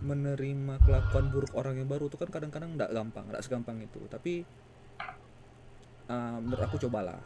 menerima 0.00 0.74
kelakuan 0.84 1.26
buruk 1.32 1.52
orang 1.56 1.80
yang 1.80 1.88
baru 1.88 2.08
itu 2.08 2.16
kan 2.16 2.28
kadang-kadang 2.28 2.76
nggak 2.76 2.90
gampang 2.92 3.24
nggak 3.32 3.40
segampang 3.40 3.80
itu. 3.80 4.00
Tapi 4.10 4.44
uh, 6.10 6.36
menurut 6.42 6.60
aku 6.60 6.76
cobalah. 6.76 7.20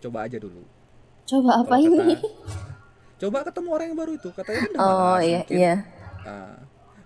Coba 0.00 0.24
aja 0.24 0.40
dulu. 0.40 0.64
Coba 1.28 1.60
apa 1.60 1.76
Kalau 1.76 1.84
ini? 1.84 2.16
kata- 2.16 2.32
coba 3.20 3.38
ketemu 3.44 3.68
orang 3.68 3.86
yang 3.92 3.98
baru 4.00 4.12
itu. 4.16 4.28
Katanya 4.32 4.60
kan 4.64 4.72
oh 4.80 5.18
iya 5.20 5.42
iya 5.52 5.74
Ah, 6.20 6.56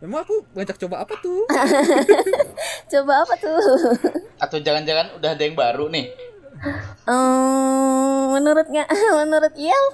memang 0.03 0.27
aku 0.27 0.43
ngajak 0.59 0.77
coba 0.81 1.07
apa 1.07 1.15
tuh 1.23 1.47
coba 2.93 3.13
apa 3.23 3.35
tuh 3.39 3.63
Atau 4.43 4.59
jangan-jangan 4.61 5.17
udah 5.17 5.31
ada 5.33 5.43
yang 5.43 5.55
baru 5.55 5.87
nih? 5.89 6.11
Hmm, 7.05 8.35
menurutnya 8.35 8.85
menurut 9.21 9.55
Yel? 9.55 9.87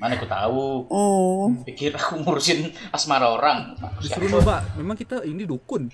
Mana 0.00 0.16
aku 0.16 0.24
tahu. 0.24 0.88
Hmm. 0.88 1.60
Pikir 1.68 1.92
aku 1.92 2.24
ngurusin 2.24 2.72
asmara 2.88 3.36
orang. 3.36 3.76
Disuruh 4.00 4.32
lu, 4.32 4.40
Mbak. 4.40 4.80
Memang 4.80 4.96
kita 4.96 5.20
ini 5.28 5.44
dukun. 5.44 5.92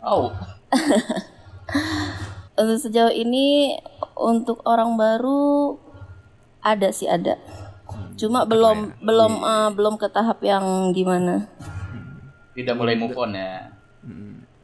Oh, 0.00 0.32
Untuk 2.56 2.80
sejauh 2.80 3.12
ini 3.12 3.76
untuk 4.16 4.64
orang 4.64 4.96
baru 4.96 5.76
ada 6.64 6.88
sih 6.88 7.04
ada. 7.04 7.36
Cuma 8.16 8.48
belum 8.48 8.96
belum 9.04 9.32
eh, 9.44 9.70
belum 9.76 9.94
ke 10.00 10.08
tahap 10.08 10.40
yang 10.40 10.92
gimana. 10.96 11.48
tidak 12.56 12.72
mulai 12.72 12.96
move 12.96 13.12
on 13.12 13.36
ya. 13.36 13.68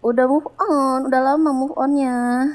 Udah 0.03 0.27
move 0.27 0.49
on, 0.59 1.07
udah 1.07 1.21
lama 1.21 1.51
move 1.53 1.77
onnya. 1.79 2.49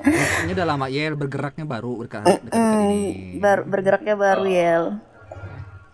Ini 0.44 0.52
udah 0.56 0.66
lama 0.68 0.86
Yel 0.88 1.12
bergeraknya 1.16 1.68
baru 1.68 2.04
dekat 2.06 2.24
dekat 2.48 2.56
ini. 2.56 3.36
Baru 3.36 3.68
bergeraknya 3.68 4.16
baru 4.16 4.44
Yel. 4.48 4.84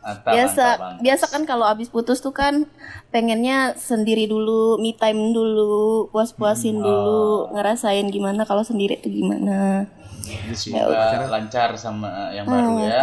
Mantap, 0.06 0.30
biasa 0.30 0.62
mantap, 0.62 0.78
mantap. 0.78 1.02
biasa 1.02 1.24
kan 1.34 1.42
kalau 1.42 1.66
abis 1.66 1.90
putus 1.90 2.22
tuh 2.22 2.30
kan 2.30 2.70
pengennya 3.10 3.74
sendiri 3.74 4.30
dulu 4.30 4.78
me 4.78 4.94
time 4.94 5.34
dulu 5.34 6.06
puas 6.14 6.30
puasin 6.30 6.78
dulu 6.78 7.50
ngerasain 7.50 8.06
gimana 8.14 8.46
kalau 8.46 8.62
sendiri 8.62 9.02
tuh 9.02 9.10
gimana 9.10 9.90
Jadi 10.26 10.54
semoga 10.54 11.30
lancar 11.30 11.70
sama 11.78 12.30
yang 12.30 12.44
baru 12.44 12.68
Hmm, 12.68 12.82
ya. 12.82 13.00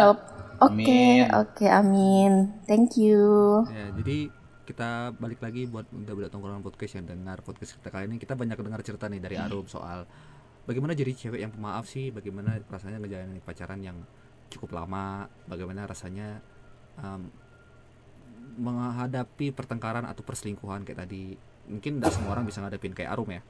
oke 0.60 1.02
oke 1.34 1.66
amin. 1.66 2.32
Thank 2.64 2.96
you. 2.96 3.24
Ya, 3.68 3.90
jadi 3.96 4.16
kita 4.64 5.12
balik 5.16 5.40
lagi 5.40 5.64
buat 5.64 5.84
udah 5.88 6.14
budak 6.14 6.30
tongkrongan 6.32 6.64
podcast 6.64 6.96
yang 6.96 7.04
dengar 7.04 7.40
podcast 7.40 7.76
kita 7.76 7.88
kali 7.88 8.08
ini. 8.08 8.16
Kita 8.16 8.32
banyak 8.32 8.56
dengar 8.56 8.80
cerita 8.80 9.08
nih 9.08 9.20
dari 9.20 9.36
Arum 9.36 9.64
soal 9.66 10.08
bagaimana 10.64 10.96
jadi 10.96 11.12
cewek 11.12 11.40
yang 11.44 11.52
pemaaf 11.52 11.84
sih, 11.84 12.08
bagaimana 12.08 12.56
rasanya 12.68 12.96
ngejalanin 12.96 13.40
pacaran 13.44 13.80
yang 13.80 14.00
cukup 14.48 14.72
lama, 14.72 15.28
bagaimana 15.44 15.84
rasanya 15.84 16.40
em, 16.96 17.28
menghadapi 18.54 19.50
pertengkaran 19.50 20.06
atau 20.06 20.22
perselingkuhan 20.22 20.86
kayak 20.86 21.04
tadi. 21.04 21.34
Mungkin 21.64 21.98
tidak 22.00 22.12
semua 22.12 22.36
orang 22.36 22.44
bisa 22.44 22.60
ngadepin 22.60 22.92
kayak 22.92 23.12
Arum 23.12 23.28
ya. 23.28 23.40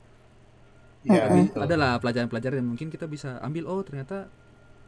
Iya, 1.05 1.29
betul. 1.29 1.61
adalah 1.61 2.01
pelajaran-pelajaran 2.01 2.57
yang 2.65 2.69
mungkin 2.73 2.89
kita 2.89 3.05
bisa 3.05 3.37
ambil 3.45 3.69
oh 3.69 3.85
ternyata 3.85 4.33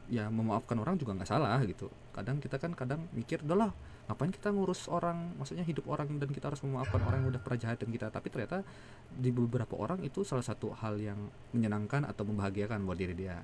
ya 0.06 0.30
memaafkan 0.30 0.78
orang 0.78 0.96
juga 0.96 1.12
nggak 1.12 1.28
salah 1.28 1.60
gitu. 1.66 1.92
Kadang 2.14 2.40
kita 2.40 2.56
kan 2.56 2.72
kadang 2.72 3.04
mikir 3.12 3.42
udahlah 3.44 3.74
ngapain 4.08 4.32
kita 4.32 4.48
ngurus 4.54 4.88
orang? 4.88 5.36
Maksudnya 5.36 5.66
hidup 5.66 5.84
orang 5.90 6.08
dan 6.16 6.30
kita 6.30 6.48
harus 6.48 6.62
memaafkan 6.64 7.02
orang 7.04 7.26
yang 7.26 7.36
udah 7.36 7.42
pernah 7.42 7.58
jahatin 7.68 7.90
kita. 7.92 8.08
Tapi 8.08 8.26
ternyata 8.32 8.64
di 9.12 9.28
beberapa 9.28 9.76
orang 9.76 10.00
itu 10.06 10.24
salah 10.24 10.46
satu 10.46 10.72
hal 10.72 10.96
yang 10.96 11.18
menyenangkan 11.52 12.08
atau 12.08 12.24
membahagiakan 12.24 12.86
buat 12.86 12.96
diri 12.96 13.12
dia. 13.12 13.42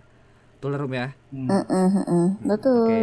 Betul 0.56 0.78
Rum 0.78 0.94
ya? 0.94 1.10
Hmm. 1.34 1.50
Mm-mm. 1.50 2.26
betul. 2.46 2.86
oke. 2.86 3.00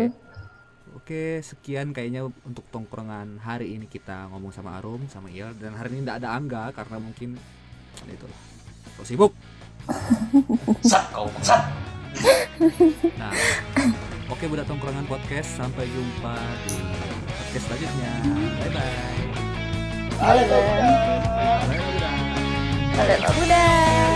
Oke 0.90 1.46
sekian 1.46 1.94
kayaknya 1.94 2.26
untuk 2.26 2.66
tongkrongan 2.74 3.38
hari 3.38 3.78
ini 3.78 3.86
kita 3.86 4.26
ngomong 4.34 4.50
sama 4.50 4.82
Arum 4.82 5.06
sama 5.06 5.30
Il 5.30 5.46
dan 5.62 5.78
hari 5.78 5.94
ini 5.94 6.02
tidak 6.02 6.18
ada 6.26 6.30
Angga 6.34 6.74
karena 6.74 6.98
mungkin 6.98 7.38
ya 8.10 8.18
kok 8.98 9.06
sibuk 9.06 9.32
Sat 10.90 11.06
kau 11.14 11.30
sat. 11.40 11.64
Nah, 13.16 13.32
oke 14.28 14.44
budak 14.52 14.68
tongkrongan 14.68 15.08
podcast. 15.08 15.56
Sampai 15.56 15.88
jumpa 15.88 16.36
di 16.68 16.78
podcast 17.30 17.66
selanjutnya. 17.72 18.12
Bye 18.60 18.72
bye. 18.76 19.16
Bye, 20.20 20.44
bye. 20.46 20.64
Bye, 21.64 21.80
budak. 21.80 22.16
Bye. 23.00 23.40
Udah. 23.40 24.09